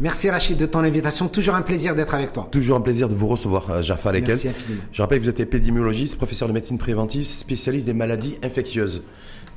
[0.00, 1.28] Merci Rachid de ton invitation.
[1.28, 2.48] Toujours un plaisir d'être avec toi.
[2.50, 4.28] Toujours un plaisir de vous recevoir, euh, Jaffa Lekel.
[4.28, 4.82] Merci infiniment.
[4.92, 9.02] Je rappelle que vous êtes épidémiologiste, professeur de médecine préventive, spécialiste des maladies infectieuses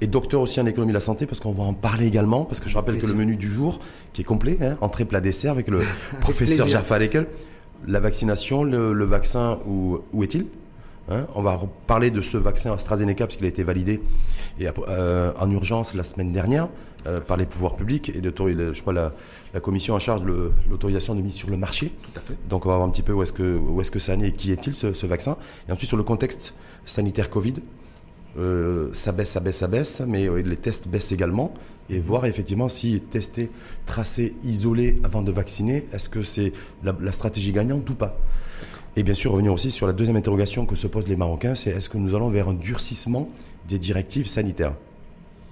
[0.02, 2.60] et docteur aussi en économie de la santé parce qu'on va en parler également parce
[2.60, 3.80] que je rappelle que le menu du jour
[4.12, 5.80] qui est complet, hein, entrée plat dessert avec le
[6.20, 6.68] professeur.
[6.68, 7.28] Jaffa Lekel,
[7.88, 10.46] la vaccination, le, le vaccin où, où est-il
[11.10, 14.02] Hein, on va parler de ce vaccin AstraZeneca parce qu'il a été validé
[14.58, 16.70] et, euh, en urgence la semaine dernière
[17.08, 18.34] euh, par les pouvoirs publics et de,
[18.74, 19.14] je crois la,
[19.54, 21.92] la commission en charge de l'autorisation de mise sur le marché.
[22.02, 22.36] Tout à fait.
[22.50, 24.22] Donc on va voir un petit peu où est-ce que, où est-ce que ça en
[24.22, 25.38] est et qui est-il ce, ce vaccin.
[25.68, 26.54] Et ensuite sur le contexte
[26.86, 27.56] sanitaire Covid,
[28.38, 31.54] euh, ça baisse, ça baisse, ça baisse, mais euh, les tests baissent également.
[31.90, 33.52] Et voir effectivement si tester,
[33.86, 38.18] tracer, isoler avant de vacciner, est-ce que c'est la, la stratégie gagnante ou pas?
[38.96, 41.72] Et bien sûr, revenir aussi sur la deuxième interrogation que se posent les Marocains, c'est
[41.72, 43.28] est-ce que nous allons vers un durcissement
[43.68, 44.76] des directives sanitaires?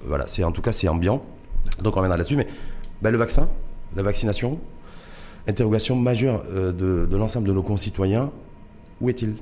[0.06, 1.24] Voilà, c'est en tout cas c'est ambiant.
[1.82, 2.36] Donc on reviendra là-dessus.
[2.36, 2.48] Mais
[3.02, 3.50] ben, le vaccin,
[3.96, 4.60] la vaccination,
[5.48, 8.32] interrogation majeure euh, de, l'ensemble de nos concitoyens.
[9.00, 9.36] Où est-il?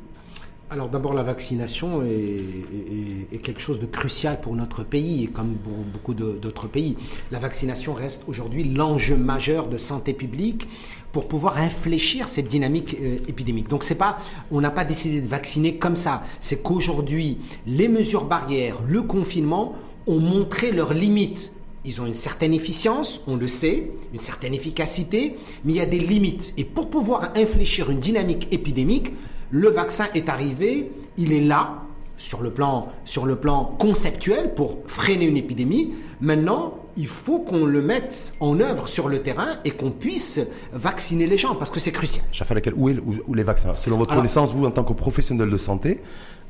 [0.72, 5.74] Alors d'abord, la vaccination est, quelque chose de crucial pour notre pays et comme pour
[5.74, 6.96] beaucoup d'autres pays.
[7.32, 10.68] La vaccination reste aujourd'hui l'enjeu majeur de santé publique
[11.12, 13.68] pour pouvoir infléchir cette dynamique euh, épidémique.
[13.68, 14.20] Donc c'est pas,
[14.52, 16.22] on n'a pas décidé de vacciner comme ça.
[16.40, 19.74] C'est qu'aujourd'hui, les mesures barrières, le confinement
[20.06, 21.52] ont montré leurs limites.
[21.86, 25.86] Ils ont une certaine efficience, on le sait, une certaine efficacité, mais il y a
[25.86, 26.54] des limites.
[26.58, 29.14] Et pour pouvoir infléchir une dynamique épidémique,
[29.50, 31.84] le vaccin est arrivé, il est là,
[32.18, 35.94] sur le plan, sur le plan conceptuel, pour freiner une épidémie.
[36.20, 40.42] Maintenant, il faut qu'on le mette en œuvre sur le terrain et qu'on puisse
[40.74, 42.26] vacciner les gens, parce que c'est crucial.
[42.34, 43.74] Chafa, où, est, où, où les vaccins?
[43.76, 46.02] Selon votre Alors, connaissance, vous, en tant que professionnel de santé,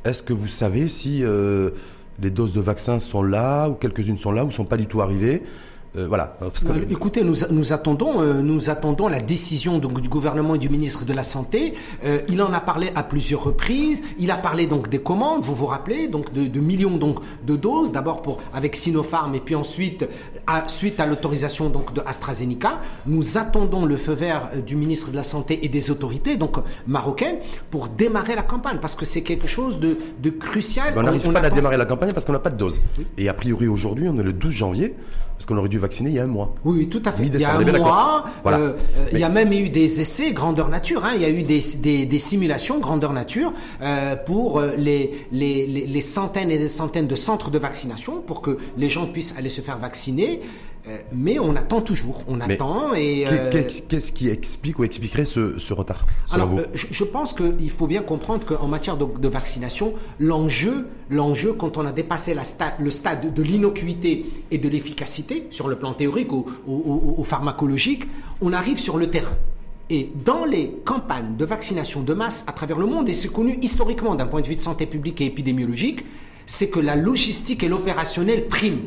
[0.05, 1.69] est-ce que vous savez si euh,
[2.21, 5.01] les doses de vaccins sont là, ou quelques-unes sont là, ou sont pas du tout
[5.01, 5.43] arrivées
[5.97, 6.37] euh, voilà.
[6.39, 6.91] Parce que...
[6.91, 11.03] Écoutez, nous, nous attendons, euh, nous attendons la décision donc du gouvernement et du ministre
[11.05, 11.73] de la santé.
[12.03, 14.03] Euh, il en a parlé à plusieurs reprises.
[14.19, 15.43] Il a parlé donc des commandes.
[15.43, 17.91] Vous vous rappelez donc de, de millions donc de doses.
[17.91, 20.07] D'abord pour avec Sinopharm et puis ensuite
[20.45, 22.79] à, suite à l'autorisation donc de AstraZeneca.
[23.07, 27.37] Nous attendons le feu vert du ministre de la santé et des autorités donc marocaines
[27.71, 30.93] pour démarrer la campagne parce que c'est quelque chose de, de crucial.
[30.95, 32.79] on n'arrive pas à démarrer la campagne parce qu'on n'a pas de dose.
[32.97, 33.07] Oui.
[33.17, 34.95] Et a priori aujourd'hui, on est le 12 janvier
[35.39, 36.53] parce qu'on aurait dû vacciner il y a un mois.
[36.65, 37.23] Oui, tout à fait.
[37.23, 38.25] Il y a un mois.
[38.43, 38.57] Voilà.
[38.57, 38.73] Euh,
[39.05, 39.11] Mais...
[39.13, 41.05] Il y a même eu des essais grandeur nature.
[41.05, 41.13] Hein.
[41.15, 46.01] Il y a eu des, des, des simulations grandeur nature euh, pour les, les, les,
[46.01, 49.61] centaines et des centaines de centres de vaccination pour que les gens puissent aller se
[49.61, 50.41] faire vacciner.
[50.89, 55.59] Euh, mais on attend toujours, on Mais attend et qu'est-ce qui explique ou expliquerait ce,
[55.59, 59.93] ce retard Alors, je, je, pense qu'il faut bien comprendre qu'en matière de, de vaccination,
[60.19, 65.47] l'enjeu, l'enjeu quand on a dépassé la sta le stade de l'innocuité et de l'efficacité
[65.51, 68.07] sur le plan théorique ou, ou, ou, ou pharmacologique,
[68.41, 69.37] on arrive sur le terrain.
[69.91, 73.59] Et dans les campagnes de vaccination de masse à travers le monde, et c'est connu
[73.61, 76.05] historiquement d'un point de vue de santé publique et épidémiologique,
[76.45, 78.81] c'est que la logistique et l'opérationnel priment.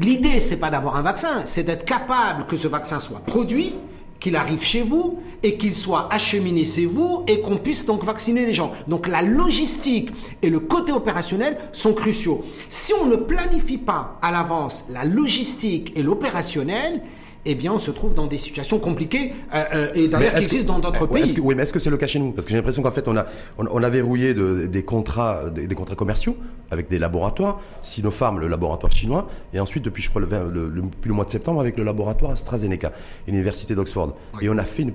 [0.00, 3.74] L'idée, c'est pas d'avoir un vaccin, c'est d'être capable que ce vaccin soit produit,
[4.18, 8.46] qu'il arrive chez vous et qu'il soit acheminé chez vous et qu'on puisse donc vacciner
[8.46, 8.72] les gens.
[8.88, 12.46] Donc la logistique et le côté opérationnel sont cruciaux.
[12.70, 17.02] Si on ne planifie pas à l'avance la logistique et l'opérationnel,
[17.44, 20.74] eh bien, on se trouve dans des situations compliquées euh, euh, et d'ailleurs qui existent
[20.74, 21.22] dans d'autres pays.
[21.22, 22.32] Est que, oui, mais est-ce que c'est le cas chez nous?
[22.32, 23.26] Parce que j'ai l'impression qu'en fait, on a,
[23.58, 26.36] on, on a verrouillé de, des contrats, des, des, contrats commerciaux
[26.70, 30.82] avec des laboratoires, Sinopharm, le laboratoire chinois, et ensuite depuis, je crois, le, le, le,
[30.82, 32.92] depuis le mois de septembre avec le laboratoire AstraZeneca,
[33.26, 34.14] l'université d'Oxford.
[34.34, 34.44] Oui.
[34.44, 34.92] Et on a fait une,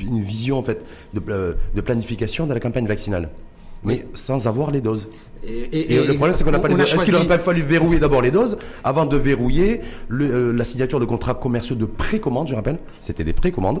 [0.00, 1.20] une vision en fait de,
[1.74, 3.30] de planification de la campagne vaccinale
[3.84, 5.08] mais sans avoir les doses.
[5.46, 6.94] Et, et, et le problème, c'est qu'on n'a pas les doses.
[6.94, 10.64] Est-ce qu'il n'aurait pas fallu verrouiller d'abord les doses avant de verrouiller le, euh, la
[10.64, 13.80] signature de contrats commerciaux de précommande, je rappelle C'était des précommandes.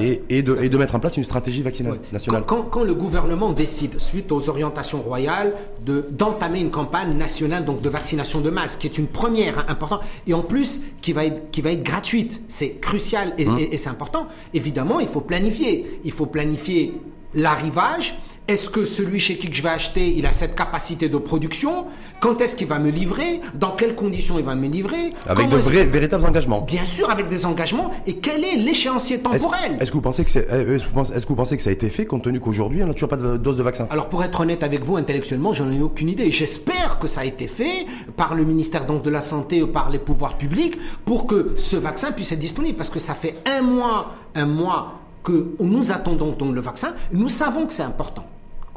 [0.00, 2.44] Et, et, de, et de mettre en place une stratégie vaccinale nationale.
[2.46, 5.54] Quand, quand, quand, le gouvernement décide, suite aux orientations royales,
[5.84, 10.02] d'entamer une campagne nationale donc de vaccination de masse, qui est une première hein, importante,
[10.28, 13.58] et en plus qui va être, qui va être gratuite, c'est crucial et, hum.
[13.58, 14.28] et c'est important.
[14.54, 15.98] Évidemment, il faut planifier.
[16.04, 16.94] Il faut planifier
[17.34, 18.18] l'arrivage,
[18.48, 21.86] est-ce que celui chez qui je vais acheter, il a cette capacité de production?
[22.20, 23.40] Quand est-ce qu'il va me livrer?
[23.54, 25.12] Dans quelles conditions il va me livrer?
[25.26, 26.62] Avec Comment de vrais, véritables engagements.
[26.62, 27.92] Bien sûr, avec des engagements.
[28.06, 29.74] Et quel est l'échéancier temporel?
[29.74, 31.88] Est-ce est que, vous pensez que c'est, est-ce que vous pensez que ça a été
[31.88, 33.86] fait compte tenu qu'aujourd'hui on n'a toujours pas de dose de vaccin?
[33.90, 36.30] Alors pour être honnête avec vous, intellectuellement, j'en ai aucune idée.
[36.32, 37.86] J'espère que ça a été fait
[38.16, 41.76] par le ministère donc de la santé ou par les pouvoirs publics pour que ce
[41.76, 46.32] vaccin puisse être disponible, parce que ça fait un mois, un mois que nous attendons
[46.32, 46.94] donc le vaccin.
[47.12, 48.26] Nous savons que c'est important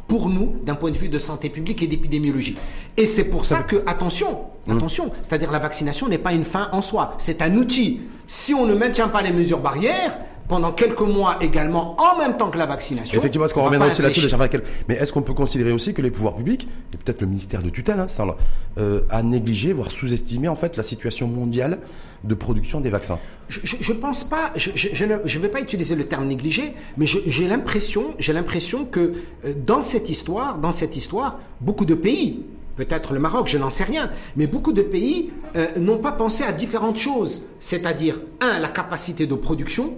[0.07, 2.56] pour nous d'un point de vue de santé publique et d'épidémiologie.
[2.98, 4.78] Et c'est pour ça que, attention, Mmh.
[4.78, 8.02] attention, c'est-à-dire la vaccination n'est pas une fin en soi, c'est un outil.
[8.28, 12.50] Si on ne maintient pas les mesures barrières, pendant quelques mois également, en même temps
[12.50, 13.18] que la vaccination.
[13.18, 14.27] Effectivement, parce qu'on reviendra aussi là-dessus.
[14.88, 17.69] Mais est-ce qu'on peut considérer aussi que les pouvoirs publics, et peut-être le ministère de
[17.69, 18.25] tutelle, hein, ça,
[18.77, 21.80] euh, a négligé, voire sous-estimé en fait la situation mondiale
[22.24, 23.19] de production des vaccins?
[23.47, 26.74] Je, je pense pas, je, je, je ne je vais pas utiliser le terme négligé,
[26.97, 29.13] mais j'ai l'impression, j'ai l'impression que
[29.45, 32.44] euh, dans cette histoire, dans cette histoire, beaucoup de pays,
[32.75, 36.44] peut-être le Maroc, je n'en sais rien, mais beaucoup de pays euh, n'ont pas pensé
[36.44, 39.94] à différentes choses, c'est-à-dire un, la capacité de production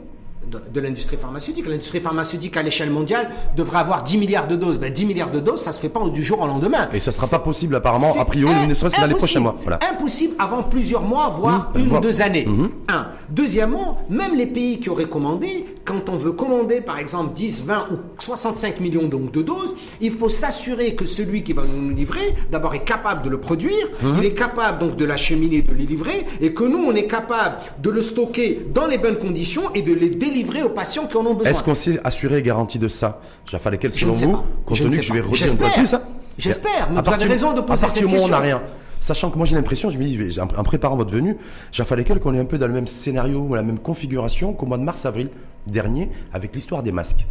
[0.51, 1.67] de, de l'industrie pharmaceutique.
[1.67, 4.77] L'industrie pharmaceutique à l'échelle mondiale devrait avoir 10 milliards de doses.
[4.79, 6.87] Ben, 10 milliards de doses, ça se fait pas du jour au lendemain.
[6.93, 9.55] Et ça sera pas possible apparemment, a priori, ne serait-ce dans les prochains mois.
[9.61, 9.79] Voilà.
[9.91, 12.47] Impossible avant plusieurs mois, voire Mmh, une voire- ou deux années.
[12.87, 13.07] Un.
[13.29, 17.87] Deuxièmement, même les pays qui auraient commandé, quand on veut commander par exemple 10, 20
[17.91, 22.35] ou 65 millions donc, de doses, il faut s'assurer que celui qui va nous livrer,
[22.51, 24.07] d'abord est capable de le produire, Mmh.
[24.19, 27.57] il est capable donc de l'acheminer, de le livrer, et que nous, on est capable
[27.81, 31.25] de le stocker dans les bonnes conditions et de les délivrer aux patients qui en
[31.25, 31.51] ont besoin.
[31.51, 33.21] Est-ce qu'on s'est assuré et garanti de ça?
[33.49, 34.43] Jaffa lesquels selon vous, pas.
[34.65, 36.01] compte Je tenu que je vais redire une fois plus, hein
[36.37, 38.25] J'espère, mais À vous avez partir- raison de poser À partir cette du moment où
[38.25, 38.57] on n'a question.
[38.59, 38.61] rien,
[38.99, 41.35] sachant que moi j'ai l'impression, je me dis, en préparant votre venue,
[41.71, 44.65] Jaffa lesquels qu'on est un peu dans le même scénario ou la même configuration qu'au
[44.67, 45.29] mois de mars-avril
[45.65, 47.25] dernier avec l'histoire des masques.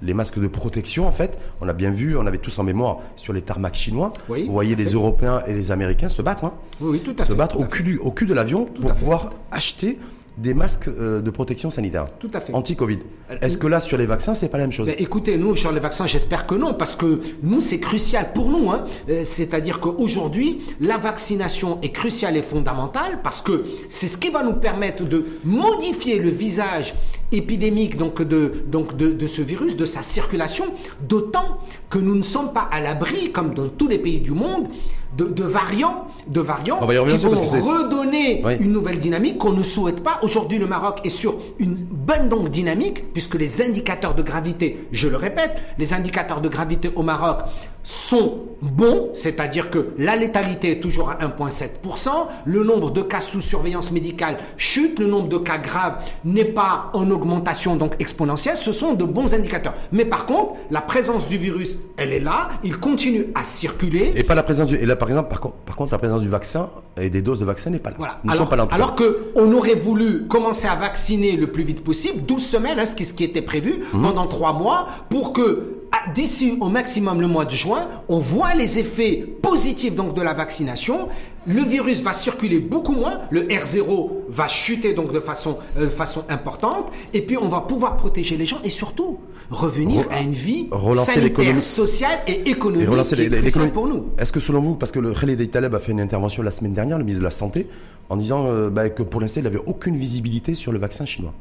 [0.00, 2.98] Les masques de protection, en fait, on a bien vu, on avait tous en mémoire
[3.16, 4.12] sur les tarmacs chinois.
[4.28, 4.94] Oui, vous voyez les fait.
[4.94, 7.34] Européens et les Américains se battre, hein, Oui, oui, tout à se fait.
[7.34, 9.98] battre tout au cul, du, au cul de l'avion pour pouvoir acheter
[10.38, 12.06] des masques euh, de protection sanitaire.
[12.18, 12.54] Tout à fait.
[12.54, 13.00] Anti-Covid.
[13.42, 14.86] Est-ce que là, sur les vaccins, c'est pas la même chose?
[14.86, 18.48] Ben, écoutez, nous, sur les vaccins, j'espère que non, parce que nous, c'est crucial pour
[18.48, 18.70] nous.
[18.70, 18.84] Hein.
[19.08, 24.42] Euh, C'est-à-dire qu'aujourd'hui, la vaccination est cruciale et fondamentale, parce que c'est ce qui va
[24.42, 26.94] nous permettre de modifier le visage
[27.30, 30.64] épidémique donc de, donc de, de ce virus, de sa circulation,
[31.06, 31.58] d'autant
[31.90, 34.68] que nous ne sommes pas à l'abri, comme dans tous les pays du monde,
[35.16, 38.56] de, de variants, de variants qui vont redonner Oui.
[38.60, 40.18] une nouvelle dynamique qu'on ne souhaite pas.
[40.22, 45.08] Aujourd'hui, le Maroc est sur une bonne donc dynamique, puisque les indicateurs de gravité, je
[45.08, 47.38] le répète, les indicateurs de gravité au Maroc
[47.88, 52.10] sont bons, c'est-à-dire que la létalité est toujours à 1,7%,
[52.44, 56.90] le nombre de cas sous surveillance médicale chute, le nombre de cas graves n'est pas
[56.92, 59.72] en augmentation donc exponentielle, ce sont de bons indicateurs.
[59.90, 64.12] Mais par contre, la présence du virus, elle est là, il continue à circuler.
[64.16, 66.20] Et pas la présence du, et là, par exemple, par contre, par contre, la présence
[66.20, 66.68] du vaccin
[67.00, 67.96] et des doses de vaccin n'est pas là.
[67.98, 68.18] Voilà.
[68.22, 68.68] Nous alors, sommes pas là.
[68.70, 72.84] alors que on aurait voulu commencer à vacciner le plus vite possible, 12 semaines, hein,
[72.84, 74.02] ce, qui, ce qui était prévu, Mhm.
[74.02, 75.77] pendant 3 mois, pour que
[76.14, 80.32] d'ici au maximum le mois de juin, on voit les effets positifs donc de la
[80.32, 81.08] vaccination.
[81.46, 85.86] Le virus va circuler beaucoup moins, le R0 va chuter donc de façon, euh, de
[85.86, 89.18] façon importante, et puis on va pouvoir protéger les gens et surtout
[89.50, 91.62] revenir Re- à une vie relancer sanitaire, l'économie.
[91.62, 93.70] sociale et économique Et relancer l'économie.
[93.72, 94.06] pour nous.
[94.18, 96.74] Est-ce que selon vous, parce que le Khaled Taleb a fait une intervention la semaine
[96.74, 97.66] dernière, le ministre de la Santé,
[98.10, 101.32] en disant euh, bah, que pour l'instant, il n'avait aucune visibilité sur le vaccin chinois?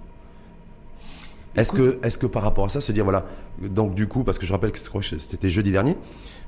[1.57, 3.25] Est-ce que, par rapport à ça, se dire, voilà,
[3.61, 5.95] donc du coup, parce que je rappelle que c'était- jeudi dernier,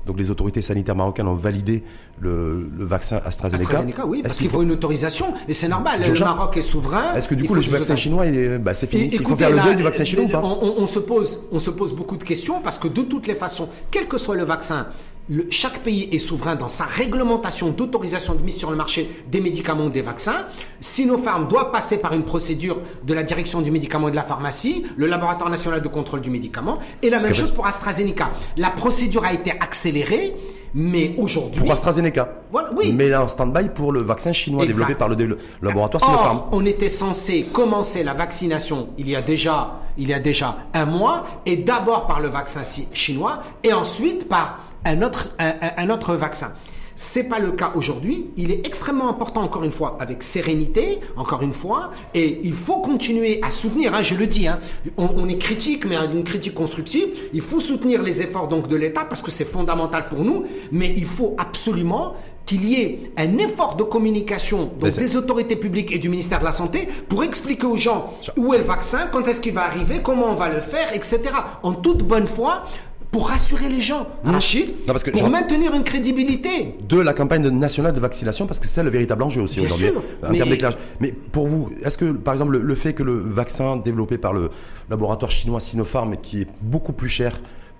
[0.06, 1.82] donc les autorités sanitaires marocaines ont validé
[2.20, 3.64] le, le vaccin AstraZeneca.
[3.64, 6.18] AstraZeneca, oui, parce qu'il faut une autorisation, et c'est normal, le.
[6.20, 7.14] Maroc est souverain.
[7.14, 8.24] Est-ce que du coup, le vaccin chinois,
[8.60, 10.40] bah, c'est fini Il faut faire le deuil du vaccin chinois ou pas?
[10.42, 13.26] on, on- on se pose, on se pose beaucoup de questions parce que de toutes
[13.26, 14.86] les façons, quel que soit le vaccin,
[15.30, 19.40] le- chaque pays est souverain dans sa réglementation d'autorisation de mise sur le marché des
[19.40, 20.46] médicaments ou des vaccins.
[20.80, 24.84] Sinopharm doit passer par une procédure de la direction du médicament et de la pharmacie,
[24.96, 28.30] le laboratoire national de contrôle du médicament, et la même chose pour AstraZeneca.
[28.56, 30.34] La procédure a été accélérée,
[30.74, 31.62] mais aujourd'hui.
[31.62, 32.32] Pour AstraZeneca.
[32.52, 32.92] Voilà, oui.
[32.92, 34.74] Mais là, en stand-by pour le vaccin chinois Exact.
[34.78, 36.36] développé par le, le laboratoire Sinopharm.
[36.38, 40.56] Or, on était censé commencer la vaccination il y a déjà, il y a déjà
[40.74, 42.62] un mois, et d'abord par le vaccin
[42.92, 46.52] chinois, et ensuite par un autre, un, un- autre vaccin.
[46.96, 48.26] C'est pas le cas aujourd'hui.
[48.36, 52.80] Il est extrêmement important, encore une fois, avec sérénité, encore une fois, et il faut
[52.80, 53.94] continuer à soutenir.
[53.94, 54.58] hein, je le dis, hein,
[54.98, 57.08] on, on est critique, mais une critique constructive.
[57.32, 60.92] Il faut soutenir les efforts donc de l'État parce que c'est fondamental pour nous, mais
[60.94, 65.98] il faut absolument qu'il y ait un effort de communication donc des autorités publiques et
[65.98, 69.40] du ministère de la Santé pour expliquer aux gens où est le vaccin, quand est-ce
[69.40, 71.20] qu'il va arriver, comment on va le faire, etc.
[71.62, 72.64] En toute bonne foi,
[73.10, 76.76] pour rassurer les gens, Rachid, Non, parce que pour je- maintenir une crédibilité.
[76.88, 79.88] de la campagne nationale de vaccination parce que c'est le véritable enjeu aussi Bien aujourd'hui
[79.88, 80.78] sûr, en mais- termes d'éclairage.
[81.00, 84.32] Mais pour vous, est-ce que par exemple le, le fait que le vaccin développé par
[84.32, 84.50] le
[84.88, 87.32] laboratoire chinois Sinopharm qui est beaucoup plus cher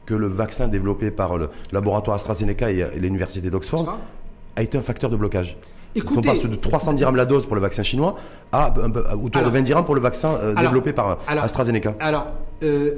[0.07, 3.99] que le vaccin développé par le laboratoire AstraZeneca et, et l'université d'Oxford Oxford.
[4.57, 5.57] a été un facteur de blocage?
[5.95, 8.17] Écoutez- passe de 300 dirhams la dose pour le vaccin chinois
[8.53, 8.73] à,
[9.15, 11.95] autour Alors- de 20 dirhams pour le vaccin euh, Alors- développé par alors- AstraZeneca.
[12.01, 12.27] Alors,
[12.63, 12.97] euh,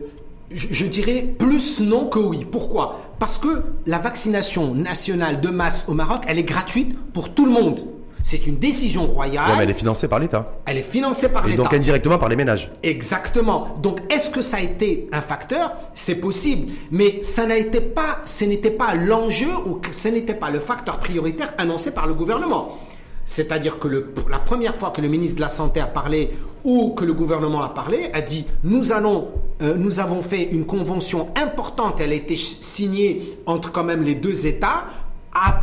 [0.51, 2.47] je, dirais plus non que oui.
[2.51, 3.01] Pourquoi?
[3.19, 7.53] Parce que la vaccination nationale de masse au Maroc, elle est gratuite pour tout le
[7.53, 7.87] monde.
[8.23, 9.51] C'est une décision royale.
[9.51, 10.53] Ouais, mais elle est financée par l'État.
[10.67, 11.63] Elle est financée par Et l'État.
[11.65, 12.71] donc indirectement par les ménages.
[12.85, 13.75] Exactement.
[13.83, 15.73] Donc, est-ce que ça a été un facteur?
[15.95, 20.35] C'est possible, mais ça n'a été pas, ce n'était pas l'enjeu ou que ce n'était
[20.35, 22.79] pas le facteur prioritaire annoncé par le gouvernement.
[23.25, 26.31] C'est-à-dire que le- la première fois que le ministre de la Santé a parlé
[26.65, 29.29] ou que le gouvernement a parlé, a dit nous allons,
[29.63, 32.01] euh, nous avons fait une convention importante.
[32.01, 34.85] Elle a été signée entre quand même les deux États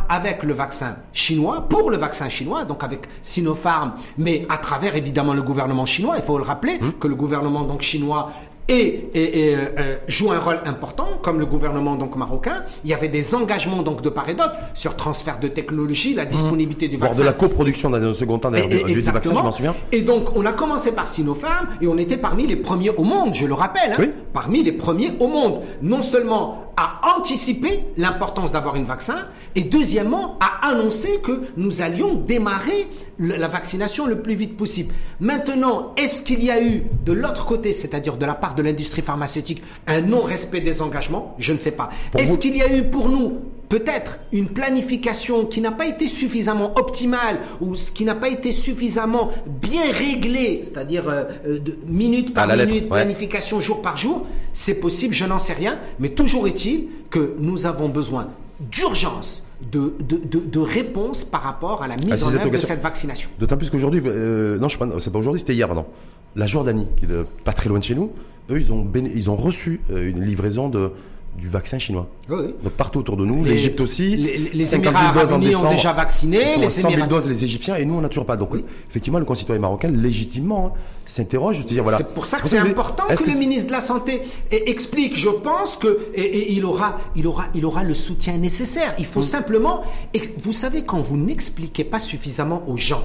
[0.08, 5.32] avec le vaccin chinois, pour le vaccin chinois, donc avec Sinopharm, mais à travers évidemment
[5.32, 6.16] le gouvernement chinois.
[6.16, 8.32] Il faut le rappeler que le gouvernement donc chinois
[8.70, 12.64] et, et- et, euh, euh, joue un rôle important, comme le gouvernement donc marocain.
[12.84, 16.24] Il y avait des engagements donc de part et d'autre sur transfert de technologie, la
[16.24, 17.20] disponibilité du Voire vaccin.
[17.22, 19.52] de la coproduction dans un second temps d'ailleurs, Et- du, et- du vaccin, je m'en
[19.52, 19.74] souviens.
[19.92, 23.34] Et donc, on a commencé par Sinopharm et on était parmi les premiers au monde,
[23.34, 23.92] je le rappelle.
[23.92, 24.10] hein, Oui.
[24.32, 25.60] Parmi les premiers au monde.
[25.82, 32.14] Non seulement à anticiper l'importance d'avoir un vaccin et deuxièmement à annoncer que nous allions
[32.14, 34.94] démarrer la vaccination le plus vite possible.
[35.20, 39.02] Maintenant, est-ce qu'il y a eu de l'autre côté, c'est-à-dire de la part de l'industrie
[39.02, 41.34] pharmaceutique, un non-respect des engagements?
[41.38, 41.90] Je ne sais pas.
[42.16, 46.08] Est-ce vous- qu'il y a eu pour nous peut-être une planification qui n'a pas été
[46.08, 51.78] suffisamment optimale ou ce qui n'a pas été suffisamment bien réglée, c'est-à-dire euh, euh, de
[51.86, 52.88] minute par lettre, minute, ouais.
[52.90, 57.64] planification jour par jour, c'est possible, je n'en sais rien, mais toujours est-il que nous
[57.64, 58.28] avons besoin
[58.72, 62.56] d'urgence de, de, de, de réponses par rapport à la mise ces en œuvre de
[62.56, 63.30] cette vaccination.
[63.38, 65.86] D'autant plus qu'aujourd'hui, euh, non, je c'est pas aujourd'hui, c'était hier, pardon.
[66.34, 68.10] La Jordanie, qui est pas très loin de chez nous,
[68.50, 70.92] eux, ils ont, ils ont reçu une livraison de,
[71.38, 72.06] du vaccin chinois.
[72.28, 72.54] Oui, oui.
[72.62, 74.16] Donc partout autour de nous, l'Égypte aussi.
[74.16, 75.74] les- les 50 000 Émirats arabes doses en unis ont décembre.
[75.74, 78.00] déjà vacciné, Ils sont les à 100 000 Émirats- doses les Égyptiens et nous on
[78.02, 78.36] n'a toujours pas.
[78.36, 78.64] Donc Oui.
[78.90, 81.64] effectivement, le concitoyen marocain légitimement hein, s'interroge.
[81.64, 81.98] Dire voilà.
[81.98, 85.16] C'est pour ça que c'est important est-ce que, le ministre de la Santé explique.
[85.16, 88.94] Je pense que et, et il aura, il aura, il aura le soutien nécessaire.
[88.98, 89.08] Il Mm.
[89.08, 89.82] faut simplement,
[90.12, 93.04] ex- vous savez, quand vous n'expliquez pas suffisamment aux gens,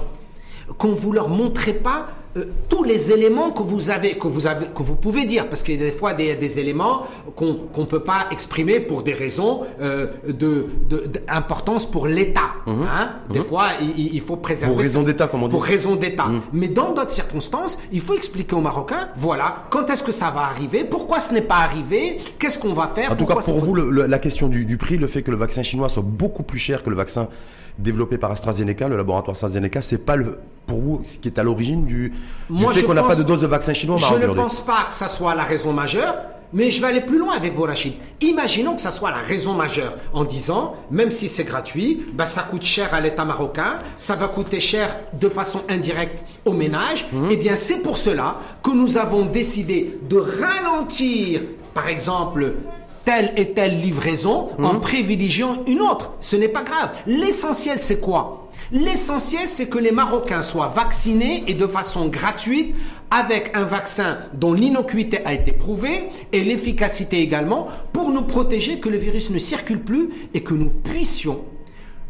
[0.78, 4.66] quand vous leur montrez pas euh, tous les éléments que vous avez, que vous avez,
[4.66, 7.02] que vous pouvez dire, parce qu'il y a des fois des, des éléments
[7.34, 10.66] qu'on qu'on peut pas exprimer pour des raisons euh, de
[11.26, 12.50] d'importance pour l'État.
[12.66, 13.10] hein.
[13.30, 14.72] Des fois, il, faut préserver.
[14.74, 15.52] Pour raison d'État, comme on dit.
[15.52, 16.26] Pour raison d'État.
[16.52, 20.42] Mais dans d'autres circonstances, il faut expliquer aux Marocains, voilà, quand est-ce que ça va
[20.42, 23.12] arriver, pourquoi ce n'est pas arrivé, qu'est-ce qu'on va faire.
[23.12, 25.30] En tout cas, pour vous, le- le- la question du, du prix, le fait que
[25.30, 27.28] le vaccin chinois soit beaucoup plus cher que le vaccin
[27.78, 31.42] développé par AstraZeneca, le laboratoire AstraZeneca, c'est pas le, pour vous ce qui est à
[31.42, 32.12] l'origine du, du
[32.48, 34.60] Moi, fait je qu'on n'a pas de dose de vaccin chinois au Je ne pense
[34.60, 36.14] pas que ça soit la raison majeure,
[36.52, 37.94] mais je vais aller plus loin avec vous, Rachid.
[38.20, 42.42] Imaginons que ça soit la raison majeure en disant, même si c'est gratuit, bah, ça
[42.42, 47.08] coûte cher à l'État marocain, ça va coûter cher de façon indirecte aux ménages.
[47.12, 47.28] Mhm.
[47.30, 51.42] Eh bien, c'est pour cela que nous avons décidé de ralentir,
[51.74, 52.54] par exemple,
[53.06, 54.64] telle et telle livraison Mhm.
[54.66, 56.12] en privilégiant une autre.
[56.20, 56.90] Ce n'est pas grave.
[57.06, 58.42] L'essentiel, c'est quoi?
[58.72, 62.74] L'essentiel, c'est que les Marocains soient vaccinés et de façon gratuite
[63.12, 68.88] avec un vaccin dont l'innocuité a été prouvée et l'efficacité également pour nous protéger que
[68.88, 71.42] le virus ne circule plus et que nous puissions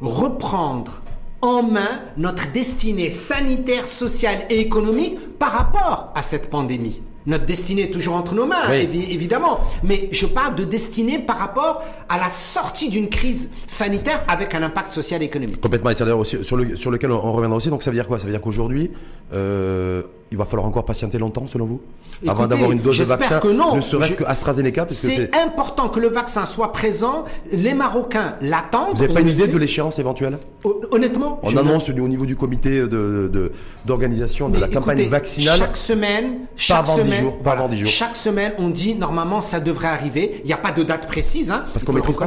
[0.00, 1.02] reprendre
[1.42, 7.02] en main notre destinée sanitaire, sociale et économique par rapport à cette pandémie.
[7.26, 8.87] Notre destinée est toujours entre nos mains, Oui.
[8.87, 9.61] évi- évidemment.
[9.83, 14.62] Mais je parle de destinée par rapport à la sortie d'une crise sanitaire avec un
[14.62, 15.61] impact social et économique.
[15.61, 17.68] Complètement, et c'est d'ailleurs aussi sur, le, sur lequel on, on reviendra aussi.
[17.71, 18.18] Donc ça veut dire quoi?
[18.18, 18.90] Ça veut dire qu'aujourd'hui,
[19.33, 20.02] euh,
[20.33, 21.80] il va falloir encore patienter longtemps, selon vous
[22.26, 23.76] Avant d'avoir une dose de vaccin, que non.
[23.76, 25.30] ne serait-ce Je- que AstraZeneca, parce que c'est...
[25.37, 27.25] Important que le vaccin soit présent.
[27.52, 28.95] Les Marocains l'attendent.
[28.95, 29.52] Vous n'avez pas une idée sait.
[29.52, 30.38] de l'échéance éventuelle?
[30.64, 32.87] Hon- Honnêtement, On annonce au niveau du comité de-
[33.33, 33.52] de-
[33.85, 35.59] d'organisation de, la campagne vaccinale.
[35.59, 37.90] Chaque semaine, chaque avant semaine, jours, pas avant dix jours.
[37.90, 40.40] Chaque semaine, on dit normalement ça devrait arriver.
[40.42, 41.62] Il n'y a pas de date précise, hein.
[41.73, 42.26] Parce qu'on maîtrise pas.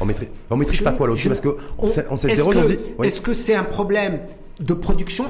[0.00, 2.54] On maîtrise, on maîtrise pas quoi là aussi Je- parce que on, s'est- on s'interroge,
[2.54, 2.78] que- on dit.
[2.98, 3.06] oui.
[3.06, 4.18] Est-ce que c'est un problème
[4.60, 5.26] de production?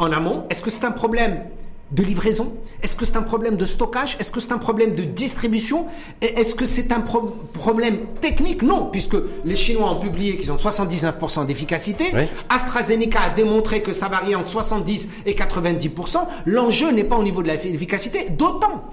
[0.00, 1.44] En amont Est-ce que c'est un problème
[1.92, 2.52] de livraison?
[2.82, 4.16] Est-ce que c'est un problème de stockage?
[4.20, 5.86] Est-ce que c'est un problème de distribution?
[6.22, 8.62] Et Est-ce que c'est un pro- problème technique?
[8.62, 12.06] Non, puisque les Chinois ont publié qu'ils ont 79% d'efficacité.
[12.14, 12.22] Oui.
[12.48, 16.18] AstraZeneca a démontré que ça varie entre 70 et 90%.
[16.46, 18.84] L'enjeu n'est pas au niveau de l'efficacité, d'autant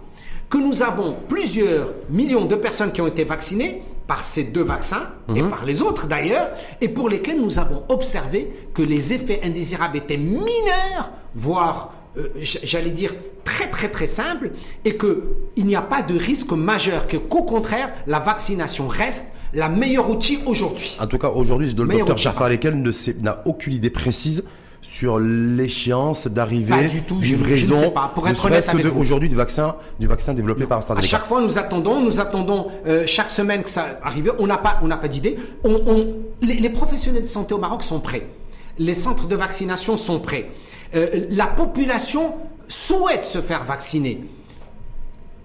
[0.50, 5.12] que nous avons plusieurs millions de personnes qui ont été vaccinées par ces deux vaccins
[5.36, 6.50] et par les autres d'ailleurs,
[6.80, 12.92] et pour lesquels nous avons observé que les effets indésirables étaient mineurs, voire euh, j'allais
[12.92, 13.14] dire
[13.44, 14.52] très très très simples,
[14.86, 15.24] et que
[15.58, 20.10] il n'y a pas de risque majeur, que qu'au contraire la vaccination reste la meilleure
[20.10, 20.98] outil aujourd'hui.
[21.02, 22.18] En tout cas, aujourd'hui, le docteur
[22.94, 24.46] sait- n'a aucune idée précise
[24.90, 26.90] sur l'échéance d'arrivée,
[27.22, 28.12] livraison, sais pas.
[28.16, 31.08] Pour être honnête avec aujourd'hui du vaccin, du vaccin développé par À AstraZeneca.
[31.08, 34.34] chaque fois, nous attendons, nous attendons euh, chaque semaine que ça arrive.
[34.40, 35.36] On n'a pas, on n'a pas d'idée.
[35.64, 36.08] On, on-
[36.42, 38.28] les, les professionnels de santé au Maroc sont prêts.
[38.80, 40.50] Les centres de vaccination sont prêts.
[40.96, 42.34] Euh, la population
[42.68, 44.24] souhaite se faire vacciner.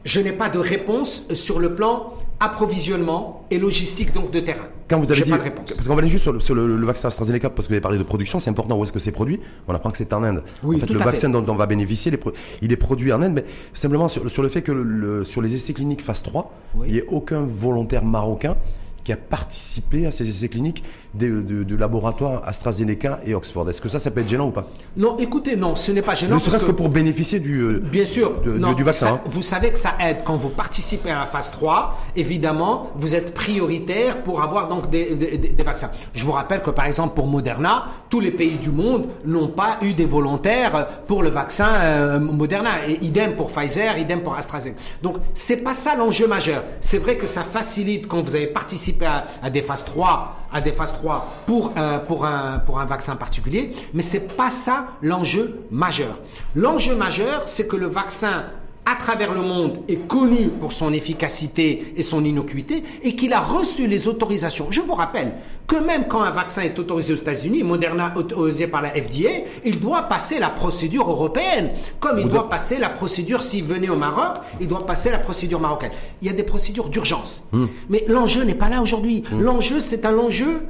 [0.05, 4.65] Je n'ai pas de réponse sur le plan approvisionnement et logistique donc de terrain.
[4.89, 5.73] Quand vous avez dit, pas de réponse.
[5.75, 7.75] parce qu'on va aller juste sur, le, sur le- le vaccin AstraZeneca, parce que vous
[7.75, 9.41] avez parlé de production, c'est important où est-ce que c'est produit?
[9.69, 10.43] On apprend que c'est en Inde.
[10.63, 11.33] Oui, en fait, tout le à vaccin fait.
[11.33, 14.31] dont on va bénéficier, il est, pro- il est produit en Inde, mais simplement sur,
[14.31, 16.87] sur le fait que le- sur les essais cliniques phase 3, Oui.
[16.89, 18.57] il n'y ait aucun volontaire marocain
[19.05, 20.85] qui a participé à ces essais cliniques
[21.15, 23.69] de, de, de laboratoires AstraZeneca et Oxford.
[23.69, 24.67] Est-ce que ça, ça peut être gênant ou pas?
[24.97, 26.37] Non, écoutez, non, ce n'est pas gênant.
[26.37, 29.07] Ne serait-ce que pour bénéficier du, euh, Bien sûr, de- de- non, du vaccin.
[29.07, 29.21] ça- hein.
[29.27, 31.99] vous savez que ça aide quand vous participez à la phase 3.
[32.17, 35.91] Évidemment, vous êtes prioritaire pour avoir donc des, des- des- des vaccins.
[36.15, 39.79] Je vous rappelle que par exemple pour Moderna, tous les pays du monde n'ont pas
[39.83, 42.89] eu des volontaires pour le vaccin euh, Moderna.
[42.89, 44.81] Et idem pour Pfizer, idem pour AstraZeneca.
[45.03, 46.65] Donc c'est pas ça l'enjeu majeur.
[46.81, 50.61] C'est vrai que ça facilite quand vous avez participé à, à des phases 3, à
[50.61, 51.02] des phases 3
[51.47, 56.21] pour un, pour un, pour un vaccin particulier, mais c'est pas ça l'enjeu majeur.
[56.55, 58.45] L'enjeu majeur, c'est que le vaccin
[58.85, 63.41] à travers le monde est connu pour son efficacité et son innocuité et qu'il a
[63.41, 64.67] reçu les autorisations.
[64.71, 65.35] Je vous rappelle
[65.69, 69.79] que même quand un vaccin est autorisé aux États-Unis, Moderna autorisé par la FDA, il
[69.79, 74.39] doit passer la procédure européenne, comme il doit passer la procédure s'il venait au Maroc,
[74.61, 75.93] il doit passer la procédure marocaine.
[76.21, 77.45] Il y a des procédures d'urgence.
[77.89, 79.23] Mais l'enjeu n'est pas là aujourd'hui.
[79.39, 80.67] L'enjeu, c'est un enjeu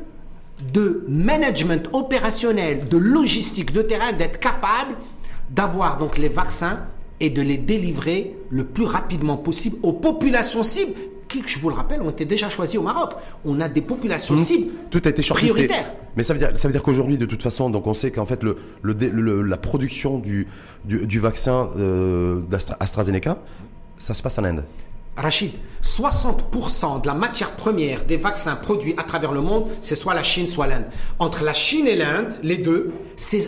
[0.73, 4.95] de management opérationnel, de logistique, de terrain, d'être capable
[5.51, 6.81] d'avoir donc les vaccins
[7.21, 10.93] et de les délivrer le plus rapidement possible aux populations cibles
[11.29, 13.13] qui, je vous le rappelle, ont été déjà choisies au Maroc.
[13.45, 15.95] On a des populations cibles Tout a été prioritaires.
[16.17, 18.27] Mais ça veut dire, ça veut dire qu'aujourd'hui, de toute façon, donc on sait qu'en
[18.27, 20.47] fait, le, le, dé- le- la production du,
[20.85, 23.39] du, du vaccin euh, d'Astra- AstraZeneca,
[23.97, 24.65] ça se passe en Inde.
[25.17, 25.53] Rachid,
[25.83, 30.23] 60% de la matière première des vaccins produits à travers le monde, c'est soit la
[30.23, 30.87] Chine, soit l'Inde.
[31.19, 32.93] Entre la Chine et l'Inde, les deux,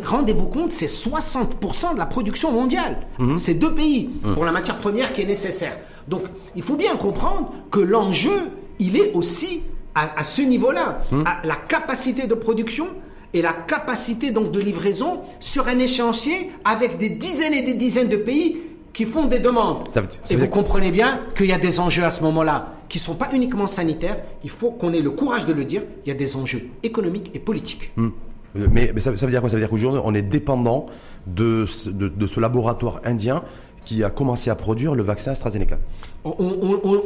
[0.04, 3.06] rendez-vous compte, c'est 60% de la production mondiale.
[3.38, 5.78] C'est deux pays pour la matière première qui est nécessaire.
[6.06, 9.62] Donc, il faut bien comprendre que l'enjeu, il est aussi
[9.95, 12.89] à, à ce niveau-là, à la capacité de production
[13.32, 18.08] et la capacité donc de livraison sur un échéancier avec des dizaines et des dizaines
[18.08, 18.58] de pays
[18.95, 19.83] qui font des demandes.
[19.91, 22.23] Ça veut- ça et vous dire- comprenez bien qu'il y a des enjeux à ce
[22.23, 24.19] moment-là qui ne sont pas uniquement sanitaires.
[24.45, 25.83] Il faut qu'on ait le courage de le dire.
[26.07, 27.91] Il y a des enjeux économiques et politiques.
[27.99, 28.11] Euh,
[28.71, 29.50] Mais, mais ça, ça veut dire quoi?
[29.50, 30.87] Ça veut dire qu'aujourd'hui, on est dépendant
[31.26, 33.43] de, ce- de, de ce laboratoire indien
[33.84, 35.76] qui a commencé à produire le vaccin AstraZeneca.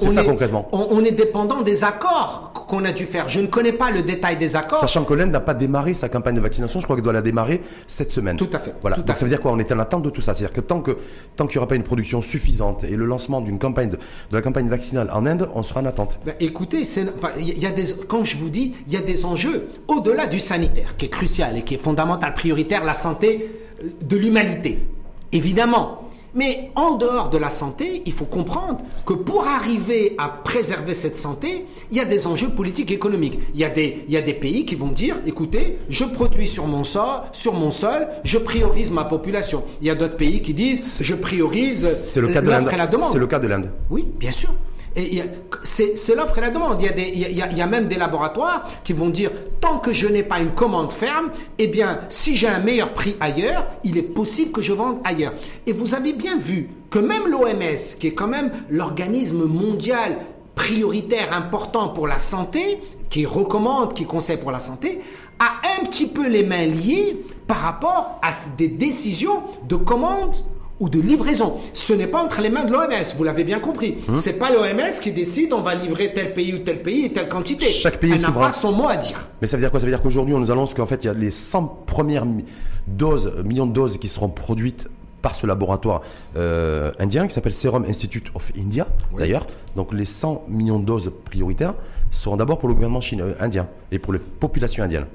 [0.00, 0.68] C'est ça, est- concrètement.
[0.72, 3.28] On, on est dépendant des accords qu'on a dû faire.
[3.28, 4.78] Je ne connais pas le détail des accords.
[4.78, 7.22] Sachant que l'Inde n'a pas démarré sa campagne de vaccination, je crois qu'elle doit la
[7.22, 8.36] démarrer cette semaine.
[8.36, 8.96] Tout à fait, Voilà.
[8.96, 9.50] tout Donc ça veut dire quoi?
[9.52, 10.34] On est en attente de tout ça.
[10.34, 10.96] C'est-à-dire que tant que
[11.34, 14.36] tant qu'il n'y aura pas une production suffisante et le lancement d'une campagne de, de
[14.36, 16.18] la campagne vaccinale en Inde, on sera en attente.
[16.24, 16.82] Ben, écoutez,
[17.20, 20.26] pas- il y a des, quand je vous dis, il y a des enjeux au-delà
[20.26, 23.50] du sanitaire, qui est crucial et qui est fondamental, prioritaire, la santé
[23.82, 24.86] euh, de l'humanité.
[25.32, 26.08] Évidemment.
[26.38, 31.16] Mais en dehors de la santé, il faut comprendre que pour arriver à préserver cette
[31.16, 33.40] santé, il y a des enjeux politiques et économiques.
[33.55, 36.46] Il y a des, il y a des pays qui vont dire, écoutez, je produis
[36.46, 39.64] sur mon sol, sur mon sol, je priorise ma population.
[39.81, 42.62] Il y a d'autres pays qui disent, je priorise C'est le cas de l'Inde.
[42.62, 43.11] l'offre et la demande.
[43.11, 43.72] C'est le cas de l'Inde.
[43.90, 44.51] Oui, bien sûr.
[44.96, 45.22] Et
[45.62, 46.81] c'est l'offre et la demande.
[46.83, 50.07] Il y a- il y a même des laboratoires qui vont dire tant que je
[50.09, 54.03] n'ai pas une commande ferme, eh bien, si j'ai un meilleur prix ailleurs, il est
[54.03, 55.33] possible que je vende ailleurs.
[55.66, 60.18] Et vous avez bien vu que même l'OMS, qui est quand même l'organisme mondial
[60.55, 65.01] prioritaire important pour la santé, qui recommande, qui conseille pour la santé,
[65.38, 70.35] a un petit peu les mains liées par rapport à des décisions de commande
[70.80, 71.56] ou de livraison.
[71.72, 73.98] Ce n'est pas entre les mains de l'OMS, vous l'avez bien compris.
[74.16, 77.28] C'est pas l'OMS qui décide on va livrer tel pays ou tel pays et telle
[77.28, 77.66] quantité.
[77.66, 79.28] Chaque pays Elle n'a pas son mot à dire.
[79.40, 79.80] Mais ça veut dire quoi?
[79.80, 82.26] Ça veut dire qu'aujourd'hui, on nous annonce qu'en fait, il y a les 100 premières
[82.26, 82.44] mi-
[82.86, 84.88] doses, euh, millions de doses qui seront produites
[85.20, 86.02] par ce laboratoire
[86.36, 88.86] euh, indien qui s'appelle Serum Institute of India,
[89.18, 89.46] d'ailleurs.
[89.74, 91.74] Donc les 100 millions de doses prioritaires
[92.12, 95.06] seront d'abord pour le gouvernement chinois, euh, indien et pour les populations indiennes.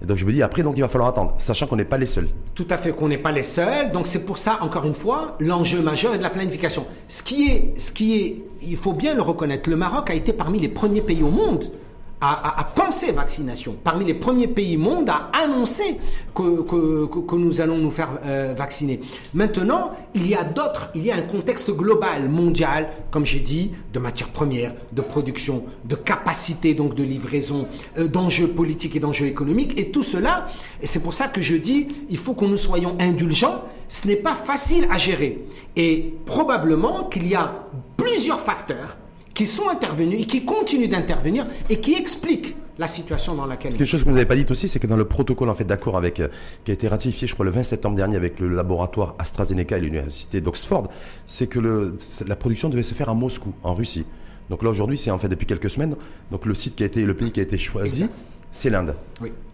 [0.00, 1.98] Et donc je me dis, après, donc il va falloir attendre, sachant qu'on n'est pas
[1.98, 2.28] les seuls.
[2.54, 3.90] Tout à fait qu'on n'est pas les seuls.
[3.90, 6.86] Donc c'est pour ça, encore une fois, l'enjeu majeur est de la planification.
[7.08, 10.32] Ce qui est, ce qui est, il faut bien le reconnaître, le Maroc a été
[10.32, 11.70] parmi les premiers pays au monde
[12.20, 13.76] à, penser vaccination.
[13.82, 15.98] Parmi les premiers pays monde à annoncer
[16.34, 19.00] que, que, nous allons nous faire euh, vacciner.
[19.34, 23.70] Maintenant, il y a d'autres, il y a un contexte global, mondial, comme j'ai dit,
[23.92, 29.26] de matières premières, de production, de capacité donc de livraison, euh, d'enjeux politiques et d'enjeux
[29.26, 29.78] économiques.
[29.78, 30.46] Et tout cela,
[30.82, 33.62] et c'est pour ça que je dis, il faut que nous soyons indulgents.
[33.86, 35.44] Ce n'est pas facile à gérer.
[35.76, 37.64] Et probablement qu'il y a
[37.96, 38.98] plusieurs facteurs
[39.38, 43.70] qui sont intervenus et qui continuent d'intervenir et qui expliquent la situation dans laquelle.
[43.70, 45.62] Quelque chose que vous n'avez pas dit aussi, c'est que dans le protocole en fait
[45.62, 46.26] d'accord avec euh,
[46.64, 49.80] qui a été ratifié, je crois le 20 septembre dernier avec le laboratoire AstraZeneca et
[49.80, 50.88] l'université d'Oxford,
[51.26, 51.96] c'est que le,
[52.26, 54.06] la production devait se faire à Moscou, en Russie.
[54.50, 55.94] Donc là aujourd'hui, c'est en fait depuis quelques semaines,
[56.32, 58.08] donc le site qui a été, le pays qui a été choisi
[58.50, 58.94] c'est l'Inde.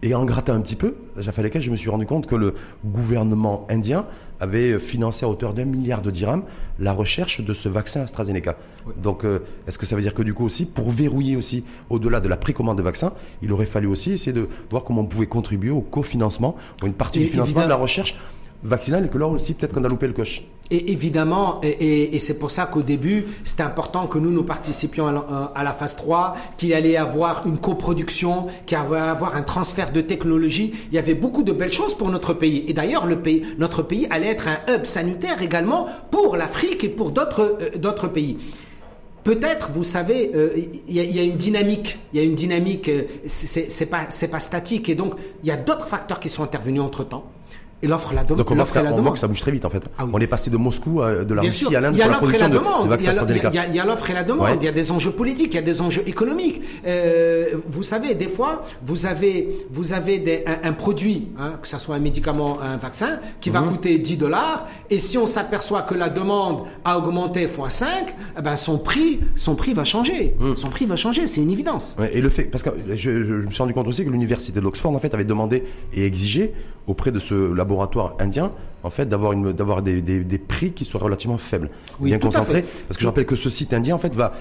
[0.01, 2.53] Et en grattant un petit peu, je me suis rendu compte que le
[2.85, 4.05] gouvernement indien
[4.39, 6.43] avait financé à hauteur d'un milliard de dirhams
[6.79, 8.57] la recherche de ce vaccin AstraZeneca.
[9.01, 12.19] Donc, euh, est-ce que ça veut dire que du coup aussi, pour verrouiller aussi au-delà
[12.19, 15.27] de la précommande de vaccins, il aurait fallu aussi essayer de voir comment on pouvait
[15.27, 18.15] contribuer au cofinancement, ou une partie du financement de la recherche
[18.65, 20.43] vaccinale, et que là aussi, peut-être qu'on a loupé le coche.
[20.71, 25.63] Et évidemment, et, c'est pour ça qu'au début, c'était important que nous, nous participions à
[25.63, 29.91] la, phase 3, qu'il allait y avoir une coproduction, qu'il allait y avoir un transfert
[29.91, 30.73] de technologie.
[30.89, 32.65] Il y avait beaucoup de belles choses pour notre pays.
[32.67, 36.89] Et d'ailleurs, le pays, notre pays allait être un hub sanitaire également pour l'Afrique et
[36.89, 38.37] pour d'autres euh, pays.
[39.23, 40.49] Peut-être, vous savez, euh,
[40.87, 41.99] il y, a une dynamique.
[42.13, 42.89] Il y a une dynamique.
[42.89, 44.89] Euh, c'est pas pas statique.
[44.89, 47.25] Et donc, il y a d'autres facteurs qui sont intervenus entre temps.
[47.81, 48.39] Et l'offre la, demande.
[48.39, 48.65] Donc on, voit
[49.13, 49.83] que, ça, bouge très vite en fait.
[49.97, 52.57] Ah on est passé de Moscou, de la Russie à l'Inde pour la production de,
[52.57, 53.51] de vaccins AstraZeneca.
[53.67, 54.57] Il y a l'offre et la demande.
[54.61, 56.61] Il y a des enjeux politiques, il y a des enjeux économiques.
[56.85, 61.77] Euh, vous savez, des fois, vous avez, vous avez des, un, produit, hein, que ce
[61.77, 63.69] soit un médicament, un vaccin, qui va mhm.
[63.69, 64.67] coûter 10 dollars.
[64.89, 69.19] Et si on s'aperçoit que la demande a augmenté x 5, eh ben son prix,
[69.35, 70.35] son prix va changer.
[70.39, 70.55] Mhm.
[70.55, 71.95] Son prix va changer, c'est une évidence.
[72.11, 74.93] et le fait, parce que je, je, me suis rendu compte aussi que l'université d'Oxford
[74.93, 76.53] en fait avait demandé et exigé
[76.87, 78.51] auprès de ce laboratoire indien,
[78.83, 81.69] en fait, d'avoir une, d'avoir des, des, des, prix qui soient relativement faibles,
[81.99, 82.63] bien concentrés.
[82.87, 84.33] Parce que je rappelle que ce site indien, en fait, va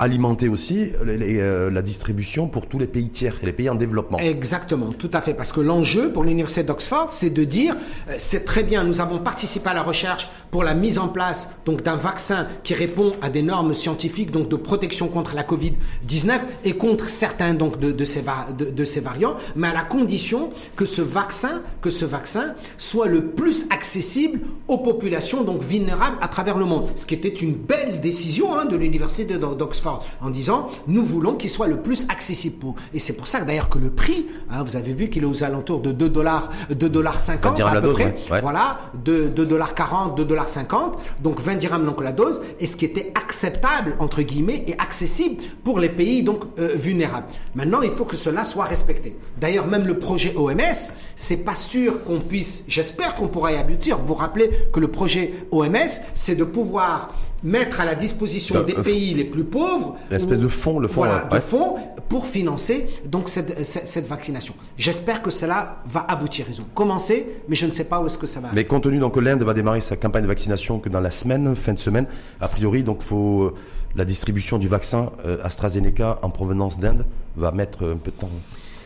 [0.00, 4.18] alimenter aussi euh, la distribution pour tous les pays tiers et les pays en développement.
[4.18, 5.34] Exactement, tout à fait.
[5.34, 7.76] Parce que l'enjeu pour l'université d'Oxford, c'est de dire,
[8.08, 11.50] euh, c'est très bien, nous avons participé à la recherche pour la mise en place
[11.66, 16.40] donc d'un vaccin qui répond à des normes scientifiques donc de protection contre la Covid-19
[16.64, 18.24] et contre certains donc de, ces
[18.58, 23.26] de, ces variants, mais à la condition que ce vaccin que ce vaccin soit le
[23.26, 26.88] plus accessible aux populations donc vulnérables à travers le monde.
[26.96, 29.89] Ce qui était une belle décision hein, de l'université d'Oxford
[30.20, 32.56] en disant nous voulons qu'il soit le plus accessible.
[32.58, 32.74] Pour...
[32.94, 35.44] Et c'est pour ça d'ailleurs que le prix, hein, vous avez vu qu'il est aux
[35.44, 38.16] alentours de 2 dollars, 2 dollars 50 à peu près.
[38.42, 40.98] Voilà, 2, dollars 40, 2 dollars 50.
[41.22, 42.42] Donc 20 dirhams donc la dose.
[42.60, 47.26] Et ce qui était acceptable entre guillemets et accessible pour les pays donc euh, vulnérables.
[47.54, 49.16] Maintenant, il faut que cela soit respecté.
[49.40, 52.64] D'ailleurs, même le projet OMS, c'est pas sûr qu'on puisse.
[52.68, 53.98] J'espère qu'on pourra y aboutir.
[53.98, 58.74] Vous vous rappelez que le projet OMS, c'est de pouvoir mettre à la disposition des
[58.74, 59.96] pays les plus pauvres.
[60.10, 61.76] L'espèce de fonds, le fonds, voilà, de fonds
[62.08, 64.54] pour financer donc cette, cette, vaccination.
[64.76, 66.46] J'espère que cela va aboutir.
[66.50, 68.48] Ils ont commencé, mais je ne sais pas où est-ce que ça va.
[68.52, 71.10] Mais compte tenu donc que l'Inde va démarrer sa campagne de vaccination que dans la
[71.10, 72.06] semaine, fin de semaine,
[72.40, 73.54] a priori donc faut euh,
[73.96, 78.30] la distribution du vaccin euh, AstraZeneca en provenance d'Inde va mettre un peu de temps.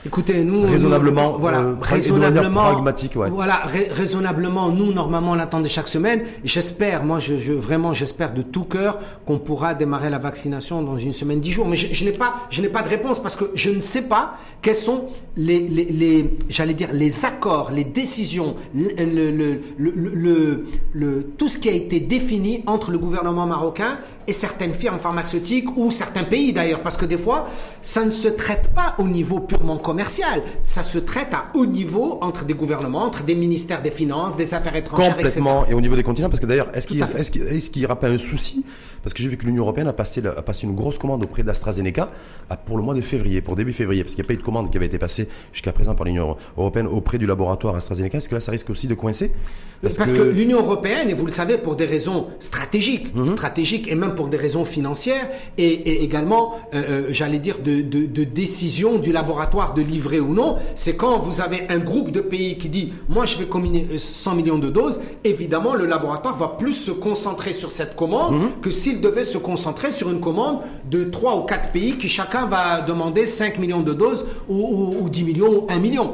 [0.07, 3.31] Écoutez, nous raisonnablement, voilà, euh, raisonnablement, pragmatique, ouais.
[3.31, 6.25] Voilà, raisonnablement, nous normalement on l'attendait chaque semaine.
[6.45, 10.99] J'espère, moi, je, je vraiment, j'espère de tout cœur qu'on pourra démarrer la vaccination dans
[10.99, 11.67] une semaine, dix jours.
[11.67, 14.03] Mais je, je n'ai pas, je n'ai pas de réponse parce que je ne sais
[14.03, 15.07] pas quels sont
[15.38, 18.90] les, les, les j'allais dire, les accords, les décisions, le,
[19.31, 24.75] le, le, le, tout ce qui a été défini entre le gouvernement marocain et certaines
[24.75, 27.47] firmes pharmaceutiques ou certains pays d'ailleurs, parce que des fois,
[27.83, 32.19] ça ne se traite pas au niveau purement commercial, ça se traite à haut niveau
[32.21, 35.97] entre des gouvernements, entre des ministères des Finances, des Affaires étrangères, Complètement, et au niveau
[35.97, 38.65] des continents, parce que d'ailleurs, est-ce qu'il est n'y aura pas un souci
[39.05, 41.43] Parce que j'ai vu que l'Union Européenne a passé, a passé une grosse commande auprès
[41.43, 42.11] d'AstraZeneca
[42.64, 44.43] pour le mois de février, pour début février, parce qu'il n'y a pas eu de
[44.43, 48.19] commande qui avait été passée jusqu'à présent par l'Union Européenne auprès du laboratoire AstraZeneca.
[48.19, 49.33] Est-ce que là, ça risque aussi de coincer?
[49.83, 53.29] Parce, que, l'Union Européenne, et vous le savez, pour des raisons stratégiques, mhm.
[53.29, 58.25] stratégiques et même pour des raisons financières et, également, euh, euh, j'allais dire, de, de,
[58.25, 60.57] décision du laboratoire de livrer ou non.
[60.75, 64.33] C'est quand vous avez un groupe de pays qui dit, moi je vais combiner 100
[64.33, 68.51] euh, millions de doses, évidemment, le laboratoire va plus se concentrer sur cette commande mhm.
[68.62, 72.46] que s'il devait se concentrer sur une commande de 3 ou 4 pays qui chacun
[72.46, 76.12] va demander 5 millions de doses ou, ou, ou 10 millions ou 1 million.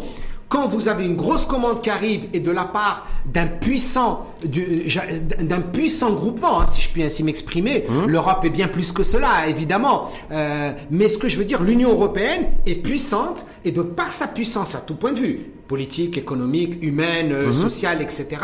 [0.49, 5.61] quand vous avez une grosse commande qui arrive et de la part d'un puissant, d'un
[5.61, 8.07] puissant groupement, hein, si je puis ainsi m'exprimer, mmh.
[8.07, 10.09] l'Europe est bien plus que cela, évidemment.
[10.33, 14.27] Euh, mais ce que je veux dire, l'Union européenne est puissante et de par sa
[14.27, 17.53] puissance à tout point de vue, politique, économique, humaine, euh, mmh.
[17.53, 18.39] sociale, etc.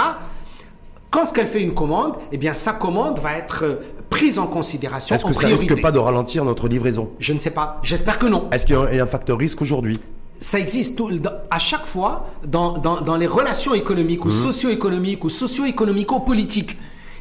[1.16, 3.76] Quand ce qu'elle fait une commande, eh bien sa commande va être euh,
[4.10, 5.14] prise en considération.
[5.14, 7.10] Est-ce que ça risque pas de ralentir notre livraison?
[7.18, 7.80] Je ne sais pas.
[7.82, 8.48] J'espère que non.
[8.52, 9.98] Est-ce qu'il y a un facteur risque aujourd'hui?
[10.38, 11.10] Ça existe tout,
[11.50, 14.44] à chaque fois dans, dans, dans les relations économiques ou mmh.
[14.44, 16.76] socio-économiques ou socio-économico-politiques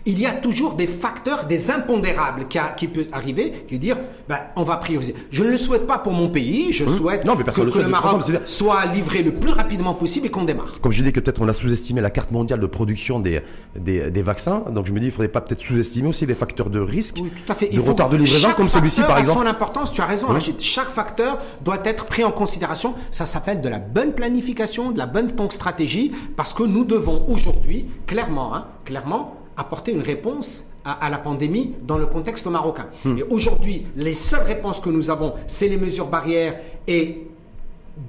[0.06, 3.98] il y a toujours des facteurs, des impondérables qui, a, qui peuvent arriver, qui dire,
[4.30, 5.16] ben, on va prioriser.
[5.32, 6.90] Je ne le souhaite pas pour mon pays, je mmh.
[6.90, 10.80] souhaite non, mais que, le, Maroc soit livré le plus rapidement possible et qu'on démarre.
[10.80, 13.42] Comme je dis que peut-être on a sous-estimé la carte mondiale de production des,
[13.76, 16.70] des, des, vaccins, donc je me dis, il faudrait pas peut-être sous-estimer aussi les facteurs
[16.70, 17.70] de risque, oui, tout à fait.
[17.70, 19.40] de retard de livraison comme celui-ci par exemple.
[19.40, 20.40] son importance, tu as raison, mmh.
[20.60, 22.94] Chaque facteur doit être pris en considération.
[23.10, 27.88] Ça s'appelle de la bonne planification, de la bonne stratégie, parce que nous devons aujourd'hui,
[28.06, 32.88] clairement, hein, clairement, apporter une réponse à, la pandémie dans le contexte marocain.
[33.04, 33.18] Hmm.
[33.18, 37.28] Et aujourd'hui, les seules réponses que nous avons, c'est les mesures barrières et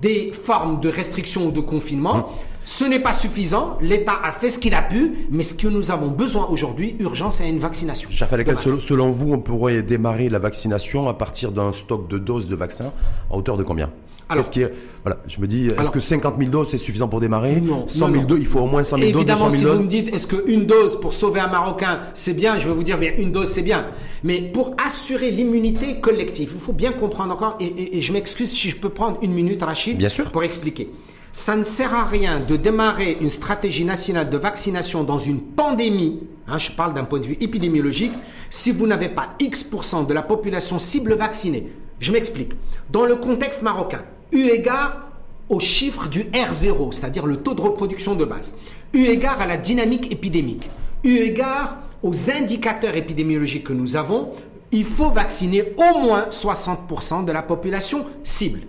[0.01, 2.17] des formes de restriction ou de confinement.
[2.19, 2.25] Hmm.
[2.65, 3.79] Ce n'est pas suffisant.
[3.81, 7.37] L'État a fait ce qu'il a pu, mais ce que nous avons besoin aujourd'hui, urgence,
[7.37, 8.11] c'est une vaccination.
[8.11, 12.93] selon vous, on pourrait démarrer la vaccination à partir d'un stock de doses de vaccins
[13.31, 13.91] à hauteur de combien?
[14.29, 14.73] Alors, qui est,
[15.05, 17.87] voilà, je me dis, est-ce que 50 000 doses c'est suffisant pour démarrer Non.
[17.87, 19.21] 100 000 doses, il faut au moins 100 000 doses.
[19.21, 22.67] Évidemment, si vous me dites, est-ce qu'une dose pour sauver un Marocain c'est bien, je
[22.67, 23.87] vais vous dire, bien une dose c'est bien.
[24.25, 28.77] Mais pour assurer l'immunité collective, il faut bien comprendre encore, et, je m'excuse si je
[28.77, 30.31] peux prendre une minute, Rachid, bien sûr.
[30.33, 30.91] pour expliquer.
[31.33, 36.23] Ça ne sert à rien de démarrer une stratégie nationale de vaccination dans une pandémie,
[36.49, 38.13] hein, je parle d'un point de vue épidémiologique,
[38.51, 41.69] si vous n'avez pas X% de la population cible vaccinée.
[42.01, 42.53] Je m'explique.
[42.91, 45.03] Dans le contexte marocain, eu égard
[45.49, 48.57] au chiffre du R0, c'est-à-dire le taux de reproduction de base,
[48.93, 50.69] eu égard à la dynamique épidémique,
[51.05, 54.33] eu égard aux indicateurs épidémiologiques que nous avons,
[54.73, 58.61] il faut vacciner au moins 60% de la population cible.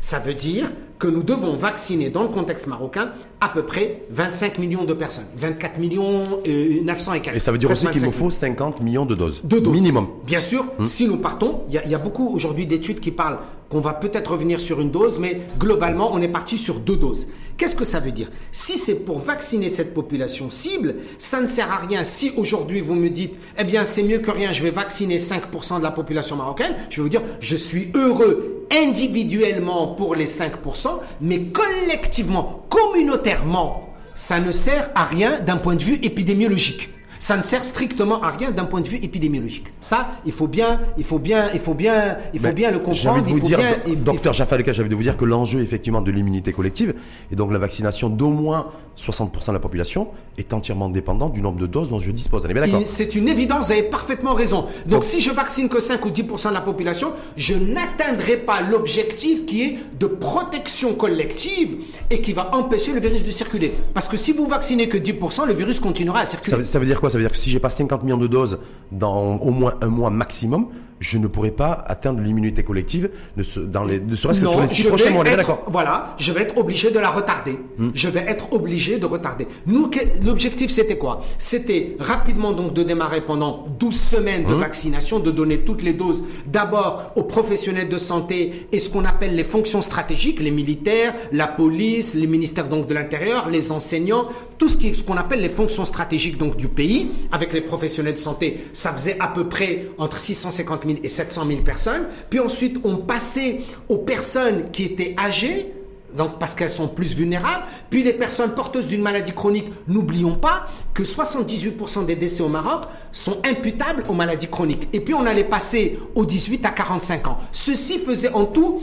[0.00, 4.58] Ça veut dire que nous devons vacciner dans le contexte marocain à peu près 25
[4.58, 5.26] millions de personnes.
[5.36, 7.36] 24 millions 900 euh, et quelques.
[7.36, 9.40] Et ça veut dire aussi qu'il nous faut 50 millions de doses.
[9.44, 9.74] De doses.
[9.74, 10.08] Minimum.
[10.26, 10.86] Bien sûr, hmm.
[10.86, 14.60] si nous partons, il y, a beaucoup aujourd'hui d'études qui parlent qu'on va peut-être revenir
[14.60, 17.26] sur une dose, mais globalement, on est parti sur deux doses.
[17.56, 18.30] Qu'est-ce que ça veut dire?
[18.50, 22.02] Si c'est pour vacciner cette population cible, ça ne sert à rien.
[22.02, 25.78] Si aujourd'hui vous me dites, eh bien c'est mieux que rien, je vais vacciner 5%
[25.78, 30.83] de la population marocaine, je vais vous dire, je suis heureux individuellement pour les 5%,
[31.20, 36.90] mais collectivement, communautairement, ça ne sert à rien d'un point de vue épidémiologique.
[37.24, 39.72] Ça ne sert strictement à rien d'un point de vue épidémiologique.
[39.80, 43.22] Ça, il faut bien, il faut bien, il faut bien, il faut bien le comprendre.
[43.22, 43.58] De vous dire,
[44.04, 46.92] docteur Jafaleka, j'avais de vous dire que l'enjeu effectivement de l'immunité collective
[47.32, 48.66] et donc la vaccination d'au moins
[48.98, 52.42] 60% de la population est entièrement dépendante du nombre de doses dont je dispose.
[52.44, 54.66] On est bien d'accord C'est une évidence, vous avez parfaitement raison.
[54.84, 59.46] Donc, si je vaccine que 5 ou 10% de la population, je n'atteindrai pas l'objectif
[59.46, 61.76] qui est de protection collective
[62.10, 63.70] et qui va empêcher le virus de circuler.
[63.94, 66.64] Parce que si vous vaccinez que 10%, le virus continuera à circuler.
[66.64, 68.58] ça veut dire quoi ça veut dire que si j'ai pas 50 millions de doses
[68.90, 70.66] dans au moins un mois maximum,
[71.04, 74.66] je ne pourrai pas atteindre l'immunité collective, ne, dans les, ne serait-ce que sur les
[74.66, 75.22] six prochains mois.
[75.22, 75.64] D'accord.
[75.66, 77.58] Voilà, je vais être obligé de la retarder.
[77.76, 77.90] Hmm.
[77.92, 79.46] Je vais être obligé de retarder.
[79.66, 79.90] Nous,
[80.24, 81.20] l'objectif, c'était quoi?
[81.36, 84.60] C'était rapidement donc de démarrer pendant 12 semaines de hmm.
[84.60, 89.36] vaccination, de donner toutes les doses d'abord aux professionnels de santé et ce qu'on appelle
[89.36, 94.68] les fonctions stratégiques, les militaires, la police, les ministères donc de l'Intérieur, les enseignants, tout
[94.68, 98.18] ce qui ce qu'on appelle les fonctions stratégiques donc du pays, avec les professionnels de
[98.18, 102.06] santé, ça faisait à peu près entre 650 000 et 700 000 personnes.
[102.30, 105.72] Puis ensuite, on passait aux personnes qui étaient âgées,
[106.16, 107.64] donc parce qu'elles sont plus vulnérables.
[107.90, 112.84] Puis les personnes porteuses d'une maladie chronique, n'oublions pas que 78% des décès au Maroc
[113.12, 114.88] sont imputables aux maladies chroniques.
[114.92, 117.38] Et puis on allait passer aux 18 à 45 ans.
[117.50, 118.80] Ceci faisait en tout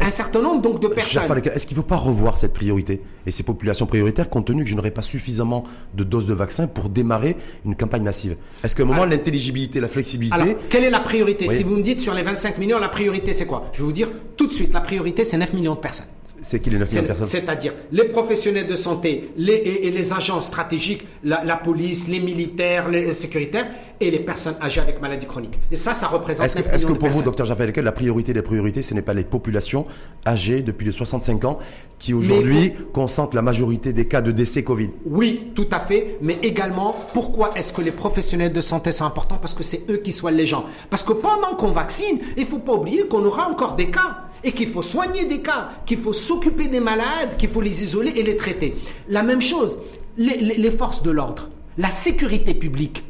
[0.00, 1.22] un certain nombre donc de personnes.
[1.52, 4.70] Est-ce qu'il ne faut pas revoir cette priorité et ces populations prioritaires compte tenu que
[4.70, 8.36] je n'aurai pas suffisamment de doses de vaccins pour démarrer une campagne massive?
[8.62, 10.40] Est-ce qu'à un moment, l'intelligibilité, la flexibilité...
[10.40, 11.48] Alors, quelle est la priorité?
[11.48, 13.64] Si vous me dites sur les 25 millions, la priorité c'est quoi?
[13.72, 16.06] Je vais vous dire tout de suite, la priorité c'est 9 millions de personnes.
[16.42, 20.12] C'est qui les 9 millions de personnes C'est-à-dire les professionnels de santé les, et, les
[20.12, 23.66] agents stratégiques, la, la, police, les militaires, les sécuritaires
[24.00, 25.58] et les personnes âgées avec maladie chronique.
[25.70, 28.42] Et ça, ça représente Est-ce que, est que pour vous, docteur Jaffel, la priorité des
[28.42, 29.84] priorités, ce n'est pas les populations
[30.26, 31.58] âgées depuis les 65 ans
[31.98, 34.90] qui aujourd'hui consentent la majorité des cas de décès Covid?
[35.06, 36.18] Oui, tout à fait.
[36.20, 39.38] Mais également, pourquoi est-ce que les professionnels de santé sont importants?
[39.40, 40.64] Parce que c'est eux qui soignent les gens.
[40.90, 44.27] Parce que pendant qu'on vaccine, il ne faut pas oublier qu'on aura encore des cas.
[44.44, 48.12] Et qu'il faut soigner des cas, qu'il faut s'occuper des malades, qu'il faut les isoler
[48.16, 48.76] et les traiter.
[49.08, 49.78] La même chose,
[50.16, 53.04] les, les forces de l'ordre, la sécurité publique,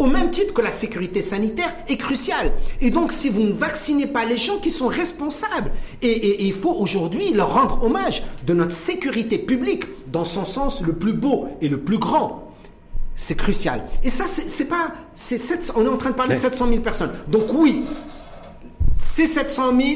[0.00, 2.52] au même titre que la sécurité sanitaire est cruciale.
[2.80, 6.72] Et donc, si vous ne vaccinez pas les gens qui sont responsables, et, il faut
[6.72, 11.68] aujourd'hui leur rendre hommage de notre sécurité publique dans son sens le plus beau et
[11.68, 12.50] le plus grand.
[13.14, 13.84] C'est crucial.
[14.02, 14.94] Et ça, c'est pas.
[15.76, 17.12] on est en train de parler de 700 000 personnes.
[17.28, 17.82] Donc, oui,
[18.94, 19.88] ces 700 000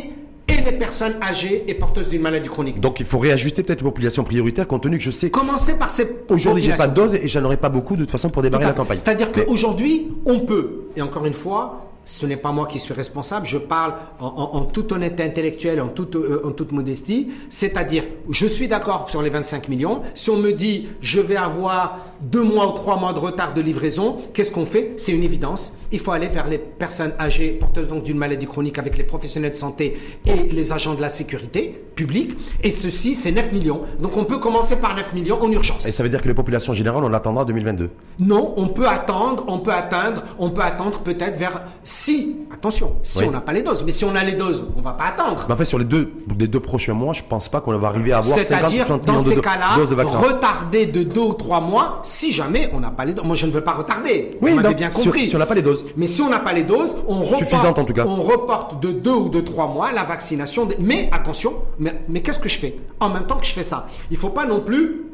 [0.48, 2.80] et les personnes âgées et porteuses d'une maladie chronique.
[2.80, 5.30] Donc il faut réajuster peut-être les populations prioritaires compte tenu que je sais.
[5.30, 6.08] Commencer par ces.
[6.28, 8.66] Aujourd'hui, j'ai pas de dose et j'en aurai pas beaucoup de toute façon pour démarrer
[8.66, 8.98] la campagne.
[8.98, 13.46] C'est-à-dire qu'aujourd'hui, on peut, et encore une fois, ce n'est pas moi qui suis responsable,
[13.46, 18.68] je parle en, toute honnêteté intellectuelle, en toute, euh, en toute modestie, c'est-à-dire, je suis
[18.68, 22.72] d'accord sur les 25 millions, si on me dit, je vais avoir deux mois ou
[22.72, 24.94] trois mois de retard de livraison, qu'est-ce qu'on fait?
[24.96, 28.78] C'est une évidence, il faut aller vers les personnes âgées, porteuses donc d'une maladie chronique
[28.78, 33.32] avec les professionnels de santé et les agents de la sécurité publique, et ceci, c'est
[33.32, 33.82] 9 millions.
[34.00, 35.86] Donc on peut commencer par 9 millions en urgence.
[35.86, 37.90] Et ça veut dire que les populations générales, on attendra 2022
[38.20, 41.62] Non, on peut attendre, on peut atteindre, on peut attendre peut-être vers
[41.94, 44.80] si, attention, si on n'a pas les doses, mais si on a les doses, on
[44.82, 45.44] va pas attendre.
[45.46, 47.86] Mais en fait, sur les deux, les deux prochains mois, je pense pas qu'on va
[47.88, 49.76] arriver à avoir 50 millions dans ces cas-là,
[50.18, 53.24] retarder de deux ou trois mois, si jamais on n'a pas les doses.
[53.24, 54.32] Moi, je ne veux pas retarder.
[54.42, 55.26] Oui, on bien compris.
[55.26, 55.84] Si, on n'a pas les doses.
[55.96, 58.04] Mais si on n'a pas les doses, on reporte, en tout cas.
[58.06, 60.68] on reporte de deux ou de trois mois la vaccination.
[60.80, 62.76] Mais attention, mais, mais qu'est-ce que je fais?
[62.98, 65.13] En même temps que je fais ça, il faut pas non plus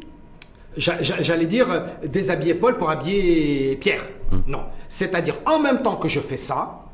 [0.80, 4.08] j'allais dire déshabiller Paul pour habiller Pierre.
[4.32, 4.42] Hum.
[4.46, 4.62] Non.
[4.88, 6.86] C'est-à-dire, en même temps que je fais ça,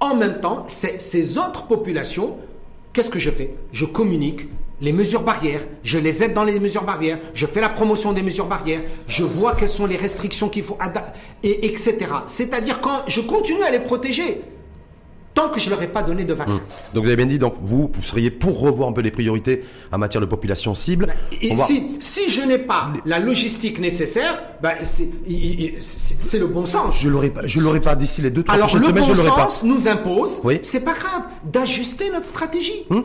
[0.00, 2.36] en même temps, ces autres populations,
[2.92, 3.54] qu'est-ce que je fais?
[3.72, 4.48] Je communique
[4.80, 8.22] les mesures barrières, je les aide dans les mesures barrières, je fais la promotion des
[8.22, 10.76] mesures barrières, je vois quelles sont les restrictions qu'il faut,
[11.44, 11.98] et etc.
[12.26, 14.42] C'est-à-dire quand je continue à les protéger
[15.34, 16.56] tant que je ne leur ai pas donné de vaccin.
[16.56, 16.94] Mmh.
[16.94, 19.64] Donc vous avez bien dit, donc vous, vous seriez pour revoir un peu les priorités
[19.90, 21.14] en matière de population cible.
[21.40, 27.00] Et si, si je n'ai pas la logistique nécessaire, ben c'est le bon sens.
[27.00, 29.48] Je l'aurais pas, je l'aurais pas d'ici les deux trois Alors, semaines, je l'aurais pas.
[29.64, 30.58] nous impose, oui.
[30.62, 32.86] c'est pas grave, d'ajuster notre stratégie.
[32.90, 33.00] Mmh.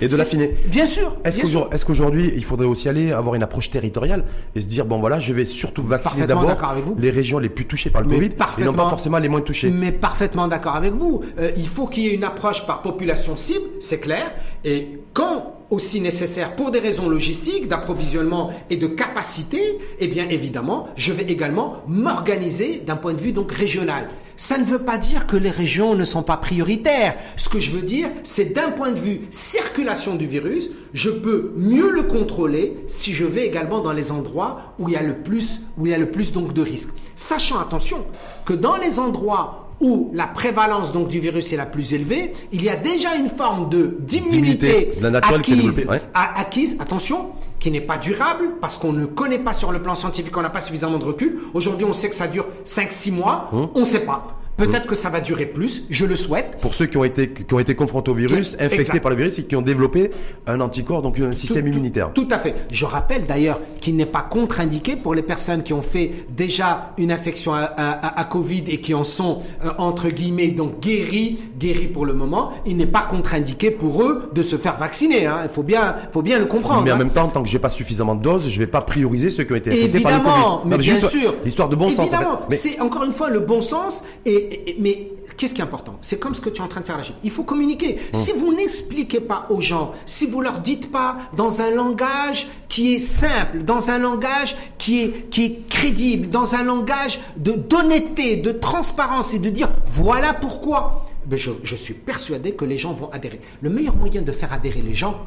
[0.00, 0.56] et de l'affiner.
[0.66, 1.16] Bien sûr.
[1.24, 5.18] Est-ce qu'aujourd'hui, il faudrait aussi aller avoir une approche territoriale et se dire, bon voilà,
[5.18, 6.56] je vais surtout vacciner d'abord
[6.98, 9.70] les régions les plus touchées par le Covid et non pas forcément les moins touchées.
[9.70, 11.22] Mais parfaitement d'accord avec vous.
[11.38, 14.32] Euh, il faut qu'il y ait une approche par population cible, c'est clair,
[14.64, 20.88] et quand aussi nécessaire pour des raisons logistiques, d'approvisionnement et de capacité, eh bien évidemment,
[20.96, 24.10] je vais également m'organiser d'un point de vue donc régional.
[24.36, 27.16] Ça ne veut pas dire que les régions ne sont pas prioritaires.
[27.36, 31.52] Ce que je veux dire, c'est d'un point de vue circulation du virus, je peux
[31.56, 35.22] mieux le contrôler si je vais également dans les endroits où il y a le
[35.22, 36.94] plus, où il y a le plus donc de risques.
[37.16, 38.04] Sachant attention
[38.44, 42.62] que dans les endroits où la prévalence donc du virus est la plus élevée, il
[42.62, 44.92] y a déjà une forme de d'immunité
[45.22, 49.94] acquise, acquise, attention, qui n'est pas durable parce qu'on ne connaît pas sur le plan
[49.94, 51.38] scientifique, on n'a pas suffisamment de recul.
[51.52, 53.68] Aujourd'hui, on sait que ça dure 5-6 mois, hum.
[53.74, 54.41] on ne sait pas.
[54.66, 56.58] Peut-être que ça va durer plus, je le souhaite.
[56.60, 59.38] Pour ceux qui ont été, qui ont été confrontés au virus, infectés par le virus
[59.38, 60.10] et qui ont développé
[60.46, 62.12] un anticorps, donc un système immunitaire.
[62.12, 62.54] Tout, à fait.
[62.70, 67.10] Je rappelle d'ailleurs qu'il n'est pas contre-indiqué pour les personnes qui ont fait déjà une
[67.10, 72.12] infection à, Covid et qui en sont, euh, entre guillemets, donc guéris, guéris pour le
[72.12, 75.26] moment, il n'est pas contre-indiqué pour eux de se faire vacciner.
[75.26, 75.40] Hein.
[75.44, 76.82] Il faut bien, faut bien le comprendre.
[76.84, 76.98] Mais en hein.
[76.98, 79.52] même temps, tant que j'ai pas suffisamment de doses, je vais pas prioriser ceux qui
[79.52, 80.30] ont été infectés par le Covid.
[80.30, 81.34] Évidemment, mais bien sûr.
[81.44, 82.12] Histoire de bon sens.
[82.12, 85.96] Évidemment, c'est encore une fois le bon sens et mais qu'est-ce qui est important?
[86.00, 87.04] C'est comme ce que tu es en train de faire là.
[87.22, 87.98] Il faut communiquer.
[88.12, 88.20] Hum.
[88.20, 92.94] Si vous n'expliquez pas aux gens, si vous leur dites pas dans un langage qui
[92.94, 98.36] est simple, dans un langage qui est, qui est crédible, dans un langage de d'honnêteté,
[98.36, 102.92] de transparence et de dire voilà pourquoi, ben je, je suis persuadé que les gens
[102.92, 103.40] vont adhérer.
[103.60, 105.26] Le meilleur moyen de faire adhérer les gens,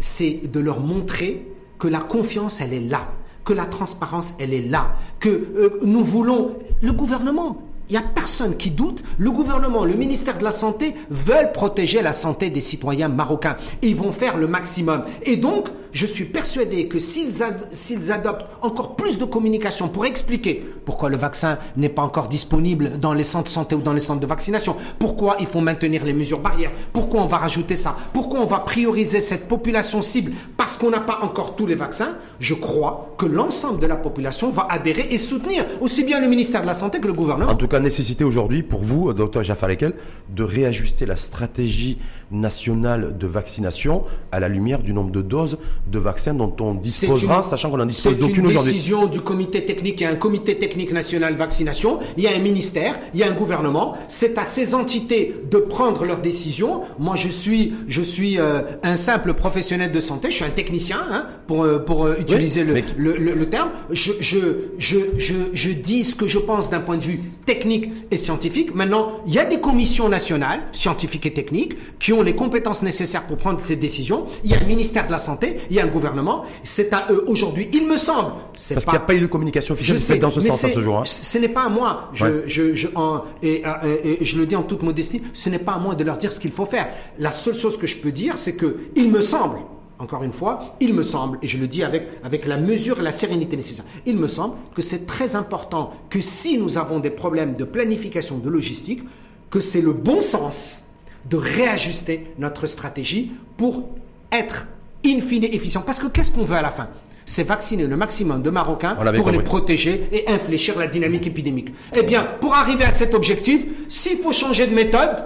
[0.00, 1.46] c'est de leur montrer
[1.78, 3.12] que la confiance, elle est là
[3.46, 8.02] que la transparence, elle est là, que euh, nous voulons, le gouvernement, il n'y a
[8.02, 9.02] personne qui doute.
[9.18, 13.56] Le gouvernement, le ministère de la Santé veulent protéger la santé des citoyens marocains.
[13.82, 15.04] Ils vont faire le maximum.
[15.24, 21.08] Et donc, je suis persuadé que s'ils adoptent encore plus de communication pour expliquer pourquoi
[21.08, 24.20] le vaccin n'est pas encore disponible dans les centres de santé ou dans les centres
[24.20, 28.40] de vaccination, pourquoi il faut maintenir les mesures barrières, pourquoi on va rajouter ça, pourquoi
[28.40, 32.54] on va prioriser cette population cible parce qu'on n'a pas encore tous les vaccins, je
[32.54, 36.66] crois que l'ensemble de la population va adhérer et soutenir aussi bien le ministère de
[36.66, 37.54] la Santé que le gouvernement.
[37.76, 39.92] Cas, nécessité aujourd'hui pour vous, docteur Jafar Lekel,
[40.34, 41.98] de réajuster la stratégie
[42.30, 47.42] nationale de vaccination à la lumière du nombre de doses de vaccins dont on disposera,
[47.42, 48.58] sachant qu'on en dispose d'aucune aujourd'hui.
[48.58, 50.00] C'est une décision du comité technique.
[50.00, 53.22] Il y a un comité technique national vaccination, il y a un ministère, il y
[53.22, 53.94] a un gouvernement.
[54.08, 56.80] C'est à ces entités de prendre leurs décisions.
[56.98, 60.30] Moi, je suis, je suis euh, un simple professionnel de santé.
[60.30, 63.70] Je suis un technicien, hein, pour euh, pour euh, utiliser le, le, le, terme.
[63.90, 64.38] Je, je
[64.78, 67.65] je je je dis ce que je pense d'un point de vue technique
[68.10, 68.74] et scientifique.
[68.74, 73.26] Maintenant, il y a des commissions nationales, scientifiques et techniques, qui ont les compétences nécessaires
[73.26, 74.26] pour prendre ces décisions.
[74.44, 76.44] Il y a un ministère de la Santé, il y a un gouvernement.
[76.62, 78.32] C'est à eux aujourd'hui, il me semble.
[78.52, 80.98] Parce qu'il n'y a pas eu de communication officielle dans ce sens à ce jour.
[80.98, 81.04] Hein.
[81.04, 83.62] Ce n'est pas à moi, je, je, je en, et,
[84.04, 86.32] et, je le dis en toute modestie, ce n'est pas à moi de leur dire
[86.32, 86.88] ce qu'il faut faire.
[87.18, 89.58] La seule chose que je peux dire, c'est que il me semble
[89.98, 93.02] encore une fois, il me semble, et je le dis avec, avec la mesure et
[93.02, 97.10] la sérénité nécessaire, il me semble que c'est très important que si nous avons des
[97.10, 99.02] problèmes de planification, de logistique,
[99.50, 100.84] que c'est le bon sens
[101.28, 103.88] de réajuster notre stratégie pour
[104.32, 104.66] être
[105.04, 105.82] in fine efficient.
[105.82, 106.88] Parce que qu'est-ce qu'on veut à la fin?
[107.24, 111.74] C'est vacciner le maximum de Marocains pour les protéger et infléchir la dynamique épidémique.
[111.96, 115.24] Eh bien, pour arriver à cet objectif, s'il faut changer de méthode,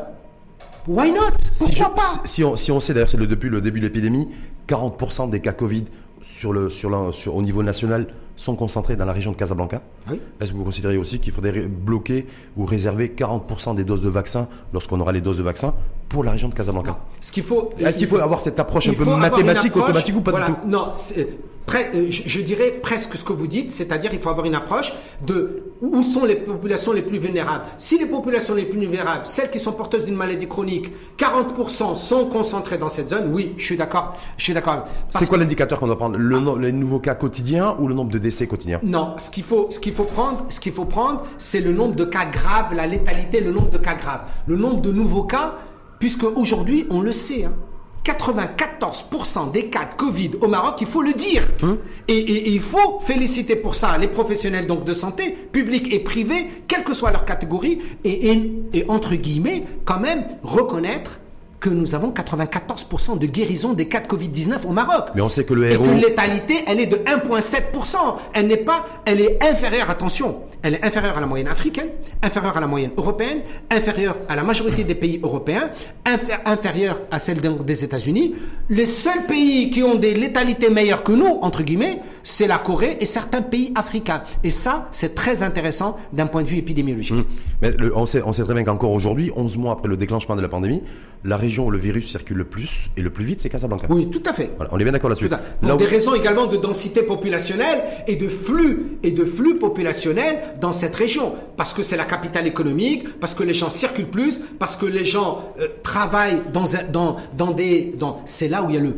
[0.89, 1.33] why not?
[1.59, 2.23] Pourquoi pas?
[2.25, 4.29] si on, si on sait d'ailleurs, c'est depuis le début de l'épidémie,
[4.71, 5.85] 40% des cas Covid
[6.23, 8.07] sur le, sur sur, au niveau national
[8.37, 9.83] sont concentrés dans la région de Casablanca.
[10.41, 14.49] Est-ce que vous considérez aussi qu'il faudrait bloquer ou réserver 40% des doses de vaccins
[14.73, 15.75] lorsqu'on aura les doses de vaccins
[16.11, 18.93] pour la région de Casablanca Ce qu'il faut, Est-ce qu'il faut avoir cette approche un
[18.93, 21.25] peu mathématique, automatique ou pas du tout Non, euh,
[22.11, 24.93] je dirais presque ce que vous dites, c'est-à-dire il faut avoir une approche
[25.25, 27.65] de où sont les populations les plus vulnérables.
[27.79, 32.27] Si les populations les plus vulnérables, celles qui sont porteuses d'une maladie chronique, 40% sont
[32.27, 34.17] concentrées dans cette zone, oui, je suis d'accord.
[34.37, 34.87] Je suis d'accord.
[35.11, 36.19] C'est quoi l'indicateur qu'on doit prendre?
[36.19, 38.81] Le, Les nouveaux cas quotidiens ou le nombre de décès quotidiens?
[38.83, 41.95] Non, ce qu'il faut, ce qu'il faut prendre, ce qu'il faut prendre, c'est le nombre
[41.95, 45.55] de cas graves, la létalité, le nombre de cas graves, le nombre de nouveaux cas,
[46.01, 47.45] puisque aujourd'hui, on le sait.
[47.45, 47.55] Hein,
[48.05, 51.45] 94% des cas de Covid au Maroc, il faut le dire.
[51.63, 51.77] Hein
[52.09, 56.83] et, il faut féliciter pour ça les professionnels donc de santé, publics et privés, quelle
[56.83, 58.33] que soit leur catégorie, et,
[58.73, 61.21] et entre guillemets, quand même reconnaître
[61.61, 65.09] que nous avons 94% de guérison des cas de Covid-19 au Maroc.
[65.15, 65.85] Mais on sait que le héros...
[65.85, 67.97] Et que létalité, elle est de 1,7%.
[68.33, 71.89] Elle n'est pas, elle est inférieure, attention, elle est inférieure à la moyenne africaine,
[72.23, 75.71] inférieure à la moyenne européenne, inférieure à la majorité des pays européens,
[76.47, 78.35] inférieure à celle des États-Unis.
[78.71, 82.97] Les seuls pays qui ont des létalités meilleures que nous, entre guillemets, c'est la Corée
[83.01, 84.23] et certains pays africains.
[84.45, 87.17] Et ça, c'est très intéressant d'un point de vue épidémiologique.
[87.17, 87.25] Mmh.
[87.63, 90.43] Mais on, sait, on sait très bien qu'encore aujourd'hui, 11 mois après le déclenchement de
[90.43, 90.83] la pandémie,
[91.25, 93.87] la région où le virus circule le plus et le plus vite, c'est Casablanca.
[93.91, 94.51] Oui, tout à fait.
[94.71, 95.29] on est bien d'accord là-dessus.
[95.61, 100.73] Pour des raisons également de densité populationnelle et de flux et de flux populationnel dans
[100.73, 104.77] cette région, parce que c'est la capitale économique, parce que les gens circulent plus, parce
[104.77, 108.79] que les gens euh, travaillent dans dans dans des dans c'est là où il y
[108.79, 108.95] a le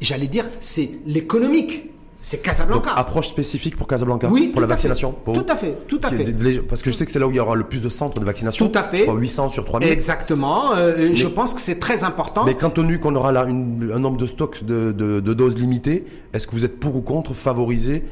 [0.00, 1.90] j'allais dire c'est l'économique.
[2.24, 2.92] C'est Casablanca.
[2.94, 4.48] approche spécifique pour Casablanca Oui.
[4.52, 6.62] Pour la vaccination Tout à fait, tout à fait.
[6.68, 8.20] Parce que je sais que c'est là où il y aura le plus de centres
[8.20, 8.68] de vaccination.
[8.68, 9.06] Tout à fait.
[9.10, 9.88] 800 sur 3000.
[9.88, 10.74] Exactement.
[10.76, 12.44] Euh, je pense que c'est très important.
[12.44, 16.46] Mais quand tenu qu'on aura là un nombre de stocks de, de doses limitées, est-ce
[16.46, 18.04] que vous êtes pour ou contre favoriser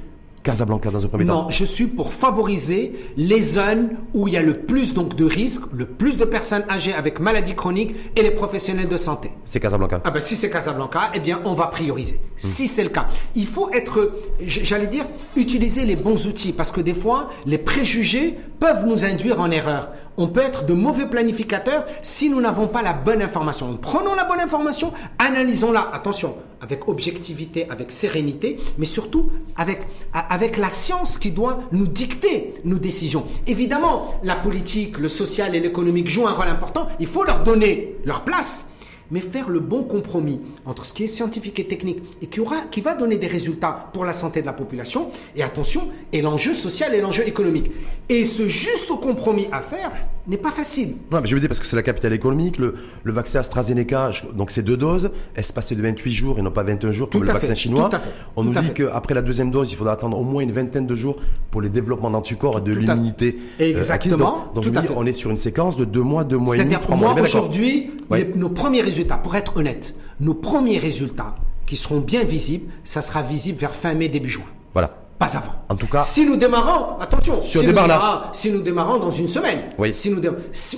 [0.42, 4.36] Casablanca dans un premier temps Non, je suis pour favoriser les zones où il y
[4.36, 8.22] a le plus donc de risques, le plus de personnes âgées avec maladies chroniques et
[8.22, 9.30] les professionnels de santé.
[9.44, 10.00] C'est Casablanca.
[10.04, 12.14] Ah ben si c'est Casablanca, eh bien on va prioriser.
[12.14, 12.38] Hmm.
[12.38, 15.04] Si c'est le cas, il faut être, j'allais dire,
[15.36, 19.90] utiliser les bons outils parce que des fois les préjugés peuvent nous induire en erreur.
[20.20, 23.78] On peut être de mauvais planificateurs si nous n'avons pas la bonne information.
[23.80, 25.88] Prenons la bonne information, analysons-la.
[25.94, 29.80] Attention, avec objectivité, avec sérénité, mais surtout avec,
[30.12, 33.26] avec la science qui doit nous dicter nos décisions.
[33.46, 36.86] Évidemment, la politique, le social et l'économique jouent un rôle important.
[37.00, 38.69] Il faut leur donner leur place
[39.10, 42.56] mais faire le bon compromis entre ce qui est scientifique et technique et qui, aura,
[42.70, 46.54] qui va donner des résultats pour la santé de la population, et attention, et l'enjeu
[46.54, 47.70] social et l'enjeu économique.
[48.08, 49.92] Et ce juste compromis à faire
[50.26, 50.96] n'est pas facile.
[51.10, 54.10] Non, mais je veux dire, parce que c'est la capitale économique, le, le vaccin AstraZeneca,
[54.34, 57.32] donc c'est deux doses, espacées de 28 jours et non pas 21 jours comme le
[57.32, 57.88] vaccin chinois.
[57.88, 58.10] Tout à fait.
[58.36, 60.96] On nous dit qu'après la deuxième dose, il faudra attendre au moins une vingtaine de
[60.96, 61.16] jours
[61.50, 63.38] pour les développements d'anticorps et de l'immunité.
[63.60, 64.52] Euh, Exactement.
[64.54, 67.16] donc, on est sur une séquence de deux mois, deux mois et demi, trois mois.
[67.20, 67.90] Aujourd'hui,
[68.36, 71.34] nos premiers résultats pour être honnête, nos premiers résultats
[71.66, 74.46] qui seront bien visibles, ça sera visible vers fin mai, début juin.
[74.72, 74.99] Voilà.
[75.20, 75.52] Pas avant.
[75.68, 79.28] En tout cas, si nous démarrons, attention, si, nous démarrons, si nous démarrons dans une
[79.28, 79.92] semaine, Oui.
[79.92, 80.18] si nous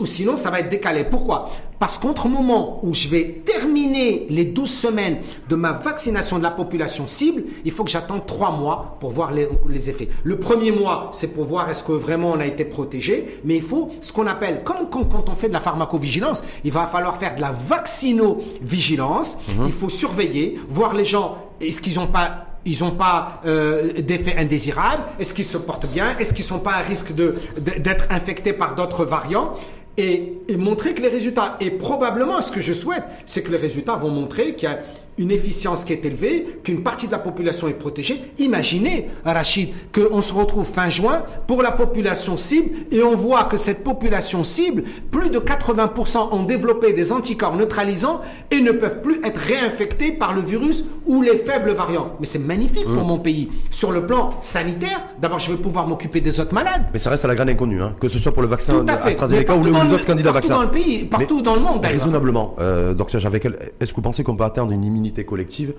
[0.00, 1.04] ou sinon ça va être décalé.
[1.04, 1.48] Pourquoi?
[1.78, 5.18] Parce qu'entre le moment où je vais terminer les 12 semaines
[5.48, 9.30] de ma vaccination de la population cible, il faut que j'attende 3 mois pour voir
[9.32, 10.08] les, les effets.
[10.24, 13.62] Le premier mois, c'est pour voir est-ce que vraiment on a été protégé, mais il
[13.62, 17.36] faut ce qu'on appelle, comme quand, on fait de la pharmacovigilance, il va falloir faire
[17.36, 19.66] de la vaccinovigilance, Mhm.
[19.66, 24.36] il faut surveiller, voir les gens, est-ce qu'ils n'ont pas ils n'ont pas euh, d'effets
[24.38, 25.02] indésirables.
[25.18, 26.16] Est-ce qu'ils se portent bien?
[26.18, 29.54] Est-ce qu'ils ne sont pas à risque d'être infectés par d'autres variants?
[29.98, 33.96] Et montrer que les résultats, et probablement ce que je souhaite, c'est que les résultats
[33.96, 34.78] vont montrer qu'il y a
[35.18, 38.22] une efficience qui est élevée, qu'une partie de la population est protégée.
[38.38, 43.58] Imaginez, Rachid, qu'on se retrouve fin juin pour la population cible et on voit que
[43.58, 49.20] cette population cible, plus de 80% ont développé des anticorps neutralisants et ne peuvent plus
[49.24, 52.12] être réinfectés par le virus ou les faibles variants.
[52.20, 52.94] Mais c'est magnifique Mmh.
[52.94, 53.50] pour mon pays.
[53.70, 56.86] Sur le plan sanitaire, d'abord je vais pouvoir m'occuper des autres malades.
[56.92, 58.84] mais ça reste à la grande inconnue, hein, que ce soit pour le vaccin.
[58.86, 60.56] AstraZeneca ou partout les le- autres candidats partout vaccins.
[60.56, 61.84] dans le pays, partout Mais dans le monde.
[61.84, 65.74] Raisonnablement, euh, docteur Javekel, est-ce que vous pensez qu'on peut atteindre une immunité collective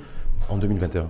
[0.49, 1.07] en 2021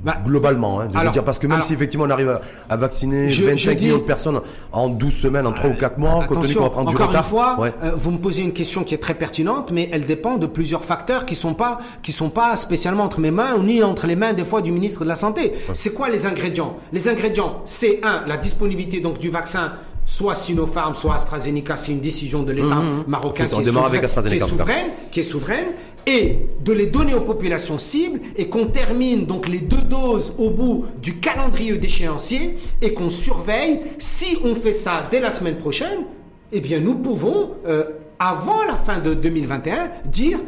[0.00, 2.40] Bah, Globalement, hein, alors- dire, parce que même alors- si effectivement on arrive à,
[2.70, 4.40] à vacciner Je- 25 je dis- millions de personnes
[4.72, 7.24] en 12 semaines, en 3 ou 4 mois, compte tenu qu'on va prendre du retard.
[7.24, 7.72] une fois, ouais.
[7.82, 10.84] euh, vous me posez une question qui est très pertinente, mais elle dépend de plusieurs
[10.84, 14.32] facteurs qui sont pas qui sont pas spécialement entre mes mains ni entre les mains
[14.34, 15.52] des fois du ministre de la santé.
[15.72, 16.76] C'est quoi les ingrédients?
[16.92, 19.72] Les ingrédients, c'est un la disponibilité donc du vaccin.
[20.06, 24.36] Soit Sinopharm, soit AstraZeneca, c'est une décision de l'État marocain qui est, avec souverain, AstraZeneca,
[24.38, 25.64] qui est souveraine, qui est souveraine,
[26.08, 30.48] et de les donner aux populations cibles et qu'on termine donc les deux doses au
[30.48, 33.80] bout du calendrier d'échéancier et qu'on surveille.
[33.98, 36.04] Si on fait ça dès la semaine prochaine,
[36.50, 37.84] eh bien nous pouvons, euh,
[38.18, 40.38] avant la fin de 2021, dire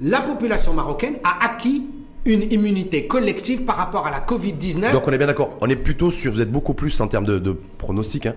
[0.00, 1.86] la population marocaine a acquis
[2.24, 4.92] une immunité collective par rapport à la Covid-19.
[4.92, 5.58] Donc on est bien d'accord.
[5.60, 8.34] On est plutôt sur, vous êtes beaucoup plus en termes de, de pronostic, hein,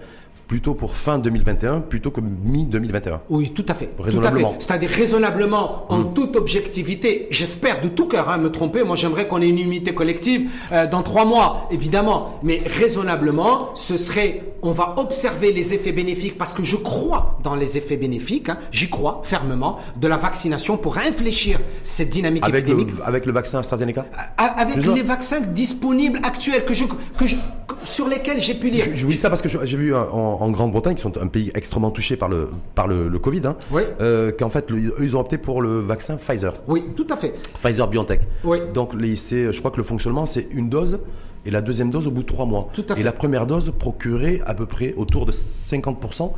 [0.48, 3.20] plutôt pour fin 2021 plutôt que mi-2021.
[3.30, 3.90] Oui, tout à fait.
[4.00, 4.56] Raisonnablement.
[4.60, 8.84] C'est-à-dire raisonnablement, en toute objectivité, j'espère de tout cœur hein, me tromper.
[8.84, 12.40] Moi, j'aimerais qu'on ait une unité collective euh, dans trois mois, évidemment.
[12.44, 17.56] Mais raisonnablement, ce serait, on va observer les effets bénéfiques parce que je crois dans
[17.56, 18.50] les effets bénéfiques.
[18.50, 23.32] hein, J'y crois fermement de la vaccination pour infléchir cette dynamique Avec le, avec le
[23.34, 24.06] vaccin AstraZeneca
[24.38, 28.70] A- Avec les vaccins disponibles actuels que je, que je- que- sur lesquels j'ai pu
[28.70, 28.84] lire.
[28.86, 31.18] Je, je vous dis ça parce que j'ai vu euh, en, en Grande-Bretagne, qui sont
[31.18, 33.84] un pays extrêmement touché par le, par le, le Covid, hein, Oui.
[34.02, 36.54] euh, qu'en fait, le- eux, ils ont opté pour le vaccin Pfizer.
[36.68, 37.34] Oui, tout à fait.
[37.62, 38.22] Pfizer BioNTech.
[38.44, 38.60] Oui.
[38.74, 41.00] Donc, les, je crois que le fonctionnement, c'est une dose
[41.46, 42.70] et la deuxième dose au bout de trois mois.
[42.74, 43.02] Tout à fait.
[43.02, 46.32] Et la première dose procurait à peu près autour de 50%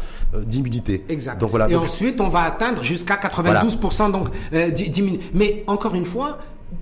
[0.45, 1.04] d'immunité.
[1.10, 1.39] Exact.
[1.39, 1.68] Donc voilà.
[1.70, 5.20] Et Donc, ensuite, on va atteindre jusqu'à 92% donc euh, d'i- diminue.
[5.34, 6.38] Mais encore une fois,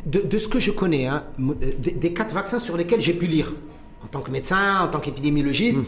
[0.05, 3.13] de, de ce que je connais, hein, euh, des, des quatre vaccins sur lesquels j'ai
[3.13, 3.53] pu lire,
[4.03, 5.81] en tant que médecin, en tant qu'épidémiologiste, euh,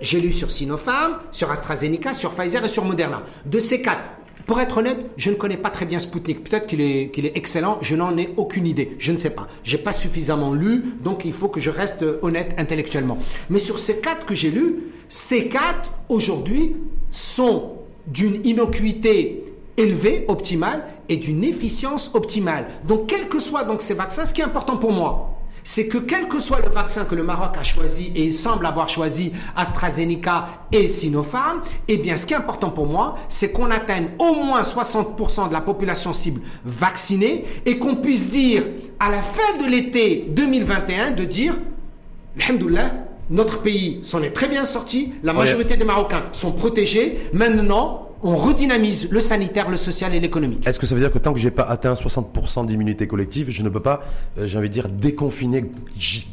[0.00, 3.22] j'ai lu sur Sinopharm, sur AstraZeneca, sur Pfizer et sur Moderna.
[3.44, 4.02] De ces quatre,
[4.46, 6.44] pour être honnête, je ne connais pas très bien Sputnik.
[6.44, 8.96] Peut-être qu'il est, qu'il est excellent, je n'en ai aucune idée.
[8.98, 9.48] Je ne sais pas.
[9.64, 13.18] J'ai pas suffisamment lu, donc il faut que je reste euh, honnête intellectuellement.
[13.50, 14.76] Mais sur ces quatre que j'ai lus,
[15.08, 16.76] ces quatre, aujourd'hui,
[17.10, 17.72] sont
[18.06, 19.44] d'une innocuité
[19.76, 22.66] élevée, optimale, et d'une efficience optimale.
[22.86, 25.35] Donc, quels que soient donc ces vaccins, ce qui est important pour moi,
[25.66, 28.64] c'est que quel que soit le vaccin que le Maroc a choisi, et il semble
[28.66, 33.72] avoir choisi AstraZeneca et Sinopharm, eh bien, ce qui est important pour moi, c'est qu'on
[33.72, 38.62] atteigne au moins 60% de la population cible vaccinée, et qu'on puisse dire,
[39.00, 41.58] à la fin de l'été 2021, de dire,
[42.40, 42.92] Alhamdoulilah,
[43.30, 45.14] notre pays s'en est très bien sorti.
[45.24, 47.28] La majorité des Marocains sont protégés.
[47.32, 50.66] Maintenant, on redynamise le sanitaire, le social et l'économique.
[50.66, 53.62] Est-ce que ça veut dire que tant que j'ai pas atteint 60% d'immunité collective, je
[53.62, 54.00] ne peux pas,
[54.38, 55.64] euh, j'ai envie de dire, déconfiner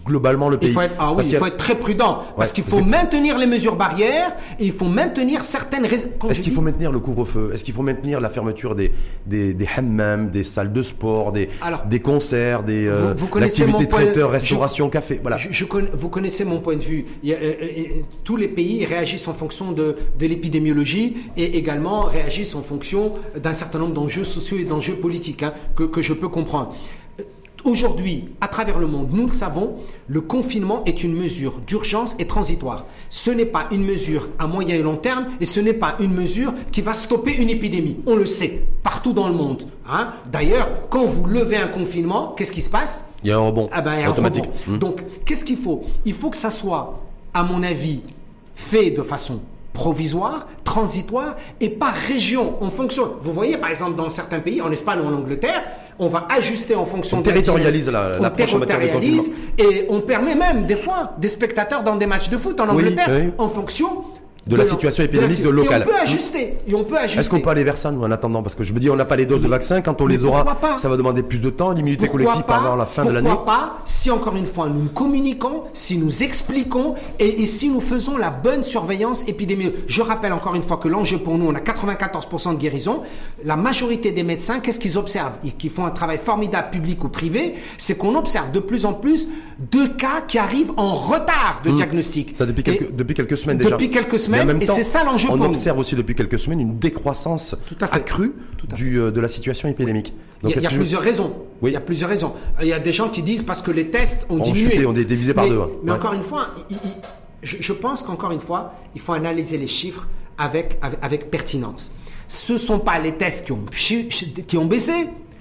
[0.06, 1.58] globalement le pays Il faut être, ah oui, Parce il qu'il y a- faut être
[1.58, 5.86] très prudent parce qu'il faut que- maintenir les mesures barrières et il faut maintenir certaines.
[5.86, 7.52] Est-ce qu'il faut maintenir le couvre-feu?
[7.54, 8.92] Est-ce qu'il faut maintenir la fermeture des,
[9.26, 14.04] des, des hammams, des salles de sport, des, Alors, des concerts, des euh, vous point-
[14.06, 15.38] traiteur, je- restauration, café Voilà.
[15.38, 15.50] Je-
[15.94, 17.06] vous connaissez mon point de vue.
[17.24, 17.84] Il y a, euh, euh,
[18.24, 23.54] tous les pays réagissent en fonction de, de l'épidémiologie et également réagissent en fonction d'un
[23.54, 26.74] certain nombre d'enjeux sociaux et d'enjeux politiques hein, que, que je peux comprendre.
[27.20, 27.24] Euh,
[27.66, 29.76] Aujourd'hui, à travers le monde, nous le savons,
[30.08, 32.86] le confinement est une mesure d'urgence et transitoire.
[33.10, 36.14] Ce n'est pas une mesure à moyen et long terme et ce n'est pas une
[36.14, 37.98] mesure qui va stopper une épidémie.
[38.06, 39.64] On le sait, partout dans le monde.
[39.88, 40.10] hein.
[40.30, 43.08] D'ailleurs, quand vous levez un confinement, qu'est-ce qui se passe?
[43.24, 44.44] Il y a un rebond ah ben, il y a un automatique.
[44.44, 44.76] rebond.
[44.76, 44.80] Hmm.
[44.80, 45.84] Donc, qu'est-ce qu'il faut?
[46.04, 47.00] Il faut que ça soit,
[47.34, 48.02] à mon avis,
[48.56, 49.40] fait de façon
[49.74, 52.56] provisoire, transitoire et par région.
[52.62, 53.10] On fonctionne.
[53.22, 55.64] Vous voyez, par exemple, dans certains pays, en Espagne ou en Angleterre,
[56.00, 59.86] on va ajuster en fonction on de la territorialise la- l'approche en matière de et
[59.90, 63.32] on permet même des fois des spectateurs dans des matchs de foot en Angleterre oui.
[63.38, 64.04] en fonction
[64.46, 65.84] De la situation épidémique de local.
[65.84, 66.58] Et on peut ajuster.
[66.68, 67.20] Et on peut ajuster.
[67.20, 68.42] Est-ce qu'on peut aller vers ça, nous, en attendant?
[68.44, 69.82] Parce que je me dis, on n'a pas les doses de vaccins.
[69.82, 71.72] Quand on les aura, ça va demander plus de temps.
[71.72, 73.30] L'immunité collective pas, avant la fin de l'année.
[73.30, 77.80] Pourquoi pas si encore une fois nous communiquons, si nous expliquons et, et si nous
[77.80, 79.86] faisons la bonne surveillance épidémiologique.
[79.88, 83.02] Je rappelle encore une fois que l'enjeu pour nous, on a 94% de guérison.
[83.46, 85.34] La majorité des médecins, qu'est-ce qu'ils observent?
[85.46, 88.94] Et qui font un travail formidable public ou privé, c'est qu'on observe de plus en
[88.94, 89.30] plus
[89.72, 92.34] de cas qui arrivent en retard de diagnostic.
[92.34, 92.36] Hmm.
[92.36, 93.72] Ça depuis quelques, Et- depuis quelques semaines déjà.
[93.72, 95.46] Depuis quelques Mais en semaines, même et c'est ça l'enjeu On pour nous.
[95.46, 97.96] observe aussi depuis quelques semaines une décroissance Tout à fait.
[97.98, 98.34] accrue
[98.76, 100.14] du, euh, de la situation épidémique.
[100.44, 101.34] Il y a, y je- plusieurs raisons.
[101.62, 101.72] Oui.
[101.72, 102.34] Il y a plusieurs raisons.
[102.62, 104.72] Il y a des gens qui disent parce que les tests ont, diminué.
[104.72, 105.70] chuté, ont été divisés par mais, deux, hein.
[105.84, 105.98] Mais Ouais.
[105.98, 106.92] encore une fois, il- il-
[107.44, 110.08] je, je pense qu'encore une fois, il faut analyser les chiffres
[110.38, 111.92] avec, avec, avec pertinence.
[112.28, 113.66] Ce ne sont pas les tests qui ont,
[114.48, 114.94] qui ont baissé,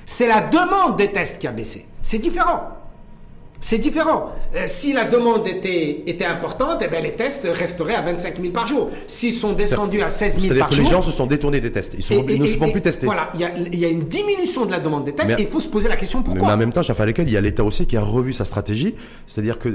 [0.05, 1.87] c'est la demande des tests qui a baissé.
[2.03, 2.69] C'est différent.
[3.65, 4.33] C'est différent.
[4.57, 8.53] Euh, si la demande était, était importante, eh bien, les tests resteraient à 25 000
[8.53, 8.91] par jour.
[9.07, 11.61] S'ils sont descendus à 16 000 C'est-à-dire par que jour, les gens se sont détournés
[11.61, 11.93] des tests.
[11.97, 13.07] Ils, sont- et- ils ne et- se font plus tester.
[13.07, 15.41] Voilà, il y a, il y a une diminution de la demande des tests Mais-
[15.41, 16.53] et il faut se poser la question Mais pourquoi.
[16.53, 18.97] en même temps, Chafa lequel il y a l'État aussi qui a revu sa stratégie.
[19.29, 19.69] C'est-à-dire que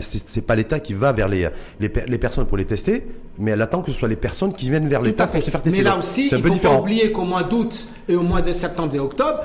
[0.00, 1.48] c'est c'est pas l'État qui va vers les,
[1.80, 3.06] les, per- les personnes pour les tester,
[3.38, 5.50] mais elle attend que ce soit les personnes qui viennent vers l'État à pour se
[5.50, 5.78] faire tester.
[5.78, 6.74] Mais là aussi, c'est il faut différent.
[6.76, 9.40] pas oublier qu'au mois d'août et au mois de septembre et octobre,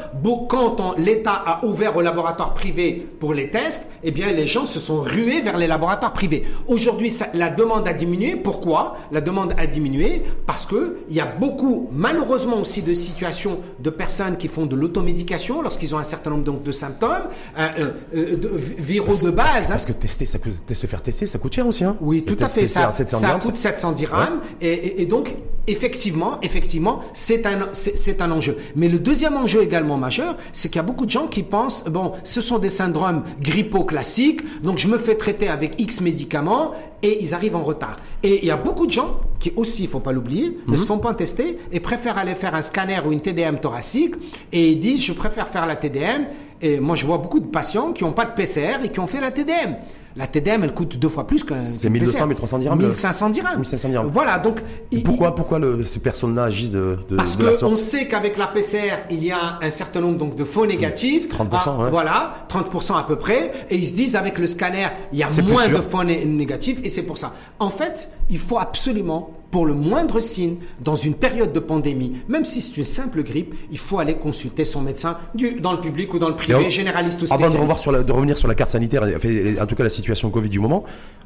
[0.50, 4.80] quand l'État a ouvert aux laboratoires privés pour les tests, eh bien les gens se
[4.80, 6.44] sont rués vers les laboratoires privés.
[6.68, 8.36] Aujourd'hui, la demande a diminué.
[8.36, 10.24] Pourquoi La demande a diminué?
[10.46, 14.76] Parce que il y a beaucoup, malheureusement aussi, de situations de personnes qui font de
[14.76, 17.28] l'automédication lorsqu'ils ont un certain nombre donc, de symptômes,
[17.58, 18.50] euh, euh, euh, de,
[18.80, 19.58] viraux de base.
[19.58, 19.66] hein.
[19.70, 21.84] Parce que tester, ça coûte, se faire tester, ça coûte cher aussi.
[21.84, 21.96] Hein.
[22.02, 22.62] Oui, tout à fait.
[22.62, 24.40] PCR, Ça, 700 ça dirhams, coûte ça- 700 dirhams.
[24.62, 25.36] Et, et- et donc,
[25.68, 28.58] effectivement, effectivement, c'est un, c'est un enjeu.
[28.76, 31.86] Mais le deuxième enjeu également majeur, c'est qu'il y a beaucoup de gens qui pensent,
[31.86, 36.72] bon, ce sont des syndromes grippaux classiques, donc je me fais traiter avec X médicaments
[37.04, 37.98] et ils arrivent en retard.
[38.24, 40.78] Et il y a beaucoup de gens qui aussi, il faut pas l'oublier, ne Mhm.
[40.78, 44.16] se font pas tester et préfèrent aller faire un scanner ou une TDM thoracique
[44.52, 46.26] et ils disent, je préfère faire la TDM.
[46.62, 49.08] Et moi, je vois beaucoup de patients qui n'ont pas de PCR et qui ont
[49.08, 49.76] fait la TDM.
[50.16, 51.64] La TDM, elle coûte deux fois plus qu'un.
[51.66, 52.28] C'est qu'un 1200, PCR.
[52.28, 53.56] 1300 dirhams, le- 1500 dirhams.
[53.58, 54.10] 1500 dirhams.
[54.12, 54.62] Voilà, donc.
[54.92, 58.48] il- Pourquoi, pourquoi le- ces personnes-là agissent de, de, parce de la sait qu'avec la
[58.48, 61.30] PCR, il y a un certain nombre donc, de faux négatifs.
[61.30, 61.90] 30%, Ah, ouais.
[61.90, 63.52] Voilà, 30% à peu près.
[63.72, 66.80] Et ils se disent, avec le scanner, il y a moins de faux né- négatifs.
[66.84, 67.34] Et c'est pour ça.
[67.60, 72.44] En fait, il faut absolument, pour le moindre signe, dans une période de pandémie, même
[72.44, 76.12] si c'est une simple grippe, il faut aller consulter son médecin du, dans le public
[76.16, 77.60] ou dans le privé, généraliste ou Avant de, spécialiste.
[77.62, 80.50] revoir sur la- de revenir sur la carte sanitaire, en tout cas la situation Covid
[80.50, 80.84] du moment,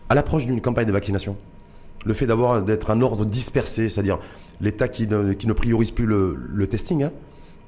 [0.09, 1.37] à l'approche d'une campagne de vaccination,
[2.05, 4.19] le fait d'avoir d'être un ordre dispersé, c'est-à-dire
[4.59, 7.11] l'État qui ne, qui ne priorise plus le, le testing, hein,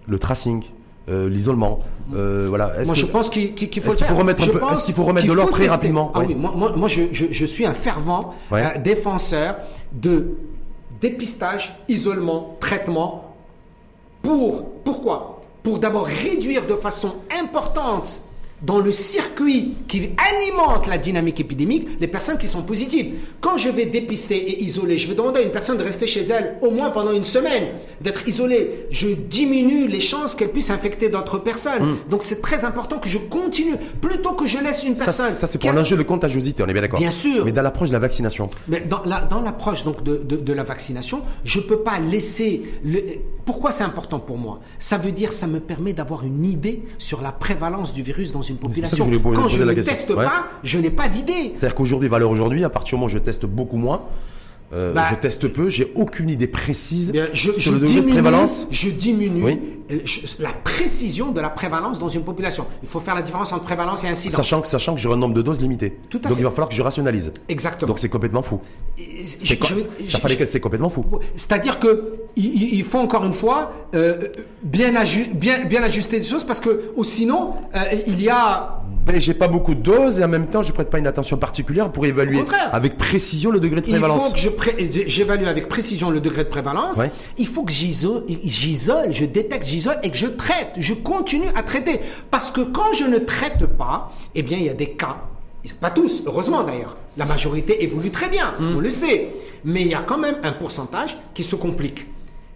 [0.10, 0.62] le tracing,
[1.10, 1.80] euh, l'isolement,
[2.16, 2.72] euh, voilà.
[2.86, 4.16] Moi, que- je pense qu'il faut est-ce qu'il faut faire.
[4.18, 6.74] remettre un peu- est-ce qu'il faut remettre de l'ordre très rapidement Ah oui, moi, moi,
[6.76, 8.64] moi, je, je- je suis un fervent Ouais.
[8.64, 9.55] euh, défenseur
[9.93, 10.36] de
[11.01, 13.34] dépistage, isolement, traitement.
[14.22, 15.41] Pour pourquoi?
[15.64, 18.22] Pour d'abord réduire de façon importante
[18.62, 23.16] dans le circuit qui alimente la dynamique épidémique les personnes qui sont positives.
[23.41, 26.22] Quand je vais dépister et isoler, je vais demander à une personne de rester chez
[26.22, 27.70] elle au moins pendant une semaine,
[28.01, 28.86] d'être isolée.
[28.91, 31.97] Je diminue les chances qu'elle puisse infecter d'autres personnes.
[32.10, 34.97] Donc c'est très important que je continue plutôt que je laisse une Hmm.
[34.97, 35.32] ça, personne.
[35.34, 36.99] ça, c'est pour a- un enjeu de contagiosité, on est bien d'accord.
[36.99, 37.45] Bien sûr.
[37.45, 40.53] Mais dans l'approche de la vaccination, mais dans la- dans l'approche donc de, de- de
[40.53, 42.64] la vaccination, je peux pas laisser.
[42.84, 42.99] Le...
[43.45, 44.60] Pourquoi c'est important pour moi?
[44.80, 48.41] Ça veut dire ça me permet d'avoir une idée sur la prévalence du virus dans
[48.41, 49.10] une population.
[49.12, 50.26] je Quand je ne teste Ouais.
[50.26, 51.52] pas, je n'ai pas d'idée.
[51.56, 54.02] c'est-à-dire qu'aujourd'hui, valeur aujourd'hui, à partir du moment où je teste beaucoup moins,
[54.74, 57.93] euh, Bah, je teste peu, j'ai aucune idée précise Bien, je, sur je le degré
[57.93, 58.67] diminue, de prévalence.
[58.72, 59.59] je diminue Oui.
[59.91, 62.65] euh, je- la précision de la prévalence dans une population.
[62.84, 64.36] Il faut faire la différence entre prévalence et incidence.
[64.36, 65.97] Sachant que, sachant que j'aurai un nombre de doses limité.
[66.09, 66.41] Tout à Donc fait.
[66.41, 67.32] il va falloir que je rationalise.
[67.47, 67.88] Exactement.
[67.88, 68.59] Donc c'est complètement fou.
[69.24, 71.05] C'est qu'elle c'est complètement fou.
[71.36, 74.17] C'est-à-dire que il, faut encore une fois euh,
[74.63, 79.20] bien, aju- bien, bien ajuster les choses parce que sinon euh, il y a Ben,
[79.20, 81.91] j'ai pas beaucoup de doses et en même temps je prête pas une attention particulière
[81.91, 84.34] pour évaluer avec précision le degré de il faut prévalence.
[84.34, 84.59] que je pré-
[85.07, 86.97] j'évalue avec précision le degré de prévalence.
[86.97, 87.12] Ouais.
[87.38, 88.24] Il faut que j'isole,
[89.12, 90.74] je détecte, j'isole et que je traite.
[90.78, 91.99] Je continue à traiter
[92.32, 95.18] parce que quand je ne traite pas, eh bien il y a des cas.
[95.82, 96.95] Pas tous, heureusement d'ailleurs.
[97.18, 98.78] La majorité évolue très bien, Hmm.
[98.78, 99.30] on le sait.
[99.66, 102.05] Mais il y a quand même un pourcentage qui se complique.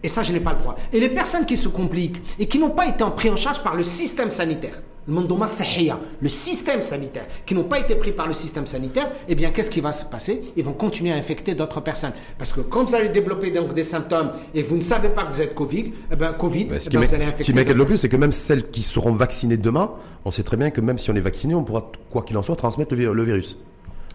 [0.01, 0.75] Et ça, je n'ai pas le droit.
[0.91, 3.61] Et les personnes qui se compliquent et qui n'ont pas été en pris en charge
[3.61, 8.67] par le système sanitaire, le système sanitaire, qui n'ont pas été pris par le système
[8.67, 10.43] sanitaire, eh bien, qu'est-ce qui va se passer?
[10.55, 12.13] Ils vont continuer à infecter d'autres personnes.
[12.37, 15.33] Parce que quand vous allez développer donc des symptômes et vous ne savez pas que
[15.33, 17.43] vous êtes Covid, eh ben, COVID, Bah, ce eh qui ben, m'inquiète vous allez ce
[17.43, 19.91] qui m'inquiète le plus, c'est que même celles qui seront vaccinées demain,
[20.25, 22.43] on sait très bien que même si on est vacciné, on pourra, quoi qu'il en
[22.43, 23.57] soit, transmettre le, le virus.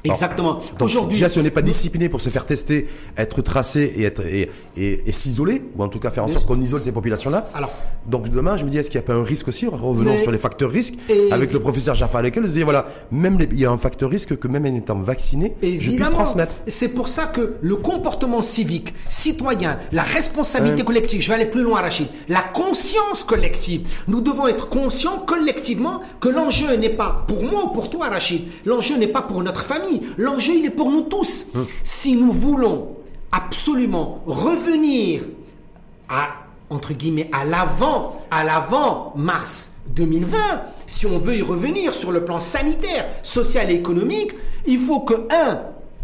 [0.04, 0.60] Exactement.
[0.80, 4.24] Aujourd'hui, déjà, si on n'est pas discipliné pour se faire tester, être tracé et être
[4.26, 7.48] et, et, et s'isoler, ou en tout cas faire en sorte qu'on isole ces populations-là.
[7.54, 7.70] Alors.
[8.06, 10.22] donc demain, je me dis, est-ce qu'il n'y a pas un risque aussi Revenons Mais-
[10.22, 13.48] sur les facteurs risques Et- avec le professeur Jaffa lequel je dis voilà, même les-
[13.50, 16.54] il y a un facteur risque que même en étant vacciné, je puisse transmettre.
[16.66, 20.84] C'est pour ça que le comportement civique, citoyen, la responsabilité Ouais.
[20.86, 23.88] collective, je vais aller plus loin, Rachid, la conscience collective.
[24.06, 28.42] Nous devons être conscients collectivement que l'enjeu n'est pas pour moi ou pour toi, Rachid.
[28.64, 29.87] L'enjeu n'est pas pour notre famille.
[30.16, 31.46] L'enjeu, il est pour nous tous.
[31.54, 31.66] Hum.
[31.82, 32.96] Si nous voulons
[33.32, 35.22] absolument revenir
[36.08, 36.28] à,
[36.70, 40.38] entre guillemets, à l'avant, à l'avant mars 2020,
[40.86, 44.32] si on veut y revenir sur le plan sanitaire, social et économique,
[44.66, 45.62] il faut que, un,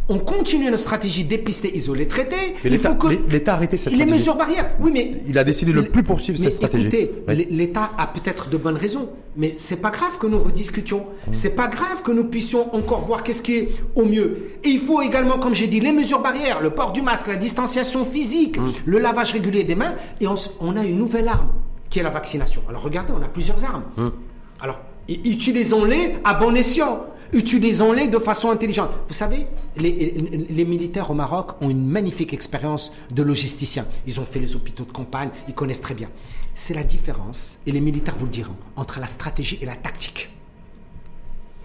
[0.08, 2.54] on continue notre stratégie dépister, isoler, traiter.
[2.62, 4.12] Mais l'État- que a arrêté cette Et les stratégie.
[4.12, 4.70] mesures barrières.
[4.80, 6.88] Oui, mais Il a décidé de ne plus poursuivre cette stratégie.
[6.88, 7.36] Écoutez, Oui.
[7.36, 11.06] l'É- l'État a peut-être de bonnes raisons, mais c'est pas grave que nous rediscutions.
[11.32, 14.50] C'est pas grave que nous puissions encore voir qu'est-ce qui est au mieux.
[14.62, 17.36] Et il faut également, comme j'ai dit, les mesures barrières, le port du masque, la
[17.36, 21.48] distanciation physique, le lavage régulier des mains, et on, a une nouvelle arme
[21.88, 22.62] qui est la vaccination.
[22.68, 23.84] Alors regardez, on a plusieurs armes.
[24.60, 27.06] Alors i- utilisons-les à bon escient.
[27.34, 28.90] Utilisons-les de façon intelligente.
[29.08, 30.14] Vous savez, les,
[30.48, 33.86] les militaires au Maroc ont une magnifique expérience de logisticiens.
[34.06, 36.08] Ils ont fait les hôpitaux de campagne, ils connaissent très bien.
[36.54, 40.30] C'est la différence, et les militaires vous le diront, entre la stratégie et la tactique.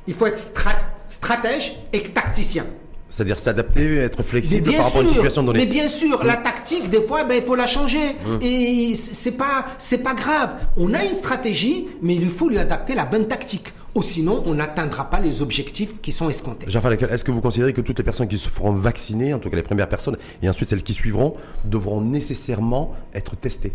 [0.07, 2.65] Il faut être stra- stratège et tacticien.
[3.11, 5.59] C'est-à-dire s'adapter, être flexible par rapport à une situation donnée.
[5.59, 8.15] mais bien sûr, la tactique, des fois, ben, il faut la changer.
[8.41, 10.55] Et c- c'est pas, c'est pas grave.
[10.77, 13.73] On a une stratégie, mais il faut lui adapter la bonne tactique.
[13.95, 16.67] Ou sinon, on n'atteindra pas les objectifs qui sont escomptés.
[16.67, 19.49] Lekel, est-ce que vous considérez que toutes les personnes qui se feront vacciner, en tout
[19.49, 21.35] cas les premières personnes, et ensuite celles qui suivront,
[21.65, 23.73] devront nécessairement être testées?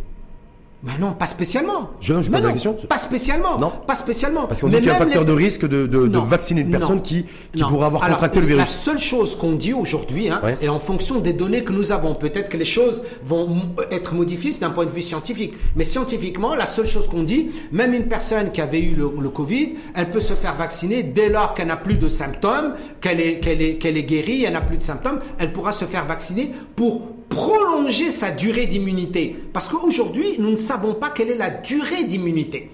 [1.01, 1.91] Non, pas spécialement.
[2.01, 2.75] Je- je pose la question.
[2.89, 3.59] Pas spécialement.
[3.59, 3.73] Non.
[3.87, 4.47] Pas spécialement.
[4.47, 6.23] Parce qu'on dit qu'il y a un facteur les- de risque de, de- de Non.
[6.23, 6.79] vacciner une Non.
[6.79, 7.25] personne qui,
[7.55, 7.69] qui Non.
[7.71, 8.69] pourrait avoir Alors, contracté le La virus.
[8.71, 10.57] seule chose qu'on dit aujourd'hui, hein, Ouais.
[10.61, 13.49] et en fonction des données que nous avons, peut-être que les choses vont
[13.91, 15.55] être modifiées d'un point de vue scientifique.
[15.75, 19.29] Mais scientifiquement, la seule chose qu'on dit, même une personne qui avait eu le, le
[19.31, 23.39] Covid, elle peut se faire vacciner dès lors qu'elle n'a plus de symptômes, qu'elle est,
[23.41, 26.51] qu'elle est, qu'elle est guérie, elle n'a plus de symptômes, elle pourra se faire vacciner
[26.77, 29.35] pour prolonger sa durée d'immunité.
[29.53, 32.71] Parce qu'aujourd'hui, nous ne savons pas quelle est la durée d'immunité.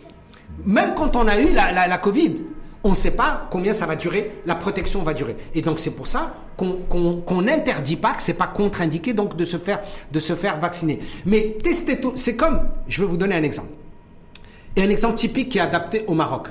[0.64, 2.34] Même quand on a eu la, la, Covid,
[2.84, 5.36] on ne sait pas combien ça va durer, la protection va durer.
[5.54, 6.78] Et donc c'est pour ça qu'on
[7.20, 9.80] qu'on n'interdit pas, que c'est pas contre-indiqué donc de se faire
[10.12, 11.00] de se faire vacciner.
[11.24, 13.70] Mais tester tout, c'est comme, je vais vous donner un exemple.
[14.76, 16.48] Et un exemple typique qui est adapté au Maroc.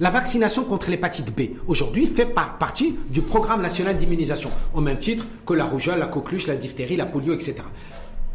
[0.00, 4.98] La vaccination contre l'hépatite B, aujourd'hui, fait par- partie du programme national d'immunisation, au même
[4.98, 7.56] titre que la rougeole, la coqueluche, la diphtérie, la polio, etc.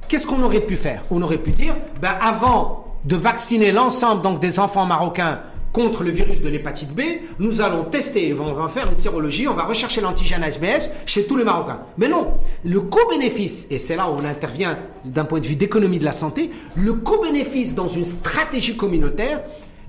[0.08, 1.04] Qu'est-ce qu'on aurait pu faire?
[1.12, 5.40] On aurait pu dire, ben avant de vacciner l'ensemble donc des enfants marocains
[5.74, 7.02] contre le virus de l'hépatite B,
[7.40, 11.36] nous allons tester, on va faire une sérologie, on va rechercher l'antigène SBS chez tous
[11.36, 11.82] les Marocains.
[11.98, 12.34] Mais non,
[12.64, 16.14] le co-bénéfice, et c'est là où on intervient d'un point de vue d'économie de la
[16.14, 19.42] santé, le co-bénéfice dans une stratégie communautaire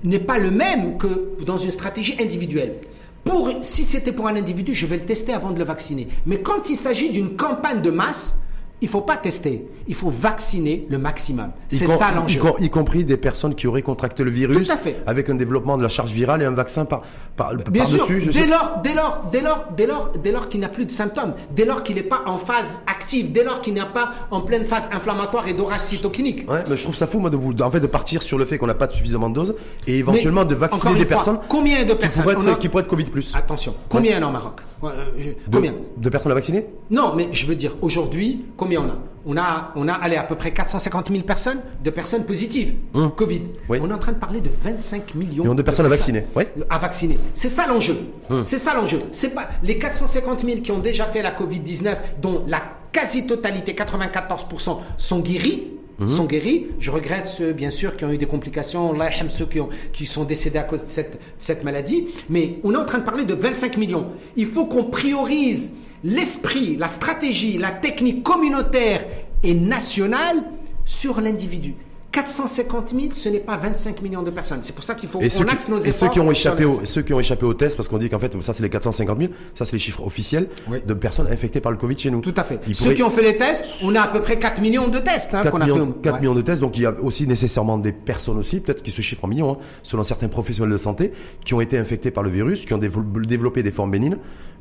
[0.03, 2.75] n'est pas le même que dans une stratégie individuelle.
[3.23, 6.09] Pour, si c'était pour un individu, je vais le tester avant de le vacciner.
[6.25, 8.37] Mais quand il s'agit d'une campagne de masse,
[8.81, 11.51] il faut pas tester, il faut vacciner le maximum.
[11.67, 12.39] C'est ça l'enjeu.
[12.59, 14.71] y compris des personnes qui auraient contracté le virus
[15.05, 17.01] avec un développement de la charge virale et un vaccin par,
[17.35, 20.47] par, Bien sûr, je dès sais- lors, dès lors, dès lors, dès lors, dès lors
[20.49, 23.61] qu'il n'a plus de symptômes, dès lors qu'il n'est pas en phase active, dès lors
[23.61, 26.49] qu'il n'est pas en pleine phase inflammatoire et d'orage cytokinique.
[26.49, 28.45] Ouais, mais je trouve ça fou, moi, de vous, en fait, de partir sur le
[28.45, 29.55] fait qu'on n'a pas de suffisamment de doses
[29.87, 32.51] et éventuellement Mais, de vacciner des fois, personnes combien de qui personnes pourraient On être,
[32.53, 33.35] a- qui pourraient être Covid plus.
[33.35, 34.61] Attention, combien en Maroc?
[34.83, 35.73] Euh, je- De- Combien?
[35.97, 36.65] de personnes à vacciner?
[36.89, 40.23] Non, mais je veux dire, aujourd'hui, combien on a On a, on a allé à
[40.23, 42.75] peu près 450 000 personnes de personnes positives,
[43.15, 43.41] Covid.
[43.67, 43.79] Oui.
[43.81, 46.43] On est en train de parler de 25 millions, Millions de personnes à vacciner, oui.
[46.69, 47.17] À vacciner.
[47.33, 47.97] C'est ça l'enjeu.
[48.43, 48.99] C'est ça l'enjeu.
[49.11, 52.61] C'est pas les 450 000 qui ont déjà fait la Covid-19, dont la
[52.91, 55.67] quasi-totalité, 94%, sont guéris.
[56.07, 56.67] sont guéris.
[56.79, 58.93] Je regrette ceux, bien sûr, qui ont eu des complications,
[59.29, 62.07] ceux qui, ont, qui sont décédés à cause de cette, de cette maladie.
[62.29, 64.07] Mais on est en train de parler de 25 millions.
[64.37, 69.05] Il faut qu'on priorise l'esprit, la stratégie, la technique communautaire
[69.43, 70.43] et nationale
[70.85, 71.75] sur l'individu.
[72.11, 74.61] 450 000, ce n'est pas 25 millions de personnes.
[74.63, 76.23] C'est pour ça qu'il faut Et ceux, axe qui, nos et ceux efforts qui ont
[76.23, 76.85] sur échappé les au, 25.
[76.87, 79.19] ceux qui ont échappé au test, parce qu'on dit qu'en fait, ça c'est les 450
[79.19, 80.79] 000, ça c'est les chiffres officiels Oui.
[80.83, 82.21] de personnes infectées par le Covid chez nous.
[82.21, 82.59] Tout à fait.
[82.67, 84.87] Ils Ceux pourraient- qui ont fait les tests, on a à peu près 4 millions
[84.87, 86.01] de tests hein, 4 qu'on a millions, fait.
[86.01, 86.19] 4 Ouais.
[86.21, 89.01] millions de tests, donc il y a aussi nécessairement des personnes aussi, peut-être qui se
[89.01, 91.11] chiffrent en millions, hein, selon certains professionnels de santé,
[91.45, 94.17] qui ont été infectés par le virus, qui ont développé des formes bénines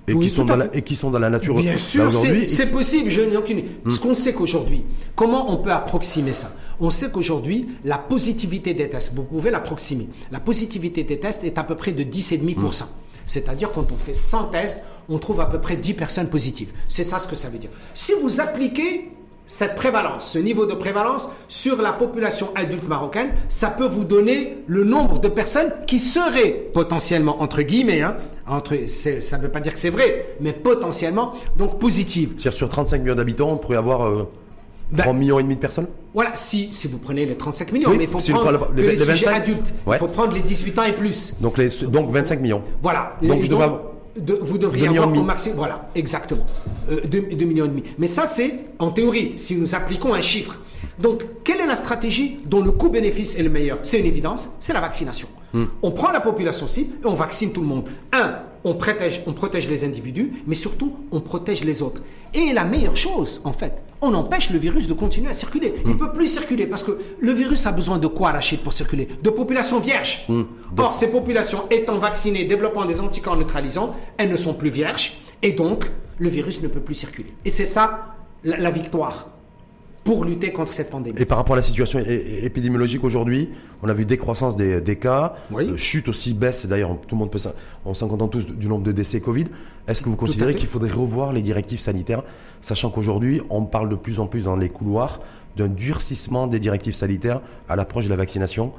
[0.08, 2.48] et, Oui, qui sont dans la, et qui sont dans la nature Bien sûr, c'est
[2.48, 3.62] c'est possible, je n'ai aucune.
[3.84, 3.90] Hmm.
[3.90, 4.84] Ce qu'on sait qu'aujourd'hui,
[5.14, 6.52] comment on peut approximer ça?
[6.80, 10.08] On sait qu'aujourd'hui, la positivité des tests, vous pouvez l'approximer.
[10.30, 12.56] La positivité des tests est à peu près de 10,5%.
[12.56, 12.86] Hmm.
[13.24, 14.78] C'est-à-dire, quand on fait 100 tests,
[15.08, 16.72] on trouve à peu près 10 personnes positives.
[16.88, 17.70] C'est ça ce que ça veut dire.
[17.94, 19.10] Si vous appliquez
[19.48, 24.58] cette prévalence, ce niveau de prévalence sur la population adulte marocaine, ça peut vous donner
[24.66, 29.60] le nombre de personnes qui seraient potentiellement, entre guillemets, hein, entre, ça ne veut pas
[29.60, 32.34] dire que c'est vrai, mais potentiellement, donc positives.
[32.38, 34.28] C'est-à-dire sur 35 millions d'habitants, on pourrait avoir euh,
[34.90, 35.86] Ben- 3 millions et demi de personnes?
[36.14, 38.82] Voilà, si, si vous prenez les 35 millions, Oui, mais il faut si prendre le-
[38.82, 39.74] les, les sujets 25, adultes.
[39.86, 39.96] ouais.
[39.96, 41.34] Il faut prendre les 18 ans et plus.
[41.40, 42.62] donc, les, donc 25 millions.
[42.82, 43.16] Voilà.
[43.22, 43.82] Donc je devrais avoir-
[44.18, 45.58] de- vous devriez avoir au maximum.
[45.58, 46.44] Voilà, exactement.
[46.88, 47.82] 2 millions et demi.
[47.98, 50.60] Mais ça, c'est en théorie, si nous appliquons un chiffre.
[50.98, 53.78] Donc, quelle est la stratégie dont le coût-bénéfice est le meilleur?
[53.82, 55.28] C'est une évidence, c'est la vaccination.
[55.52, 55.64] Hmm.
[55.82, 57.84] On prend la population cible et on vaccine tout le monde.
[58.12, 62.02] Un, on protège, on protège les individus, mais surtout, on protège les autres.
[62.34, 65.74] Et la meilleure chose, en fait, on empêche le virus de continuer à circuler.
[65.84, 65.98] Il ne Hmm.
[65.98, 69.08] peut plus circuler parce que le virus a besoin de quoi, Rachid, pour circuler?
[69.22, 70.24] De populations vierges.
[70.28, 70.42] Hmm.
[70.76, 75.52] Or, ces populations étant vaccinées, développant des anticorps neutralisants, elles ne sont plus vierges et
[75.52, 77.32] donc le virus ne peut plus circuler.
[77.44, 79.28] Et c'est ça la, la victoire
[80.04, 81.18] pour lutter contre cette pandémie.
[81.20, 83.50] Et par rapport à la situation épidémiologique aujourd'hui,
[83.82, 85.66] on a vu décroissance des, des cas, Oui.
[85.68, 87.38] euh, chute aussi, baisse d'ailleurs, tout le monde peut
[87.84, 89.46] on s'en contente tous du nombre de décès Covid.
[89.88, 92.22] Est-ce que vous considérez qu'il faudrait revoir les directives sanitaires,
[92.60, 95.20] sachant qu'aujourd'hui, on parle de plus en plus dans les couloirs
[95.56, 98.72] d'un durcissement des directives sanitaires à l'approche de la vaccination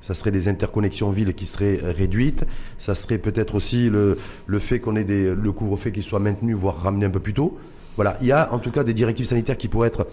[0.00, 2.44] ça serait des interconnexions villes qui seraient réduites.
[2.78, 6.54] Ça serait peut-être aussi le, le fait qu'on ait des, le couvre-feu qui soit maintenu,
[6.54, 7.56] voire ramené un peu plus tôt.
[7.96, 10.06] Voilà, il y a en tout cas des directives sanitaires qui pourraient être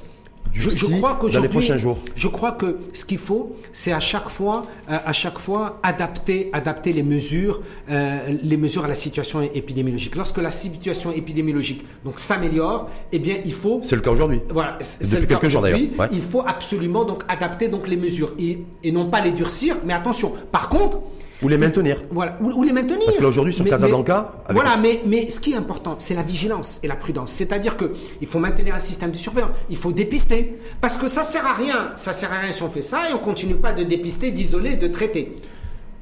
[0.52, 1.98] Je, crois dans les prochains jours.
[2.16, 6.50] je crois que ce qu'il faut, c'est à chaque fois, euh, à chaque fois adapter,
[6.54, 10.16] adapter les mesures, euh, les mesures à la situation épidémiologique.
[10.16, 14.42] Lorsque la situation épidémiologique donc s'améliore, eh bien, il faut C'est le cas aujourd'hui.
[14.50, 15.88] Voilà, c'est le cas quelques jours, aujourd'hui.
[15.88, 16.18] d'ailleurs, ouais.
[16.18, 19.94] Il faut absolument donc adapter donc les mesures et, et non pas les durcir, mais
[19.94, 20.34] attention.
[20.52, 21.02] Par contre,
[21.44, 22.02] Ou les maintenir.
[22.12, 23.00] voilà, ou, ou les maintenir.
[23.06, 25.96] Parce que là, aujourd'hui, sur Mais- Casablanca, mais- voilà, mais, mais ce qui est important,
[25.98, 27.32] c'est la vigilance et la prudence.
[27.32, 31.24] C'est-à-dire que il faut maintenir un système de surveillance, il faut dépister, parce que ça
[31.24, 31.92] sert à rien.
[31.96, 34.76] Ça sert à rien si on fait ça et on continue pas de dépister, d'isoler,
[34.76, 35.36] de traiter.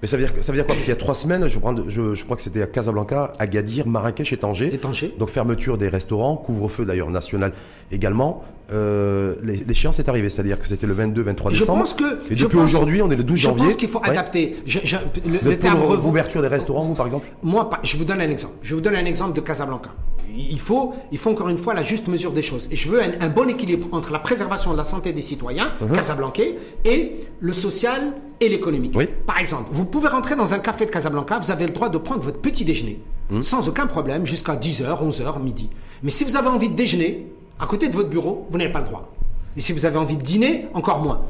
[0.01, 0.73] Mais ça veut dire, ça veut dire quoi?
[0.73, 3.33] Parce qu'il y a trois semaines, je, prends, je, je crois que c'était à Casablanca,
[3.37, 4.73] Agadir, Marrakech et Tanger.
[4.73, 5.13] Et Tanger.
[5.19, 7.53] Donc fermeture des restaurants, couvre-feu d'ailleurs national
[7.91, 8.43] également.
[8.73, 11.79] Euh, l'é- L'échéance est arrivée, c'est-à-dire que c'était le 22-23 Je décembre.
[11.79, 13.65] pense que Et je depuis aujourd'hui, on est le 12 Je janvier.
[13.65, 14.09] pense qu'il faut Ouais.
[14.09, 14.57] adapter.
[14.65, 14.95] Je- je-
[15.27, 17.27] le, terme une revo- ouverture des restaurants, vous, par exemple?
[17.43, 18.55] Moi, je vous donne un exemple.
[18.61, 19.89] Je vous donne un exemple de Casablanca.
[20.33, 22.69] Il faut, il faut encore une fois la juste mesure des choses.
[22.71, 25.73] Et je veux un, un bon équilibre entre la préservation de la santé des citoyens
[25.93, 26.55] casablancais
[26.85, 28.93] et le social et l'économique.
[28.95, 29.07] Oui.
[29.27, 31.97] Par exemple, vous pouvez rentrer dans un café de Casablanca, vous avez le droit de
[31.97, 32.99] prendre votre petit déjeuner
[33.29, 33.41] Hmm.
[33.41, 35.69] sans aucun problème jusqu'à 10h, 11h, midi.
[36.03, 37.27] Mais si vous avez envie de déjeuner
[37.61, 39.11] à côté de votre bureau, vous n'avez pas le droit.
[39.55, 41.21] Et si vous avez envie de dîner, encore moins.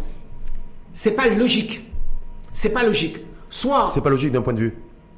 [0.94, 1.84] C'est pas logique.
[2.54, 3.18] C'est pas logique.
[3.50, 4.74] Soit C'est pas logique d'un point de vue.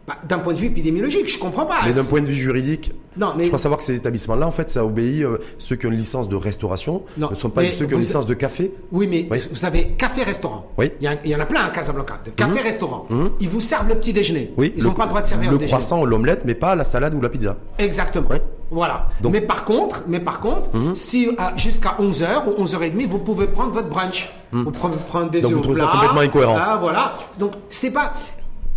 [0.07, 1.79] bah, d'un point de vue épidémiologique, je comprends pas.
[1.85, 4.51] Mais d'un point de vue juridique, Non, mais- je crois savoir que ces établissements-là, en
[4.51, 5.23] fait, ça obéit.
[5.23, 7.97] euh, ceux qui ont une licence de restauration Non, ne sont pas ceux qui ont
[7.97, 8.73] une licence de café.
[8.91, 9.41] Oui, mais Oui.
[9.49, 10.67] vous savez, café-restaurant.
[10.77, 10.91] Oui.
[10.99, 13.07] Il y, a- il y en a plein à Casablanca, de café-restaurant.
[13.39, 14.51] Ils vous servent le petit déjeuner.
[14.57, 15.71] Oui, Ils n'ont pas le droit de servir le, le déjeuner.
[15.71, 17.55] croissant ou l'omelette, mais pas la salade ou la pizza.
[17.77, 18.27] Exactement.
[18.29, 18.37] Oui.
[18.73, 19.05] Voilà.
[19.21, 23.47] Donc- mais par contre, mais par contre, si à- jusqu'à 11h ou 11h30, vous pouvez
[23.47, 24.31] prendre votre brunch.
[24.51, 25.93] Vous prenez prendre des Donc œufs vous trouvez ça plat.
[25.93, 26.57] complètement incohérent.
[26.59, 27.13] Ah, voilà.
[27.39, 28.13] Donc c'est pas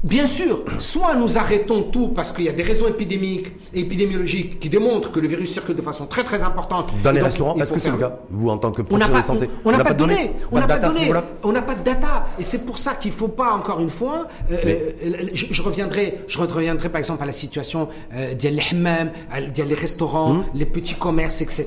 [0.06, 4.60] Bien sûr, soit nous arrêtons tout parce qu'il y a des raisons épidémiques et épidémiologiques
[4.60, 6.92] qui démontrent que le virus circule de façon très très importante.
[7.02, 9.20] Dans les donc, restaurants, est-ce que c'est le cas Vous, en tant que professionnel pas,
[9.20, 10.30] de santé on, n'a pas, de données.
[10.52, 11.12] On n'a pas de données.
[11.42, 12.26] On n'a pas de data.
[12.38, 15.62] Et c'est pour ça qu'il ne faut pas, encore une fois, euh, euh, je, je
[15.62, 19.10] reviendrai, je reviendrai par exemple à la situation euh, des hammams,
[19.56, 20.44] les restaurants, Hum.
[20.54, 21.66] les petits commerces, etc.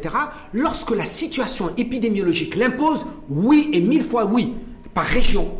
[0.53, 4.53] Lorsque la situation épidémiologique l'impose, oui et mille fois oui,
[4.93, 5.51] par région.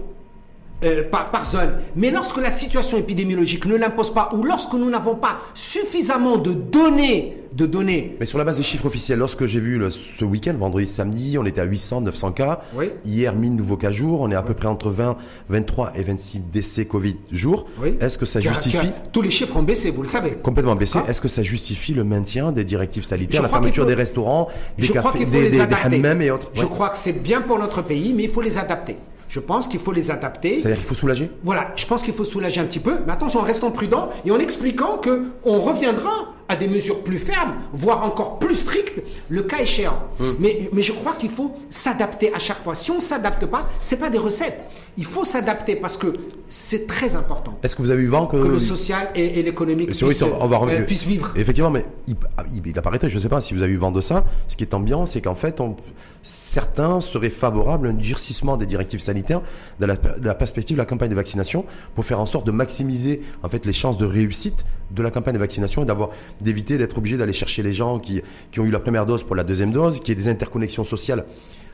[0.84, 1.74] Euh, par, par zone.
[1.96, 6.54] Mais lorsque la situation épidémiologique ne l'impose pas, ou lorsque nous n'avons pas suffisamment de
[6.54, 10.24] données, de données Mais sur la base des chiffres officiels, lorsque j'ai vu le- ce
[10.24, 12.62] week-end, vendredi, samedi, on était à 800, 900 cas.
[12.76, 12.92] Oui.
[13.06, 14.22] Hier, 1000 nouveaux cas jour.
[14.22, 15.18] On est à peu près entre 20,
[15.50, 17.66] 23 et 26 décès Covid jour.
[17.82, 17.98] Oui.
[18.00, 20.38] Est-ce que ça justifie, tous les chiffres ont baissé, vous le savez.
[20.44, 21.10] complètement baissé, Ah.
[21.10, 24.48] est-ce que ça justifie le maintien des directives sanitaires, Je la fermeture faut- des restaurants,
[24.78, 25.96] des je crois cafés, qu'il faut des, les des, des adapter.
[25.96, 26.52] hammams et autres?
[26.54, 26.68] Je Ouais.
[26.70, 28.96] crois que c'est bien pour notre pays, mais il faut les adapter.
[29.30, 30.58] Je pense qu'il faut les adapter.
[30.58, 33.40] C'est-à-dire qu'il faut soulager Voilà, je pense qu'il faut soulager un petit peu, mais attention
[33.40, 38.04] en restant prudent et en expliquant que on reviendra à des mesures plus fermes, voire
[38.04, 40.00] encore plus strictes, le cas échéant.
[40.20, 40.36] Hum.
[40.40, 42.74] Mais, mais je crois qu'il faut s'adapter à chaque fois.
[42.74, 44.66] Si on ne s'adapte pas, c'est pas des recettes.
[44.98, 46.14] Il faut s'adapter parce que
[46.50, 49.44] c'est très important Est-ce que vous avez eu vent que, que le social et, et
[49.44, 51.32] l'économique puissent, euh, vivre.
[51.36, 54.26] Effectivement, mais il, apparaîtrait, je ne sais pas si vous avez eu vent de ça,
[54.48, 55.76] ce qui est ambiant, c'est qu'en fait, on,
[56.24, 59.42] certains seraient favorables à un durcissement des directives sanitaires
[59.80, 61.66] de la, de la perspective de la campagne de vaccination
[61.96, 65.36] pour faire en sorte de maximiser en fait les chances de réussite de la campagne
[65.36, 66.10] de vaccination et d'avoir
[66.42, 68.22] d'éviter d'être obligé d'aller chercher les gens qui,
[68.52, 70.84] qui ont eu la première dose pour la deuxième dose, qu'il y ait des interconnexions
[70.84, 71.26] sociales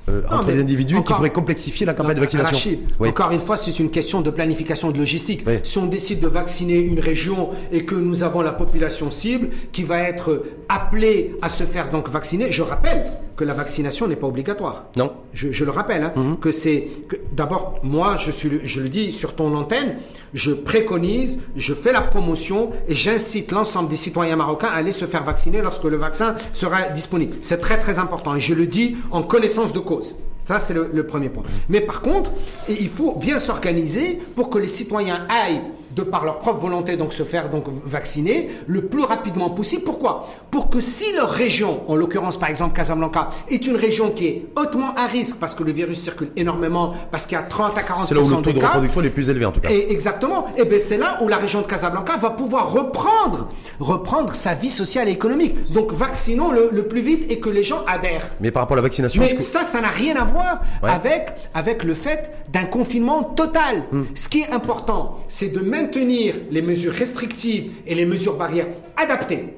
[0.09, 2.53] euh, Non, entre les individus qui encore- pourraient complexifier la campagne de vaccination.
[2.55, 3.09] Rachid, Oui.
[3.09, 5.43] Encore une fois, c'est une question de planification de logistique.
[5.47, 5.55] Oui.
[5.63, 9.83] Si on décide de vacciner une région et que nous avons la population cible qui
[9.83, 14.27] va être appelée à se faire donc vacciner, je rappelle que la vaccination n'est pas
[14.27, 14.85] obligatoire.
[14.95, 15.11] Non.
[15.33, 16.37] Je, je le rappelle, hein, Mhm.
[16.37, 16.87] que c'est
[17.33, 19.97] d'abord moi je suis le- je le dis sur ton antenne,
[20.33, 25.05] je préconise, je fais la promotion et j'incite l'ensemble des citoyens marocains à aller se
[25.05, 27.35] faire vacciner lorsque le vaccin sera disponible.
[27.41, 30.15] C'est très très important et je le dis en connaissance de cause.
[30.47, 31.43] Ça, c'est le, le premier point.
[31.69, 32.31] Mais par contre,
[32.69, 35.61] il faut bien s'organiser pour que les citoyens aillent,
[35.95, 39.83] de par leur propre volonté, donc se faire donc vacciner le plus rapidement possible.
[39.83, 40.27] Pourquoi?
[40.51, 44.45] Pour que si leur région, en l'occurrence par exemple Casablanca, est une région qui est
[44.57, 47.81] hautement à risque parce que le virus circule énormément, parce qu'il y a 30 à
[47.81, 49.61] 40 C'est là où le taux de de reproduction est le plus élevé en tout
[49.61, 49.69] cas.
[49.69, 50.45] et exactement.
[50.57, 53.47] Et bien c'est là où la région de Casablanca va pouvoir reprendre,
[53.79, 55.71] reprendre sa vie sociale et économique.
[55.71, 58.27] Donc vaccinons le, le plus vite et que les gens adhèrent.
[58.41, 60.89] Mais par rapport à la vaccination, Mais que- ça, ça n'a rien à voir Ouais.
[60.91, 63.85] avec, avec le fait d'un confinement total.
[63.91, 64.03] Hmm.
[64.15, 65.84] Ce qui est important, c'est de maintenir
[66.51, 68.67] les mesures restrictives et les mesures barrières
[68.97, 69.53] adaptées.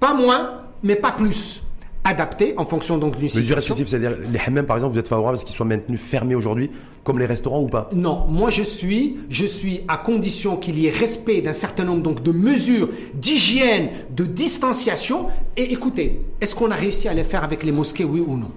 [0.00, 1.62] Pas moins, mais pas plus.
[2.04, 3.56] Adaptées en fonction donc d'une mesures situation.
[3.56, 6.36] restrictives, c'est-à-dire les hammams par exemple, vous êtes favorable à ce qu'ils soient maintenus fermés
[6.36, 6.70] aujourd'hui,
[7.02, 7.90] comme les restaurants ou pas?
[7.92, 12.02] Non, moi je suis, je suis à condition qu'il y ait respect d'un certain nombre
[12.02, 15.26] donc de mesures d'hygiène, de distanciation.
[15.56, 18.52] Et écoutez, est-ce qu'on a réussi à les faire avec les mosquées, oui ou non?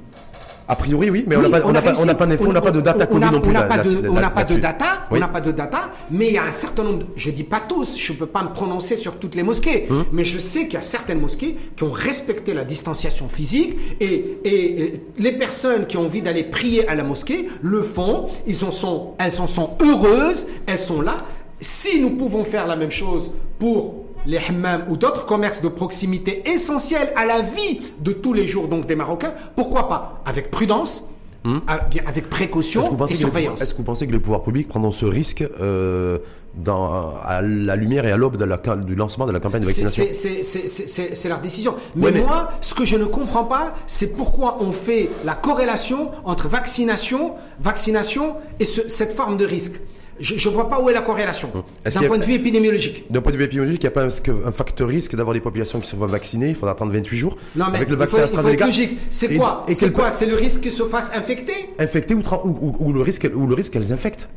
[0.71, 2.03] A priori, oui, mais on Oui, n'a pas, on n'a pas, réussi.
[2.03, 3.49] on n'a pas d'infos, on n'a pas de data on connue non plus.
[3.49, 6.43] On n'a pas de, pas data, on n'a pas de data, mais il y a
[6.45, 9.33] un certain nombre, de- je dis pas tous, je peux pas me prononcer sur toutes
[9.33, 10.05] les mosquées, Hum.
[10.11, 14.37] mais je sais qu'il y a certaines mosquées qui ont respecté la distanciation physique et,
[14.43, 18.63] et, et les personnes qui ont envie d'aller prier à la mosquée le font, ils
[18.63, 21.17] en sont, elles en sont heureuses, elles sont là.
[21.59, 26.49] Si nous pouvons faire la même chose pour les hammams ou d'autres commerces de proximité
[26.49, 30.21] essentiels à la vie de tous les jours donc des Marocains, pourquoi pas?
[30.25, 31.05] Avec prudence,
[31.43, 33.07] bien avec précaution Hum.
[33.09, 33.61] Et surveillance.
[33.61, 36.17] est-ce que vous pensez que les pouvoirs publics prendront ce risque euh,
[36.55, 40.05] dans, à la lumière et à l'aube la du lancement de la campagne de vaccination?
[40.11, 41.75] c'est- leur décision.
[41.95, 45.33] Mais, Ouais, mais- moi, ce que je ne comprends pas, c'est pourquoi on fait la
[45.35, 49.79] corrélation entre vaccination, vaccination et ce- cette forme de risque.
[50.19, 51.49] Je ne vois pas où est la corrélation.
[51.53, 51.63] Hum.
[51.91, 53.05] D'un a- point de vue épidémiologique.
[53.11, 55.39] D'un point de vue épidémiologique, il n'y a pas un, un facteur risque d'avoir des
[55.39, 57.37] populations qui se voient vaccinées Il faudra attendre 28 jours.
[57.55, 58.67] Non, mais Avec le vaccin AstraZeneca.
[59.09, 62.41] C'est quoi C'est quel- quoi C'est le risque qu'ils se fassent infecter Infectées ou, tra-
[62.43, 64.29] ou, ou- ou le risque, ou le risque qu'elles infectent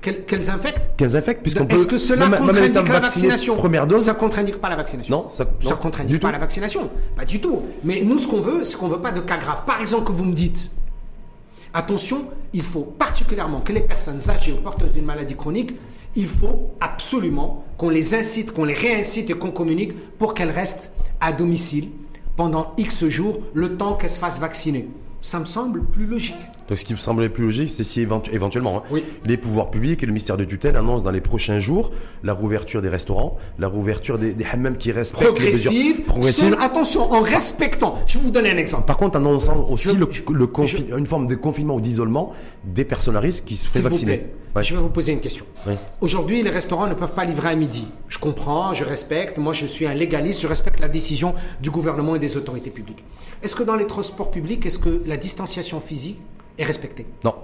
[0.00, 1.74] Qu'elles qu'elles infectent Qu'elles infectent, puisqu'on peut.
[1.74, 5.16] Est-ce que cela même- contre-indique la vaccination Première dose Ça contre-indique pas la vaccination.
[5.16, 6.32] Non, ça- ça non, contre-indique du pas tout.
[6.32, 6.90] la vaccination.
[7.16, 7.62] Pas du tout.
[7.82, 9.62] Mais nous, ce qu'on veut, c'est qu'on veut pas de cas graves.
[9.66, 10.70] Par exemple, que vous me dites,
[11.74, 15.74] attention, il faut particulièrement que les personnes âgées ou porteuses d'une maladie chronique,
[16.14, 20.92] il faut absolument qu'on les incite, qu'on les réincite et qu'on communique pour qu'elles restent
[21.20, 21.88] à domicile
[22.36, 24.88] pendant X jours, le temps qu'elles se fassent vacciner.
[25.24, 26.34] Ça me semble plus logique.
[26.68, 29.04] Donc, ce qui me semblait plus logique, c'est si éventu- éventuellement hein, Oui.
[29.24, 31.92] les pouvoirs publics et le ministère de tutelle annoncent dans les prochains jours
[32.24, 36.44] la rouverture des restaurants, la rouverture des, des hammams qui respectent les mesures Progressive, progressives.
[36.54, 37.94] seule- attention, en respectant.
[38.08, 38.84] Je vais vous donner un exemple.
[38.84, 42.32] Par contre, en annonçant aussi Je- le, le une forme de confinement ou d'isolement
[42.64, 44.18] des personnes à risque qui se vous vacciner.
[44.18, 44.62] plaît, Ouais.
[44.64, 45.46] je vais vous poser une question.
[45.66, 45.74] Oui.
[46.00, 47.86] Aujourd'hui, les restaurants ne peuvent pas livrer à midi.
[48.08, 49.38] Je comprends, je respecte.
[49.38, 50.40] Moi, je suis un légaliste.
[50.42, 53.02] Je respecte la décision du gouvernement et des autorités publiques.
[53.42, 56.18] Est-ce que dans les transports publics, est-ce que la distanciation physique
[56.58, 57.34] est respectée Non.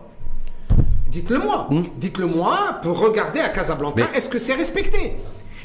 [1.11, 1.69] Dites-le moi.
[1.99, 4.03] Dites-le moi pour regarder à Casablanca.
[4.03, 4.07] Hmm.
[4.11, 5.17] Mais- Est-ce que c'est respecté?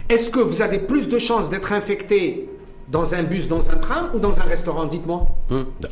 [0.09, 2.49] Est-ce que vous avez plus de chances d'être infecté
[2.89, 4.83] dans un bus, dans un tram ou dans un restaurant?
[4.85, 5.25] Dites-moi.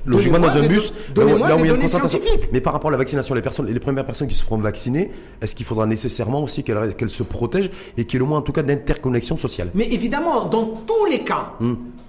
[0.06, 1.80] Logiquement, dans un bus, des- là où- donnez-moi là où des il y a une
[1.80, 2.20] données concentration.
[2.20, 2.50] scientifiques.
[2.52, 5.12] Mais par rapport à la vaccination, les personnes, les premières personnes qui se feront vacciner,
[5.42, 8.40] est-ce qu'il faudra nécessairement aussi qu'elles qu'elles se protègent et qu'il y ait au moins
[8.40, 9.70] en tout cas d'interconnexion sociale?
[9.74, 11.54] Mais évidemment, dans tous les cas,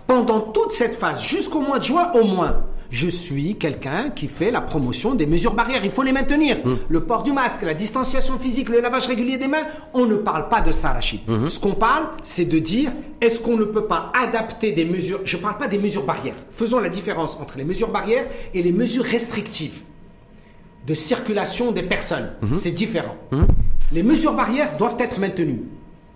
[0.09, 2.63] pendant toute cette phase, jusqu'au mois de juin au moins,
[2.93, 5.81] je suis quelqu'un qui fait la promotion des mesures barrières.
[5.83, 6.59] Il faut les maintenir.
[6.89, 9.65] Le port du masque, la distanciation physique, le lavage régulier des mains,
[9.95, 11.21] on ne parle pas de ça, Rachid.
[11.49, 15.39] Ce qu'on parle, c'est de dire, est-ce qu'on ne peut pas adapter des mesures Je
[15.39, 16.37] ne parle pas des mesures barrières.
[16.51, 19.81] Faisons la différence entre les mesures barrières et les mesures restrictives.
[20.87, 22.33] de circulation des personnes.
[22.53, 23.17] C'est différent.
[23.91, 25.63] Les mesures barrières doivent être maintenues.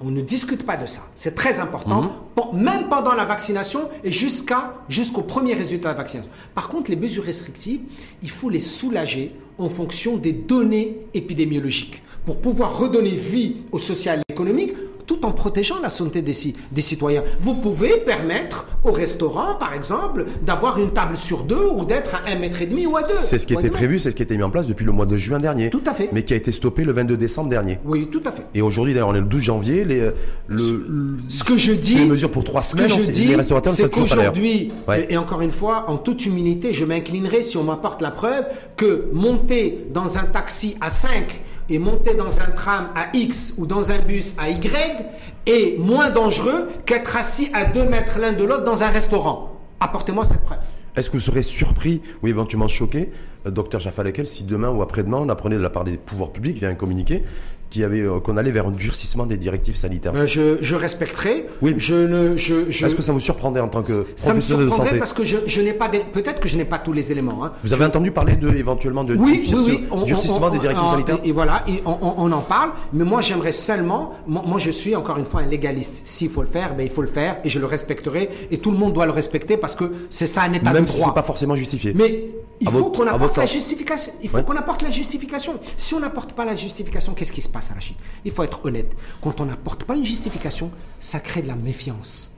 [0.01, 1.03] On ne discute pas de ça.
[1.15, 6.03] C'est très important, Bon, même pendant la vaccination et jusqu'à jusqu'au premier résultat de la
[6.03, 6.31] vaccination.
[6.55, 7.81] Par contre, les mesures restrictives,
[8.23, 14.21] il faut les soulager en fonction des données épidémiologiques pour pouvoir redonner vie au social
[14.29, 14.75] et économique
[15.07, 17.23] tout en protégeant la santé des, ci- des citoyens.
[17.41, 22.31] Vous pouvez permettre au restaurant, par exemple, d'avoir une table sur deux ou d'être à
[22.31, 23.09] un mètre et demi ou à deux.
[23.13, 25.07] C'est ce qui était prévu, c'est ce qui été mis en place depuis le mois
[25.07, 25.71] de juin dernier.
[25.71, 26.09] Tout à fait.
[26.13, 27.79] Mais qui a été stoppé le 22 décembre dernier.
[27.85, 28.47] Oui, tout à fait.
[28.55, 29.85] Et aujourd'hui, d'ailleurs, on est le 12 janvier.
[29.85, 30.11] Les, euh,
[30.49, 33.37] le, Ce que je dis, les mesures pour trois ce semaines, que je dis, les
[33.37, 35.07] restaurateurs ne qu'aujourd'hui, Ouais.
[35.09, 38.45] et, et encore une fois, en toute humilité, je m'inclinerai si on m'apporte la preuve
[38.77, 43.67] que monter dans un taxi à 5 et monter dans un tram à X ou
[43.67, 45.07] dans un bus à Y
[45.47, 49.61] est moins dangereux qu'être assis à 2 mètres l'un de l'autre dans un restaurant.
[49.81, 50.59] Apportez-moi cette preuve.
[50.97, 53.11] Est-ce que vous serez surpris ou éventuellement choqué,
[53.47, 56.57] euh, docteur Jaffa si demain ou après-demain on apprenait de la part des pouvoirs publics
[56.57, 57.23] via un communiqué
[57.71, 61.47] qui avait euh, qu'on allait vers un durcissement des directives sanitaires Euh, je, je respecterai.
[61.63, 61.75] Oui.
[61.79, 64.67] Je ne, je, je- Est-ce que ça vous surprendrait en tant que ça me professionnel
[64.67, 66.93] de surprendrait santé parce que je, n'ai pas, des- peut-être que je n'ai pas tous
[66.93, 67.45] les éléments.
[67.45, 67.53] hein.
[67.65, 69.85] Vous avez entendu parler de éventuellement de Oui, oui, durcissement- oui.
[69.91, 72.71] On- durcissement on- des on- directives on- sanitaires Et, et voilà, et on, en parle.
[72.93, 74.13] Mais moi, j'aimerais seulement.
[74.27, 76.07] Moi, moi, je suis encore une fois un légaliste.
[76.07, 78.31] S'il faut le faire, ben, il faut le faire et je le respecterai.
[78.51, 80.89] Et tout le monde doit le respecter parce que c'est ça un état Même de
[80.89, 81.09] si droit.
[81.09, 81.93] c'est pas forcément justifié.
[81.95, 82.27] Mais
[82.61, 84.13] il À faut qu'on apporte la justification.
[84.23, 84.45] Il faut Ouais.
[84.45, 85.55] qu'on apporte la justification.
[85.77, 88.93] Si on n'apporte pas la justification, qu'est-ce qui se passe, Rachid Il faut être honnête.
[89.23, 92.31] Quand on n'apporte pas une justification, ça crée de la méfiance.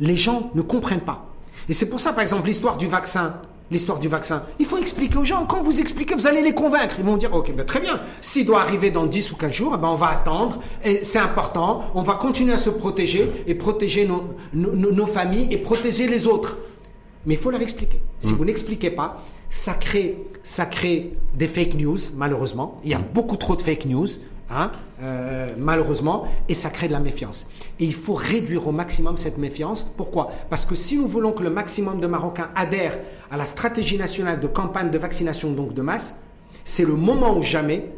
[0.00, 1.26] Les gens ne comprennent pas.
[1.68, 3.36] Et c'est pour ça, par exemple, l'histoire du vaccin.
[3.70, 4.42] L'histoire du vaccin.
[4.58, 5.46] Il faut expliquer aux gens.
[5.46, 6.96] Quand vous expliquez, vous allez les convaincre.
[6.98, 8.00] Ils vont dire, OK, ben, très bien.
[8.20, 10.58] S'il doit arriver dans 10 ou 15 jours, eh ben, on va attendre.
[10.84, 11.84] Et c'est important.
[11.94, 16.06] On va continuer à se protéger et protéger nos, nos- nos- nos familles et protéger
[16.06, 16.58] les autres.
[17.24, 18.00] Mais il faut leur expliquer.
[18.18, 19.22] Si vous n'expliquez pas,
[19.52, 22.80] ça crée, ça crée des fake news, malheureusement.
[22.84, 24.06] Il y a beaucoup trop de fake news,
[24.50, 24.72] hein,
[25.02, 27.46] euh, malheureusement, et ça crée de la méfiance.
[27.78, 29.82] Et il faut réduire au maximum cette méfiance.
[29.98, 30.32] Pourquoi?
[30.48, 32.98] Parce que si nous voulons que le maximum de Marocains adhèrent
[33.30, 36.18] à la stratégie nationale de campagne de vaccination donc de masse,
[36.64, 37.90] c'est le moment ou jamais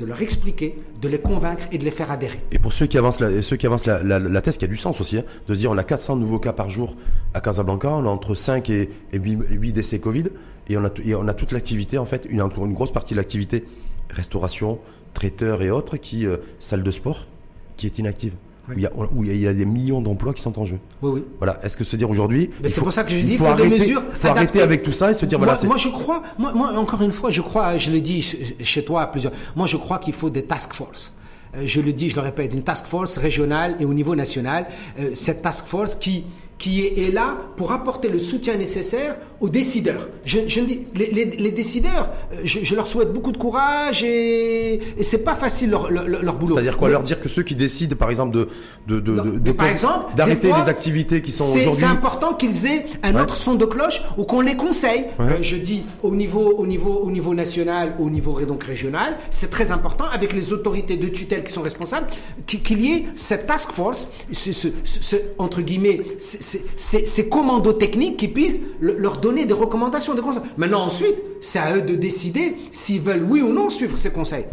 [0.00, 2.40] de leur expliquer, de les convaincre et de les faire adhérer.
[2.50, 4.68] Et pour ceux qui avancent la, ceux qui avancent la, la, la thèse, qui a
[4.68, 6.96] du sens aussi, hein, de se dire on a 400 nouveaux cas par jour
[7.32, 10.24] à Casablanca, on a entre 5 et, et 8, 8 décès Covid,
[10.68, 13.18] et on a, et on a toute l'activité, en fait, une, une grosse partie de
[13.18, 13.64] l'activité,
[14.10, 14.78] restauration,
[15.14, 17.26] traiteur et autres, qui, euh, salle de sport,
[17.76, 18.34] qui est inactive.
[18.68, 20.80] Où il y a, où il y a des millions d'emplois qui sont en jeu.
[21.00, 21.24] Oui, oui.
[21.38, 21.60] Voilà.
[21.64, 22.50] Est-ce que se dire aujourd'hui.
[22.60, 24.82] Mais c'est pour ça que je dis, il faut faut des mesures faut arrêter avec
[24.82, 27.30] tout ça et se dire moi, voilà, moi, je crois, moi, moi, encore une fois,
[27.30, 30.30] je crois, je l'ai dit ch- chez toi à plusieurs, moi je crois qu'il faut
[30.30, 31.14] des task force.
[31.56, 34.66] Euh, Je le dis, je le répète, une task force régionale et au niveau national.
[34.98, 36.24] Euh, cette task force qui,
[36.58, 40.08] qui est, là pour apporter le soutien nécessaire aux décideurs.
[40.24, 45.02] Je, les, les- les décideurs, euh, je, je leur souhaite beaucoup de courage et, et
[45.02, 46.54] c'est pas facile leur, leur, leur boulot.
[46.54, 48.48] C'est-à-dire quoi Mais- Leur dire que ceux qui décident, par exemple, de,
[48.86, 51.72] de, de, Non, par exemple, d'arrêter les activités qui sont aujourd'hui.
[51.80, 53.20] C'est important qu'ils aient un Ouais.
[53.22, 55.06] autre son de cloche ou qu'on les conseille.
[55.18, 55.26] Ouais.
[55.26, 59.50] Euh, je dis au niveau, au niveau, au niveau national, au niveau donc régional, c'est
[59.50, 62.06] très important avec les autorités de tutelle qui sont responsables
[62.46, 66.00] qu'il y ait cette task force, ce, ce- ce- ce- entre guillemets,
[66.76, 70.42] ces- commandos techniques qui puissent le- leur donner des recommandations, des conseils.
[70.56, 74.44] Maintenant ensuite, c'est à eux de décider s'ils veulent oui ou non suivre ces conseils.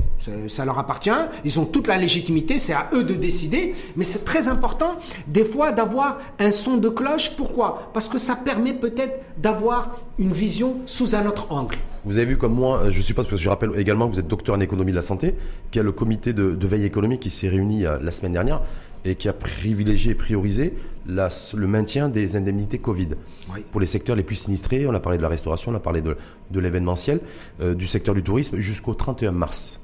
[0.47, 1.09] Ça leur appartient,
[1.43, 4.95] ils ont toute la légitimité, c'est à eux de décider, mais c'est très important
[5.27, 7.35] des fois d'avoir un son de cloche.
[7.35, 7.89] Pourquoi?
[7.93, 11.75] Parce que ça permet peut-être d'avoir une vision sous un autre angle.
[12.05, 14.19] Vous avez vu comme moi, euh, je suppose, parce que je rappelle également que vous
[14.19, 15.35] êtes docteur en économie de la santé,
[15.71, 18.61] qui a le comité de, de veille économique qui s'est réuni euh, la semaine dernière
[19.05, 20.73] et qui a privilégié et priorisé
[21.07, 23.09] la- le maintien des indemnités Covid.
[23.53, 23.61] Oui.
[23.71, 26.01] Pour les secteurs les plus sinistrés, on a parlé de la restauration, on a parlé
[26.01, 26.15] de,
[26.51, 27.19] de l'événementiel,
[27.61, 29.79] euh, du secteur du tourisme, jusqu'au 31 mars.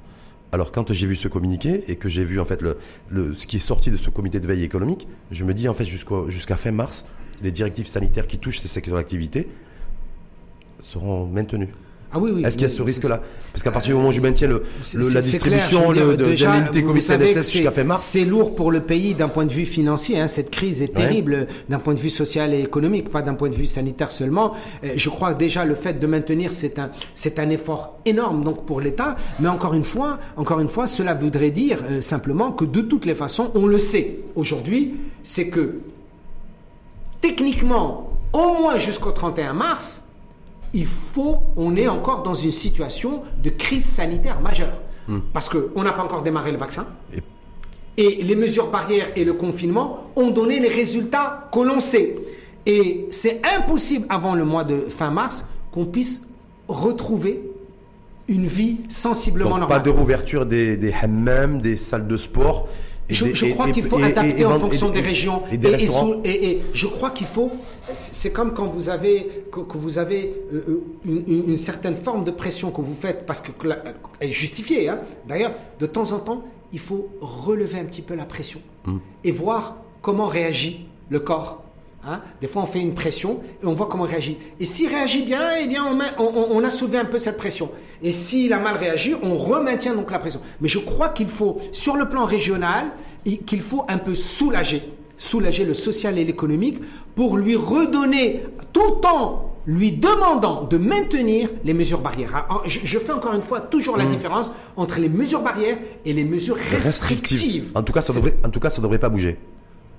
[0.52, 2.76] Alors quand j'ai vu ce communiqué et que j'ai vu en fait le,
[3.08, 5.74] le- ce qui est sorti de ce comité de veille économique, je me dis en
[5.74, 7.04] fait jusqu'à fin mars,
[7.42, 9.46] les directives sanitaires qui touchent ces secteurs d'activité
[10.80, 11.68] seront maintenues.
[12.12, 12.44] Ah oui, oui.
[12.44, 13.20] Est-ce qu'il y a oui, ce risque-là
[13.52, 15.92] Parce qu'à partir du moment où je maintiens le, C'est- le- c'est- la clair, distribution
[15.92, 19.44] dire, de, vous Covid CNSS jusqu'à fin mars, C'est lourd pour le pays d'un point
[19.46, 20.18] de vue financier.
[20.18, 20.26] hein.
[20.26, 21.02] Cette crise est Ouais.
[21.06, 24.54] terrible d'un point de vue social et économique, pas d'un point de vue sanitaire seulement.
[24.84, 28.42] Euh, Je crois que déjà le fait de maintenir, c'est un, c'est un effort énorme
[28.42, 29.14] donc pour l'État.
[29.38, 33.06] Mais encore une fois, encore une fois, cela voudrait dire euh, simplement que de toutes
[33.06, 35.76] les façons, on le sait aujourd'hui, c'est que
[37.20, 40.04] techniquement, au moins jusqu'au 31 mars,
[40.72, 44.80] il faut, on est encore dans une situation de crise sanitaire majeure.
[45.32, 46.86] Parce qu'on n'a pas encore démarré le vaccin.
[47.12, 47.20] Et-
[48.20, 52.14] Et les mesures barrières et le confinement ont donné les résultats que l'on sait.
[52.64, 56.26] Et c'est impossible avant le mois de fin mars qu'on puisse
[56.68, 57.42] retrouver
[58.28, 59.78] une vie sensiblement Donc, normale.
[59.78, 62.68] pas de rouverture des, des hammams, des salles de sport.
[63.14, 65.42] Je, crois qu'il faut adapter en fonction des régions.
[65.52, 65.68] Et des
[66.24, 67.50] et, je crois qu'il faut.
[67.92, 71.96] C'est comme quand vous avez que, que vous avez euh, euh, une, une- une certaine
[71.96, 73.50] forme de pression que vous faites parce que
[74.20, 74.88] elle est justifiée.
[74.88, 75.00] hein.
[75.28, 78.60] D'ailleurs, de temps en temps, il faut relever un petit peu la pression
[79.24, 81.62] et voir comment réagit le corps.
[82.06, 82.20] Hein.
[82.40, 84.38] Des fois, on fait une pression et on voit comment il réagit.
[84.58, 87.18] Et s'il réagit bien, eh bien, on, met- on- on- on a soulevé un peu
[87.18, 87.70] cette pression.
[88.02, 90.40] Et s'il a mal réagi, on remaintient donc la pression.
[90.60, 92.84] Mais je crois qu'il faut, sur le plan régional,
[93.46, 94.82] qu'il faut un peu soulager,
[95.18, 96.78] soulager le social et l'économique
[97.14, 102.46] pour lui redonner, tout en lui demandant de maintenir les mesures barrières.
[102.48, 104.00] Alors, je, je fais encore une fois toujours Mmh.
[104.00, 107.70] la différence entre les mesures barrières et les mesures restrictives.
[107.74, 109.36] En tout cas, ça devrait, en tout cas, ça devrait pas bouger.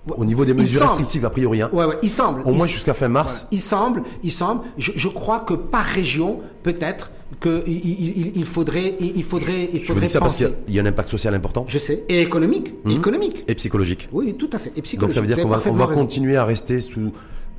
[0.10, 0.90] Au niveau des Il mesures semble.
[0.92, 1.70] restrictives, a priori, hein.
[1.72, 2.42] Ouais, ouais, il semble.
[2.44, 3.48] Au moins jusqu'à fin mars.
[3.52, 4.62] Il semble, il semble.
[4.78, 9.70] Je, je crois que par région, peut-être que il, il- il- il faudrait, il faudrait,
[9.74, 12.04] Je vous faudrait dis ça parce qu'il y a- un impact social important Je sais.
[12.10, 13.44] Et économique, et économique.
[13.48, 14.10] et psychologique.
[14.12, 14.72] Oui, tout à fait.
[14.72, 15.14] Et Donc psychologique.
[15.16, 16.02] ça veut dire qu'on va, on va raison.
[16.02, 17.12] continuer à rester sous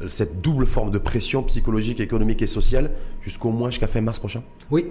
[0.09, 2.91] cette double forme de pression psychologique, économique et sociale
[3.23, 4.43] jusqu'au moins jusqu'à fin mars prochain?
[4.71, 4.87] Oui,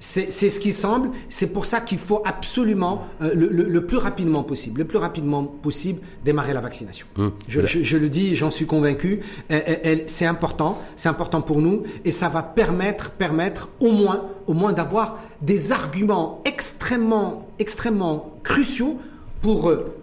[0.00, 1.10] c'est ce qui semble.
[1.28, 4.98] C'est pour ça qu'il faut absolument, euh, le, le- le plus rapidement possible, le plus
[4.98, 7.06] rapidement possible, démarrer la vaccination.
[7.48, 9.20] Je, je- je le dis, j'en suis convaincu.
[9.48, 14.22] Elle- elle- c'est important, c'est important pour nous, et ça va permettre, permettre au moins,
[14.46, 18.98] au moins d'avoir des arguments extrêmement, extrêmement cruciaux
[19.42, 19.94] pour euh,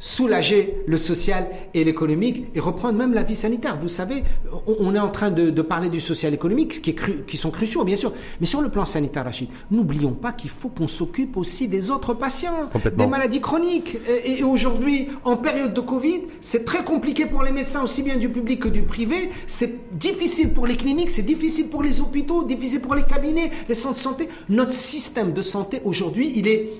[0.00, 3.78] soulager le social et l'économique et reprendre même la vie sanitaire.
[3.80, 4.24] Vous savez,
[4.66, 7.50] on, est en train de, de parler du social économique, qui, est cru- qui sont
[7.50, 8.12] cruciaux, bien sûr.
[8.40, 12.14] Mais sur le plan sanitaire, Rachid, n'oublions pas qu'il faut qu'on s'occupe aussi des autres
[12.14, 13.98] patients, des maladies chroniques.
[14.24, 18.16] Et, et aujourd'hui, en période de Covid, c'est très compliqué pour les médecins, aussi bien
[18.16, 19.30] du public que du privé.
[19.46, 23.74] C'est difficile pour les cliniques, c'est difficile pour les hôpitaux, difficile pour les cabinets, les
[23.74, 24.28] centres de santé.
[24.48, 26.70] Notre système de santé aujourd'hui, il est,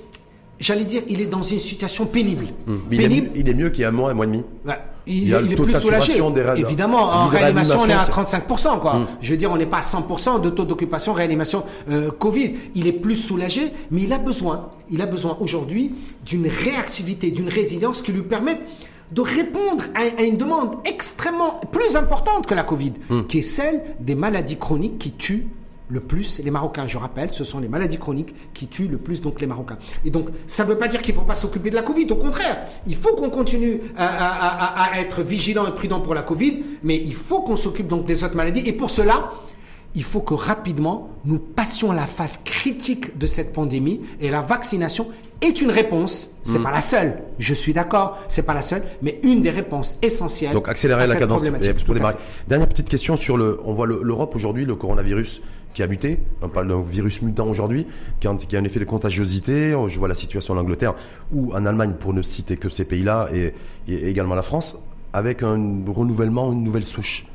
[0.60, 2.46] j'allais dire, il est dans une situation pénible.
[2.90, 4.44] Mais il, est, il est mieux qu'il y a un mois, un mois et demi.
[4.66, 4.74] Ouais.
[5.06, 8.02] Il y a le taux de saturation des ra- Évidemment, en réanimation, on est à
[8.02, 8.80] réanimation, 35%.
[8.80, 9.08] Quoi.
[9.20, 12.52] Je veux dire, on n'est pas à 100% de taux d'occupation réanimation euh, Covid.
[12.74, 15.92] Il est plus soulagé, mais il a besoin, il a besoin aujourd'hui
[16.24, 18.60] d'une réactivité, d'une résilience qui lui permette
[19.10, 22.92] de répondre à, à une demande extrêmement plus importante que la Covid,
[23.26, 25.48] qui est celle des maladies chroniques qui tuent
[25.90, 26.86] le plus les Marocains.
[26.86, 29.78] Je rappelle, ce sont les maladies chroniques qui tuent le plus donc les Marocains.
[30.04, 32.06] Et donc, ça ne veut pas dire qu'il ne faut pas s'occuper de la Covid.
[32.10, 36.96] Au contraire, il faut qu'on continue à, être vigilant et prudent pour la Covid, mais
[36.96, 38.62] il faut qu'on s'occupe donc des autres maladies.
[38.66, 39.32] Et pour cela,
[39.94, 45.08] il faut que rapidement nous passions la phase critique de cette pandémie et la vaccination
[45.40, 46.30] est une réponse.
[46.42, 47.22] C'est pas la seule.
[47.38, 50.52] Je suis d'accord, c'est pas la seule, mais une des réponses essentielles.
[50.52, 52.14] Donc accélérer à la cette cadence et pour à démarrer.
[52.48, 53.60] Dernière petite question sur le.
[53.64, 55.40] On voit le- l'Europe aujourd'hui, le coronavirus
[55.72, 56.20] qui a muté.
[56.42, 57.86] On parle d'un virus mutant aujourd'hui,
[58.20, 59.74] qui, a un- qui a un effet de contagiosité.
[59.88, 60.94] Je vois la situation en Angleterre
[61.32, 63.54] ou en Allemagne, pour ne citer que ces pays-là, et,
[63.88, 64.76] et également la France,
[65.12, 65.54] avec un
[65.86, 67.26] renouvellement, une nouvelle souche.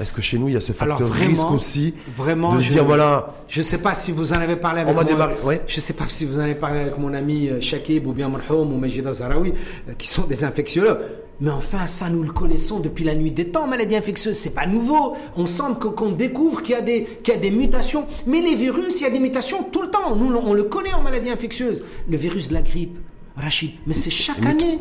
[0.00, 2.60] Est-ce que chez nous, il y a ce Alors facteur vraiment, risque aussi vraiment, de
[2.60, 5.02] je- dire voilà, Je ne sais pas si vous en avez parlé avec On va
[5.02, 5.12] moi.
[5.12, 5.60] démarrer, ouais.
[5.66, 8.28] Je sais pas si vous en avez parlé avec mon ami euh, Shakib ou bien
[8.28, 9.52] Marhoum ou Majida Zaraoui,
[9.88, 10.98] euh, qui sont des infectiologues.
[11.42, 14.36] Mais enfin, ça, nous le connaissons depuis la nuit des temps, maladie infectieuse.
[14.36, 15.16] C'est pas nouveau.
[15.36, 18.06] On semble qu'on découvre qu'il y, a des- qu'il y a des mutations.
[18.26, 20.14] Mais les virus, il y a des mutations tout le temps.
[20.16, 21.82] Nous, on le connaît en maladie infectieuse.
[22.10, 22.96] Le virus de la grippe,
[23.40, 23.72] Rachid.
[23.86, 24.78] Mais c'est chaque année.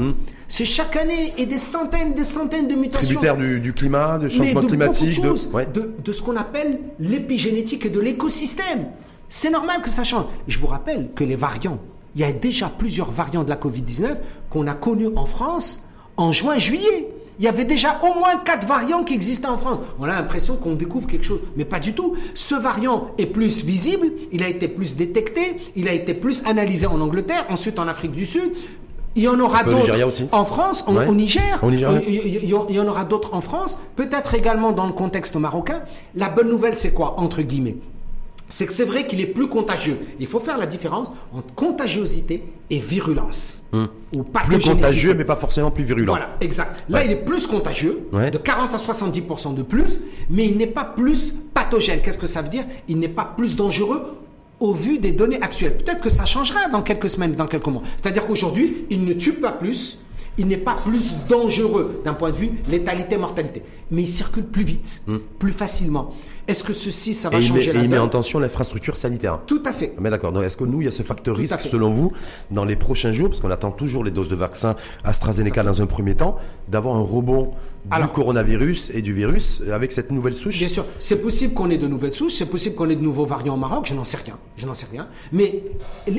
[0.48, 1.34] C'est chaque année.
[1.38, 3.08] Et des centaines, des centaines de mutations.
[3.08, 5.66] tributaire du, du climat, du changement de climatique, beaucoup de, choses, ouais.
[5.66, 8.88] de, de ce qu'on appelle l'épigénétique et de l'écosystème.
[9.30, 10.26] C'est normal que ça change.
[10.48, 11.80] Je vous rappelle que les variants,
[12.16, 14.18] il y a déjà plusieurs variants de la Covid-19
[14.50, 15.82] qu'on a connus en France
[16.18, 17.08] en juin-juillet.
[17.40, 19.80] Il y avait déjà au moins quatre variants qui existaient en France.
[19.98, 22.16] On a l'impression qu'on découvre quelque chose, mais pas du tout.
[22.34, 26.86] Ce variant est plus visible, il a été plus détecté, il a été plus analysé
[26.86, 28.52] en Angleterre, ensuite en Afrique du Sud.
[29.16, 29.88] Il y en aura d'autres
[30.32, 31.08] en France, Ouais.
[31.08, 31.60] au Niger.
[31.64, 34.94] Au Niger, Euh, il il y en aura d'autres en France, peut-être également dans le
[34.94, 35.82] contexte marocain.
[36.16, 37.78] La bonne nouvelle, c'est quoi, entre guillemets?
[38.52, 39.98] C'est que c'est vrai qu'il est plus contagieux.
[40.20, 43.64] Il faut faire la différence entre contagiosité et virulence.
[43.74, 43.78] Ou
[44.22, 44.24] Hmm.
[44.48, 46.12] plus contagieux, mais pas forcément plus virulent.
[46.14, 46.84] Voilà, exact.
[46.90, 47.06] Là, Ouais.
[47.06, 48.32] il est plus contagieux, Ouais.
[48.32, 50.00] de 40 à 70% de plus,
[50.32, 52.02] mais il n'est pas plus pathogène.
[52.02, 52.66] Qu'est-ce que ça veut dire?
[52.88, 54.18] Il n'est pas plus dangereux
[54.60, 55.78] au vu des données actuelles.
[55.78, 57.84] Peut-être que ça changera dans quelques semaines, dans quelques mois.
[58.02, 60.00] C'est-à-dire qu'aujourd'hui, il ne tue pas plus,
[60.40, 63.62] il n'est pas plus dangereux d'un point de vue létalité, mortalité,
[63.92, 65.04] mais il circule plus vite,
[65.38, 66.14] plus facilement.
[66.50, 68.98] Est-ce que ceci, ça va Et met, changer et la il met en tension l'infrastructure
[68.98, 69.40] sanitaire.
[69.46, 69.94] Tout à fait.
[70.00, 70.32] Mais d'accord.
[70.32, 72.12] Donc, est-ce que nous, il y a ce facteur Tout risque, selon vous,
[72.50, 75.86] dans les prochains jours, parce qu'on attend toujours les doses de vaccin AstraZeneca dans un
[75.86, 77.54] premier temps, d'avoir un rebond
[77.86, 80.58] du Alors- coronavirus et du virus avec cette nouvelle souche?
[80.58, 83.26] Bien sûr, c'est possible qu'on ait de nouvelles souches, c'est possible qu'on ait de nouveaux
[83.26, 85.08] variants au Maroc, je n'en sais rien, je n'en sais rien.
[85.32, 85.64] Mais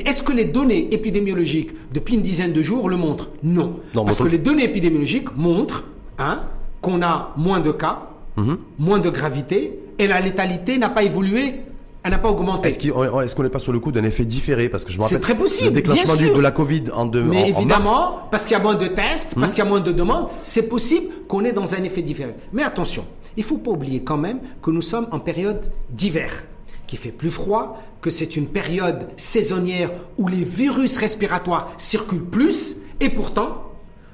[0.05, 3.29] est-ce que les données épidémiologiques depuis une dizaine de jours le montrent?
[3.43, 3.79] Non.
[3.93, 5.83] Non, Parce que les données épidémiologiques montrent
[6.17, 6.39] hein,
[6.81, 8.57] qu'on a moins de cas, Mhm.
[8.79, 11.61] moins de gravité, et la létalité n'a pas évolué,
[12.03, 12.69] elle n'a pas augmenté.
[12.69, 14.67] Est-ce qu'on n'est pas sur le coup d'un effet différé?
[14.67, 16.35] Parce que je me C'est rappelle très possible, le déclenchement bien du- sûr.
[16.35, 18.13] de la Covid en, deux, Mais en- en évidemment, mars.
[18.31, 19.39] parce qu'il y a moins de tests, Hmm.
[19.41, 22.33] parce qu'il y a moins de demandes, c'est possible qu'on est dans un effet différé.
[22.51, 23.05] Mais attention,
[23.37, 26.31] il faut pas oublier quand même que nous sommes en période d'hiver,
[26.87, 32.77] qui fait plus froid, que c'est une période saisonnière où les virus respiratoires circulent plus,
[32.99, 33.61] et pourtant,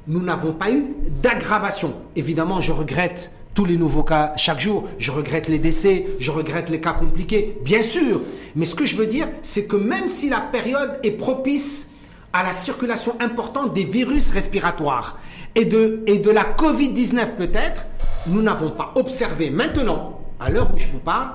[0.07, 0.84] nous n'avons pas eu
[1.23, 1.93] d'aggravation.
[2.18, 6.69] Évidemment, je regrette tous les nouveaux cas chaque jour, je regrette les décès, je regrette
[6.69, 8.21] les cas compliqués, bien sûr.
[8.55, 11.89] Mais ce que je veux dire, c'est que même si la période est propice
[12.34, 15.17] à la circulation importante des virus respiratoires
[15.55, 17.88] et de, et de la Covid-19 peut-être,
[18.27, 21.29] nous n'avons pas observé maintenant, à l'heure où je vous parle,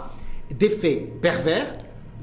[0.57, 1.73] d'effets pervers,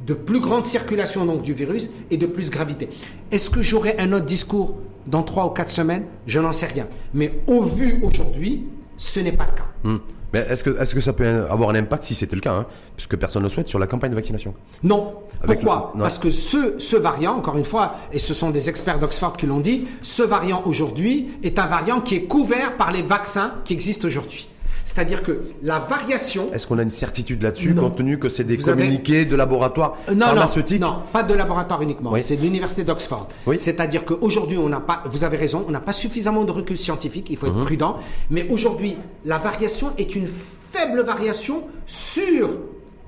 [0.07, 2.88] de plus grande circulation donc du virus et de plus gravité.
[3.31, 4.77] Est-ce que j'aurai un autre discours
[5.07, 6.05] dans trois ou quatre semaines?
[6.26, 6.88] Je n'en sais rien.
[7.13, 8.63] Mais au vu aujourd'hui,
[8.99, 9.65] ce n'est pas le cas.
[9.84, 9.97] Hmm.
[10.31, 12.65] Mais est-ce que, est-ce que ça peut avoir un impact, si c'était le cas, hein,
[12.95, 14.53] puisque personne ne le souhaite, sur la campagne de vaccination?
[14.84, 15.15] Non.
[15.41, 16.03] Avec Pourquoi le- non.
[16.03, 19.47] Parce que ce, ce variant, encore une fois, et ce sont des experts d'Oxford qui
[19.47, 23.73] l'ont dit, ce variant aujourd'hui est un variant qui est couvert par les vaccins qui
[23.73, 24.47] existent aujourd'hui.
[24.90, 26.52] C'est-à-dire que la variation...
[26.52, 29.36] Est-ce qu'on a une certitude là-dessus, compte tenu que c'est des Vous avez- communiqués de
[29.36, 32.11] laboratoires Euh, Non, pharmaceutiques non, non, pas de laboratoire uniquement.
[32.11, 32.24] Oui.
[32.24, 33.28] C'est de l'université d'Oxford.
[33.45, 33.60] Oui.
[33.60, 37.28] C'est-à-dire qu'aujourd'hui, on n'a pas, vous avez raison, on n'a pas suffisamment de recul scientifique,
[37.30, 37.57] il faut Mhm.
[37.60, 37.98] être prudent.
[38.32, 40.28] Mais aujourd'hui, la variation est une
[40.72, 42.57] faible variation sur,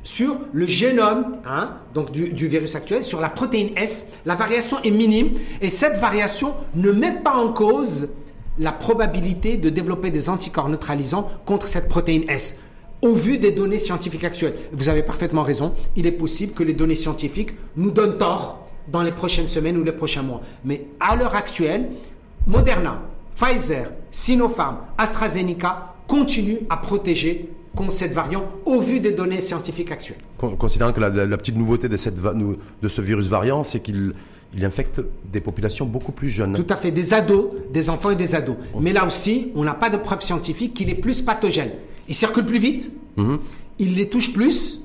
[0.03, 4.05] sur le génome hein, donc du, du virus actuel, sur la protéine S.
[4.27, 5.31] La variation est minime
[5.61, 8.09] et cette variation ne met pas en cause
[8.61, 12.57] la probabilité de développer des anticorps neutralisants contre cette protéine S.
[13.01, 16.73] Au vu des données scientifiques actuelles, vous avez parfaitement raison, il est possible que les
[16.73, 20.41] données scientifiques nous donnent tort dans les prochaines semaines ou les prochains mois.
[20.63, 21.89] Mais à l'heure actuelle,
[22.45, 23.01] Moderna,
[23.35, 30.17] Pfizer, Sinopharm, AstraZeneca continuent à protéger contre cette variant au vu des données scientifiques actuelles.
[30.37, 34.13] Con- Considérant que la, la- petite nouveauté de, cette de ce virus variant, c'est qu'il
[34.53, 35.01] il infecte
[35.31, 36.55] des populations beaucoup plus jeunes.
[36.55, 38.57] Tout à fait, des ados, des enfants et des ados.
[38.79, 41.71] Mais là aussi, on n'a pas de preuve scientifique qu'il est plus pathogène.
[42.07, 42.91] Il circule plus vite,
[43.79, 44.81] il les touche plus,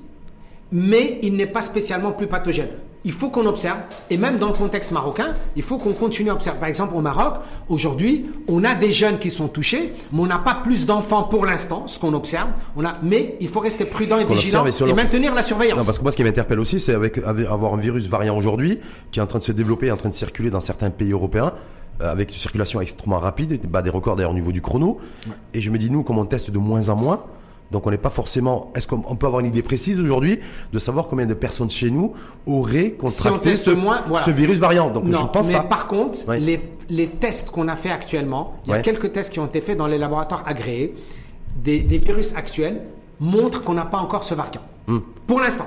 [0.71, 2.71] mais il n'est pas spécialement plus pathogène.
[3.07, 3.79] Il faut qu'on observe,
[4.11, 6.59] et même dans le contexte marocain, il faut qu'on continue à observer.
[6.59, 7.35] Par exemple, au Maroc,
[7.69, 11.47] aujourd'hui, on a des jeunes qui sont touchés, mais on n'a pas plus d'enfants pour
[11.47, 12.49] l'instant, ce qu'on observe.
[12.77, 15.79] On a, mais il faut rester prudent et vigilant et maintenir la surveillance.
[15.79, 18.37] Non, parce que moi, ce qui m'interpelle aussi, c'est avec, avec- avoir un virus variant
[18.37, 18.81] aujourd'hui,
[19.13, 21.53] qui est en train de se développer, en train de circuler dans certains pays européens,
[22.03, 24.99] euh, avec une circulation extrêmement rapide, et bat des records d'ailleurs au niveau du chrono.
[25.55, 27.25] Et je me dis, nous, comme on teste de moins en moins,
[27.71, 28.71] donc on n'est pas forcément.
[28.75, 30.39] Est-ce qu'on on peut avoir une idée précise aujourd'hui
[30.73, 32.13] de savoir combien de personnes chez nous
[32.47, 34.25] auraient contracté ce, moins, voilà.
[34.25, 34.91] ce virus variant?
[34.91, 35.63] Donc non, je pense mais pas.
[35.65, 36.39] par contre, Ouais.
[36.41, 38.83] les, les tests qu'on a fait actuellement, il y a Ouais.
[38.83, 40.95] quelques tests qui ont été faits dans les laboratoires agréés,
[41.57, 42.83] des, des virus actuels
[43.19, 44.61] montrent qu'on n'a pas encore ce variant.
[44.87, 44.99] Hmm.
[45.27, 45.67] Pour l'instant.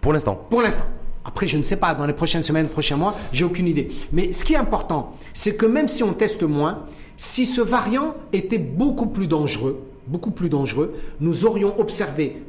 [0.00, 0.38] Pour l'instant.
[0.50, 0.84] Pour l'instant.
[1.24, 3.90] Après, je ne sais pas, dans les prochaines semaines, prochains mois, j'ai aucune idée.
[4.12, 6.84] Mais ce qui est important, c'est que même si on teste moins,
[7.16, 9.80] si ce variant était beaucoup plus dangereux,
[10.10, 12.42] beaucoup plus dangereux, nous aurions observé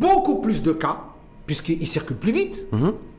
[0.00, 0.96] beaucoup plus de cas,
[1.46, 2.68] puisqu'il circule plus vite,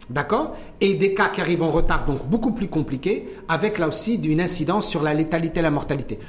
[0.10, 4.16] d'accord Et des cas qui arrivent en retard, donc beaucoup plus compliqués, avec là aussi
[4.16, 6.20] une incidence sur la létalité et la mortalité.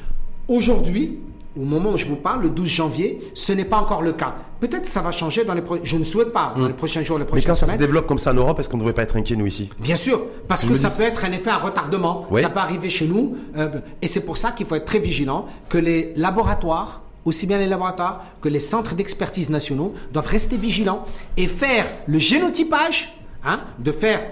[0.49, 1.19] Aujourd'hui,
[1.57, 4.35] au moment où je vous parle, le 12 janvier, ce n'est pas encore le cas.
[4.61, 7.03] Peut-être que ça va changer dans les pro- Je ne souhaite pas dans les prochains
[7.03, 8.83] jours, les Mais prochaines quand ça se développe comme ça en Europe, est-ce qu'on ne
[8.83, 9.71] devrait pas être inquiet, nous, ici?
[9.79, 12.27] Bien sûr, parce Je que ça dis- peut être un effet à retardement.
[12.31, 12.43] Oui.
[12.43, 13.37] Ça peut arriver chez nous.
[13.57, 13.69] euh,
[14.03, 17.67] et c'est pour ça qu'il faut être très vigilant que les laboratoires, aussi bien les
[17.67, 21.05] laboratoires que les centres d'expertise nationaux, doivent rester vigilants
[21.37, 23.15] et faire le génotypage,
[23.45, 24.25] hein, de faire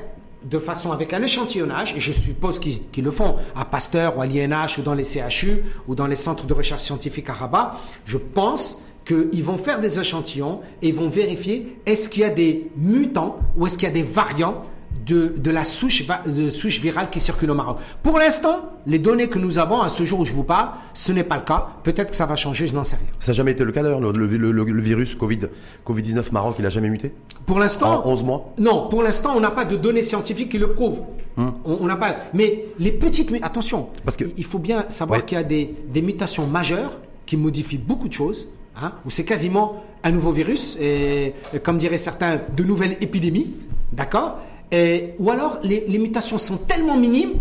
[0.44, 4.26] de façon avec un échantillonnage, et je suppose qu'ils le font à Pasteur ou à
[4.26, 8.18] l'INH ou dans les CHU ou dans les centres de recherche scientifique à Rabat, je
[8.18, 13.38] pense qu'ils vont faire des échantillons et vont vérifier est-ce qu'il y a des mutants
[13.56, 14.62] ou est-ce qu'il y a des variants
[15.06, 17.78] de, de la souche, va- de souche virale qui circule au Maroc.
[18.02, 21.10] Pour l'instant, les données que nous avons à ce jour où je vous parle, ce
[21.12, 21.68] n'est pas le cas.
[21.82, 23.06] Peut-être que ça va changer, je n'en sais rien.
[23.18, 25.40] Ça n'a jamais été le cas d'ailleurs, le, le- le- le virus Covid,
[25.86, 27.12] Covid-19 Maroc, il n'a jamais muté?
[27.46, 28.54] Pour l'instant, En 11 mois?
[28.58, 31.02] Non, pour l'instant, on n'a pas de données scientifiques qui le prouvent.
[31.36, 32.16] On on n'a pas.
[32.34, 35.24] Mais les petites, attention, Parce que- il faut bien savoir Ouais.
[35.26, 39.24] qu'il y a des, des mutations majeures qui modifient beaucoup de choses hein, où c'est
[39.24, 43.50] quasiment un nouveau virus, et, et comme diraient certains, de nouvelles épidémies,
[43.92, 44.38] d'accord?
[44.72, 47.34] Et- Ou alors les, les mutations sont tellement minimes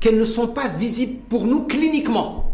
[0.00, 2.50] qu'elles ne sont pas visibles pour nous cliniquement.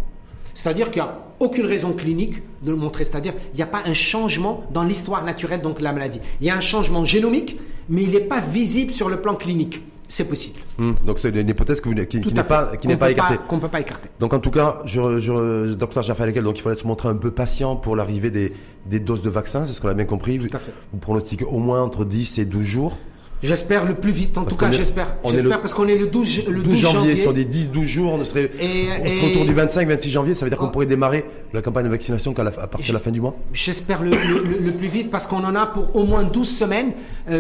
[0.55, 3.05] C'est-à-dire qu'il n'y a aucune raison clinique de le montrer.
[3.05, 6.21] C'est-à-dire il n'y a pas un changement dans l'histoire naturelle donc de la maladie.
[6.41, 9.83] Il y a un changement génomique, mais il n'est pas visible sur le plan clinique.
[10.09, 10.59] C'est possible.
[10.77, 10.93] Hmm.
[11.07, 13.37] Donc c'est une hypothèse que vous- qui, n'est pas, n'est écartée.
[13.49, 14.11] Qu'on ne peut pas écarter.
[14.21, 17.31] Donc en tout cas, je, je, docteur Jaffa donc il fallait se montrer un peu
[17.31, 18.53] patient pour l'arrivée des,
[18.85, 20.39] des doses de vaccins, c'est ce qu'on a bien compris.
[20.39, 20.73] Tout à fait.
[20.93, 22.99] Vous pronostiquez au moins entre 10 et 12 jours.
[23.43, 24.39] J'espère le plus vite.
[24.39, 25.17] En Parce tout cas, j'espère.
[25.29, 28.51] J'espère parce qu'on est le 12, le 12 janvier, sur des 10-12 jours, on serait,
[28.61, 30.71] Et- on serait et- autour du 25-26 janvier, ça veut dire qu'on Oh.
[30.71, 33.35] pourrait démarrer la campagne de vaccination qu'à la- à partir de la fin du mois
[33.53, 36.49] J'espère le, le- le- le plus vite parce qu'on en a pour au moins 12
[36.49, 36.93] semaines,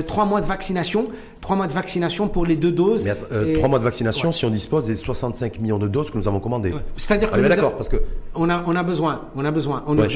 [0.06, 1.08] 3 mois de vaccination,
[1.42, 3.04] 3 mois de vaccination pour les deux doses.
[3.04, 6.10] Mais euh, Et- trois mois de vaccination si on dispose des 65 millions de doses
[6.10, 6.72] que nous avons commandées.
[6.96, 7.96] C'est-à-dire que Ah, d'accord, parce que
[8.36, 10.06] on a, on a besoin, on a besoin en Ouais.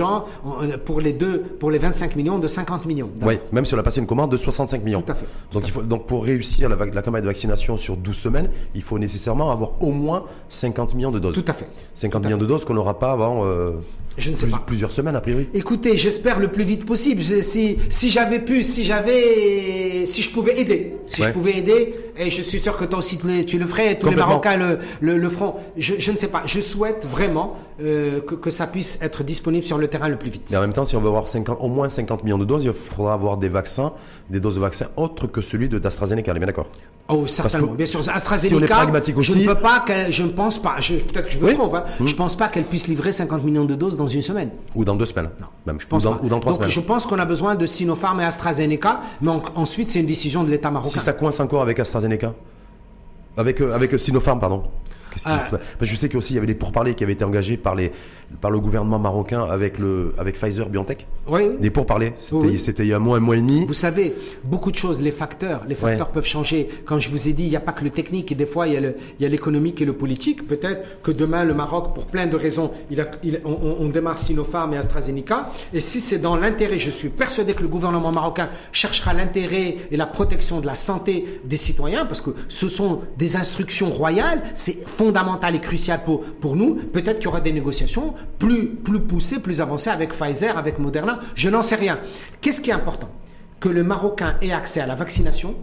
[0.45, 3.11] on- pour les deux, pour les 25 millions de 50 millions.
[3.23, 5.03] Ouais, même si on a passé une commande de 65 millions.
[5.03, 5.27] Tout à fait.
[5.53, 8.83] Donc, il faut, donc pour réussir la, la campagne de vaccination sur 12 semaines, il
[8.83, 11.35] faut nécessairement avoir au moins 50 millions de doses.
[11.35, 11.67] Tout à fait.
[11.93, 13.73] 50 millions de doses qu'on n'aura pas avant euh,
[14.19, 14.63] Je ne sais plus- pas.
[14.67, 15.49] plusieurs semaines a priori.
[15.55, 17.21] Écoutez, j'espère le plus vite possible.
[17.23, 21.29] Je- si si j'avais pu, si j'avais, si je pouvais aider, si Ouais.
[21.29, 23.99] je pouvais aider, et je suis sûr que toi aussi tu le, tu le ferais,
[23.99, 24.27] tous les Complètement.
[24.29, 25.55] Marocains le, le, le feront.
[25.77, 26.43] Je, je ne sais pas.
[26.47, 30.31] Je souhaite vraiment euh, que, que ça puisse être disponible sur le terrain le plus
[30.31, 30.49] vite.
[30.51, 32.65] Mais en même temps, si on veut avoir 50, au moins 50 millions de doses,
[32.65, 33.93] il faudra avoir des vaccins,
[34.31, 36.71] des doses de vaccins autres que celui de d'AstraZeneca, on est bien d'accord?
[37.09, 37.69] Oh, certainement.
[37.69, 38.57] que Bien sûr, si AstraZeneca.
[38.57, 41.27] on est pragmatique Je aussi- ne peux pas qu'elle, je ne pense pas, je- peut-être
[41.29, 41.55] que je me Oui.
[41.55, 44.51] trompe, hein, je pense pas qu'elle puisse livrer 50 millions de doses dans une semaine.
[44.75, 45.31] Ou dans deux semaines
[45.67, 45.79] même.
[45.81, 46.25] Je pense ou, dans, pas.
[46.25, 46.73] ou dans trois Donc, semaines.
[46.73, 50.43] je pense qu'on a besoin de Sinopharm et AstraZeneca, mais en- ensuite, c'est une décision
[50.43, 50.93] de l'État marocain.
[50.93, 52.35] Si ça coince encore avec AstraZeneca
[53.37, 54.65] Avec, euh, avec euh, Sinopharm, pardon.
[55.79, 57.91] Que je sais qu'aussi il y avait des pourparlers qui avaient été engagés par, les,
[58.41, 61.07] par le gouvernement marocain avec, le, avec Pfizer BioNTech.
[61.29, 61.49] Oui.
[61.61, 62.13] Des pourparlers.
[62.17, 62.59] C'était Oui.
[62.61, 63.65] c'était il y a un mois, un mois et demi.
[63.67, 66.13] Vous savez, beaucoup de choses, les facteurs, les facteurs Ouais.
[66.13, 66.69] peuvent changer.
[66.85, 68.67] Comme je vous ai dit, il n'y a pas que le technique, et des fois,
[68.69, 70.47] il y a l'économique et le politique.
[70.47, 74.19] Peut-être que demain, le Maroc, pour plein de raisons, il a- il- on- on démarre
[74.19, 75.51] Sinopharm et AstraZeneca.
[75.73, 79.97] Et si c'est dans l'intérêt, je suis persuadé que le gouvernement marocain cherchera l'intérêt et
[79.97, 84.87] la protection de la santé des citoyens, parce que ce sont des instructions royales, c'est
[84.87, 86.75] fondamental et crucial pour, pour nous.
[86.75, 91.21] Peut-être qu'il y aura des négociations plus, plus poussées, plus avancées avec Pfizer, avec Moderna.
[91.35, 91.99] Je n'en sais rien.
[92.41, 93.09] Qu'est-ce qui est important?
[93.61, 95.55] Que le Marocain ait accès à la vaccination,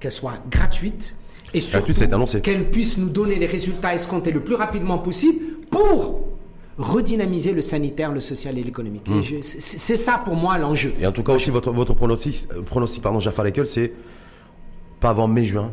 [0.00, 1.16] qu'elle soit gratuite,
[1.52, 1.92] et surtout
[2.42, 5.38] qu'elle puisse nous donner les résultats escomptés le plus rapidement possible
[5.70, 6.20] pour
[6.78, 9.06] redynamiser le sanitaire, le social et l'économique.
[9.08, 9.22] Mmh.
[9.22, 10.94] Je- c'est- ça pour moi l'enjeu.
[11.00, 13.92] Et en tout cas aussi votre, votre pronostic, euh, pronostic pardon, Jaffa Lekel, c'est
[14.98, 15.72] pas avant mai-juin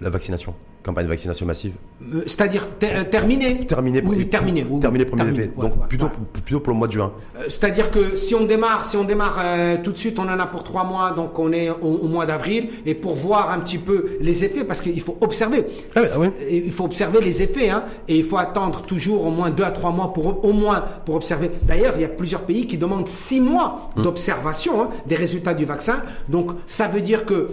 [0.00, 0.54] la vaccination,
[0.86, 1.72] campagne de vaccination massive.
[2.14, 4.62] Euh, C'est-à-dire ter- euh, terminé Terminé, Oui, oui, terminé.
[4.62, 5.52] oui, oui, terminé premier terminé, effet.
[5.56, 6.12] ouais, Donc ouais, plutôt, ouais.
[6.44, 7.12] plutôt pour le mois de juin.
[7.36, 10.38] Euh, C'est-à-dire que si on démarre, si on démarre euh, tout de suite, on en
[10.38, 13.58] a pour trois mois, donc on est au, au mois d'avril, et pour voir un
[13.60, 17.68] petit peu les effets, parce qu'il faut observer, Ah ah il faut observer les effets,
[17.68, 20.84] hein, et il faut attendre toujours au moins deux à trois mois pour au moins
[21.04, 21.50] pour observer.
[21.62, 24.02] D'ailleurs, il y a plusieurs pays qui demandent six mois Hum.
[24.04, 26.02] d'observation hein, des résultats du vaccin.
[26.28, 27.50] Donc ça veut dire que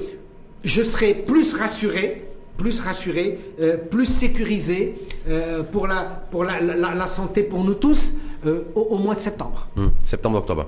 [0.64, 2.26] je serai plus rassuré
[2.58, 4.96] plus rassuré, euh, plus sécurisé
[5.28, 8.16] euh, pour, la, pour la, santé pour nous tous
[8.46, 9.68] euh, au, mois de septembre.
[9.78, 10.68] Hum, Septembre-octobre.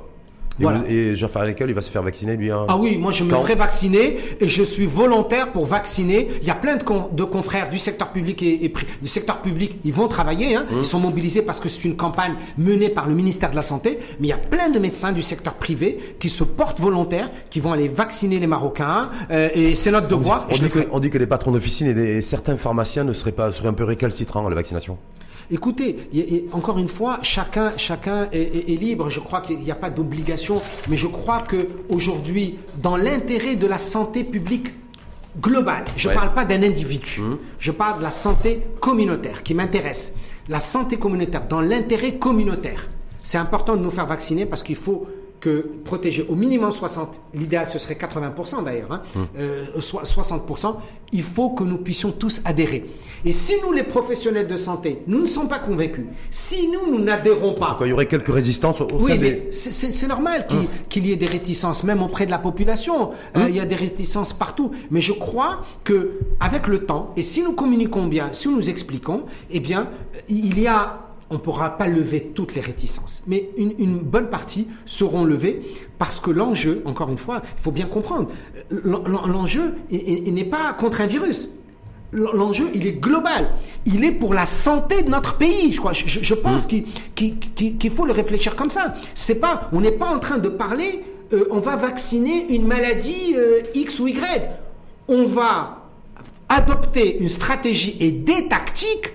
[0.59, 0.77] Et, Voilà.
[0.79, 1.13] vous- et
[1.47, 3.55] Lekel, il va se faire vacciner lui en- Ah oui, moi je me Quand ferai
[3.55, 6.29] vacciner et je suis volontaire pour vacciner.
[6.41, 9.41] Il y a plein de, con- de confrères du secteur public et, et du secteur
[9.41, 10.65] public, ils vont travailler, hein.
[10.71, 13.99] ils sont mobilisés parce que c'est une campagne menée par le ministère de la Santé,
[14.19, 17.59] mais il y a plein de médecins du secteur privé qui se portent volontaires, qui
[17.59, 20.47] vont aller vacciner les Marocains euh, et c'est notre devoir.
[20.49, 23.31] On dit, que, on dit que les patrons d'officine et, et certains pharmaciens ne seraient
[23.33, 24.97] pas seraient un peu récalcitrants à la vaccination.
[25.51, 28.77] Écoutez, il y a- il y a- encore une fois, chacun, chacun est, est- est
[28.77, 29.09] libre.
[29.09, 33.67] Je crois qu'il n'y a pas d'obligation, mais je crois que aujourd'hui, dans l'intérêt de
[33.67, 34.73] la santé publique
[35.41, 36.19] globale, je ne Ouais.
[36.19, 37.21] parle pas d'un individu,
[37.59, 40.13] je parle de la santé communautaire qui m'intéresse.
[40.47, 42.89] La santé communautaire, dans l'intérêt communautaire,
[43.21, 45.07] c'est important de nous faire vacciner parce qu'il faut
[45.45, 49.01] que protéger au minimum 60, l'idéal ce serait 80% d'ailleurs, hein,
[49.37, 50.77] euh, so- 60%,
[51.11, 52.85] il faut que nous puissions tous adhérer.
[53.23, 57.03] Et si nous, les professionnels de santé, nous ne sommes pas convaincus, si nous, nous
[57.03, 59.47] n'adhérons pas, il y aurait quelques résistances au, oui, sein mais des...
[59.51, 63.11] c'est- normal qu'il qu'il y ait des réticences, même auprès de la population.
[63.37, 64.71] Euh, il y a des réticences partout.
[64.91, 69.23] Mais je crois que avec le temps, et si nous communiquons bien, si nous expliquons,
[69.51, 69.81] eh bien,
[70.15, 73.97] euh, il y a on ne pourra pas lever toutes les réticences, mais une, une
[73.99, 75.61] bonne partie seront levées
[75.97, 78.29] parce que l'enjeu, encore une fois, il faut bien comprendre,
[78.71, 81.49] euh, l'en- l'en- l'enjeu il- il- il n'est pas contre un virus.
[82.11, 83.49] l'enjeu, il est global.
[83.85, 85.73] Il est pour la santé de notre pays.
[85.73, 85.91] Je crois.
[85.91, 86.83] Je, pense mm.
[87.15, 88.93] qu'il faut le réfléchir comme ça.
[89.15, 91.03] C'est pas, on n'est pas en train de parler.
[91.33, 94.17] Euh, on va vacciner une maladie euh, X ou Y.
[95.09, 95.89] On va
[96.47, 99.11] adopter une stratégie et des tactiques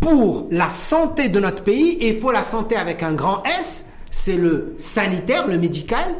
[0.00, 1.92] pour la santé de notre pays.
[2.00, 3.88] Et il faut la santé avec un grand S.
[4.10, 6.14] C'est le sanitaire, le médical,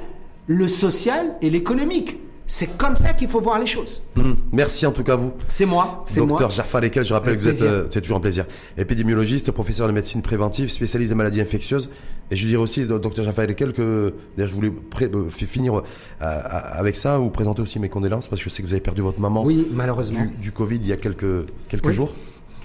[0.47, 2.19] le social et l'économique.
[2.49, 4.03] C'est comme ça qu'il faut voir les choses.
[4.15, 4.35] Hmm.
[4.53, 5.33] Merci en tout cas vous.
[5.49, 6.05] C'est moi.
[6.07, 6.29] C'est moi.
[6.29, 8.47] Docteur Jaffa Lekel, je rappelle que vous êtes, euh, c'est toujours un plaisir,
[8.79, 11.91] épidémiologiste, professeur de médecine préventive, spécialiste des maladies infectieuses.
[12.31, 14.73] Et je dirais aussi, docteur Jaffa Lekel, que d'ailleurs je voulais
[15.03, 15.81] euh, finir euh,
[16.21, 19.03] avec ça, vous présenter aussi mes condoléances parce que je sais que vous avez perdu
[19.03, 19.45] votre maman.
[19.45, 20.27] Oui, malheureusement.
[20.41, 22.13] Du, Covid il y a quelques quelques jours.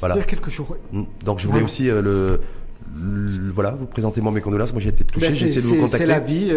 [0.01, 0.15] Voilà.
[0.15, 0.67] Il y a quelques jours.
[0.71, 0.99] Oui.
[0.99, 1.05] Hmm.
[1.23, 2.41] Donc je voulais aussi le
[3.53, 4.73] voilà, vous présentez moi mes condoléances.
[4.73, 5.97] Moi, j'ai été touché, ben, j'ai essayé de vous contacter.
[5.97, 6.51] C'est la vie.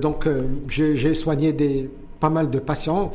[0.00, 0.28] donc,
[0.68, 1.90] j'ai soigné des
[2.22, 3.12] pas mal de patients.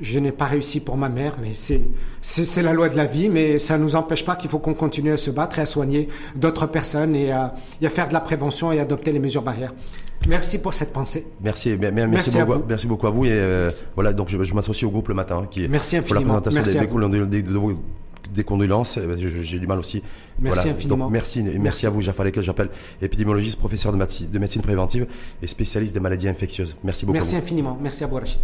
[0.00, 3.58] Je n'ai pas réussi pour ma mère, mais c'est la loi de la vie, mais
[3.58, 6.08] ça ne nous empêche pas qu'il faut qu'on continue à se battre et à soigner
[6.36, 7.54] d'autres personnes et à,
[7.90, 9.74] faire de la prévention et adopter les mesures barrières.
[10.28, 11.26] Merci pour cette pensée.
[11.42, 13.24] Merci, merci, merci, beaucoup, merci beaucoup à vous.
[13.24, 15.96] Et euh, voilà, donc je, je m'associe au groupe le matin, hein, qui est merci
[15.96, 16.20] infiniment.
[16.20, 17.42] pour la présentation des, des,
[18.44, 18.98] condoléances.
[19.42, 20.02] J'ai du mal aussi.
[20.38, 21.04] Merci infiniment.
[21.04, 22.68] Donc, merci, merci, à vous, Jaffa que j'appelle
[23.02, 25.06] épidémiologiste, professeur de, de médecine préventive
[25.42, 26.76] et spécialiste des maladies infectieuses.
[26.84, 27.14] Merci beaucoup.
[27.14, 27.78] Merci infiniment.
[27.80, 28.38] Merci à vous, Rachid.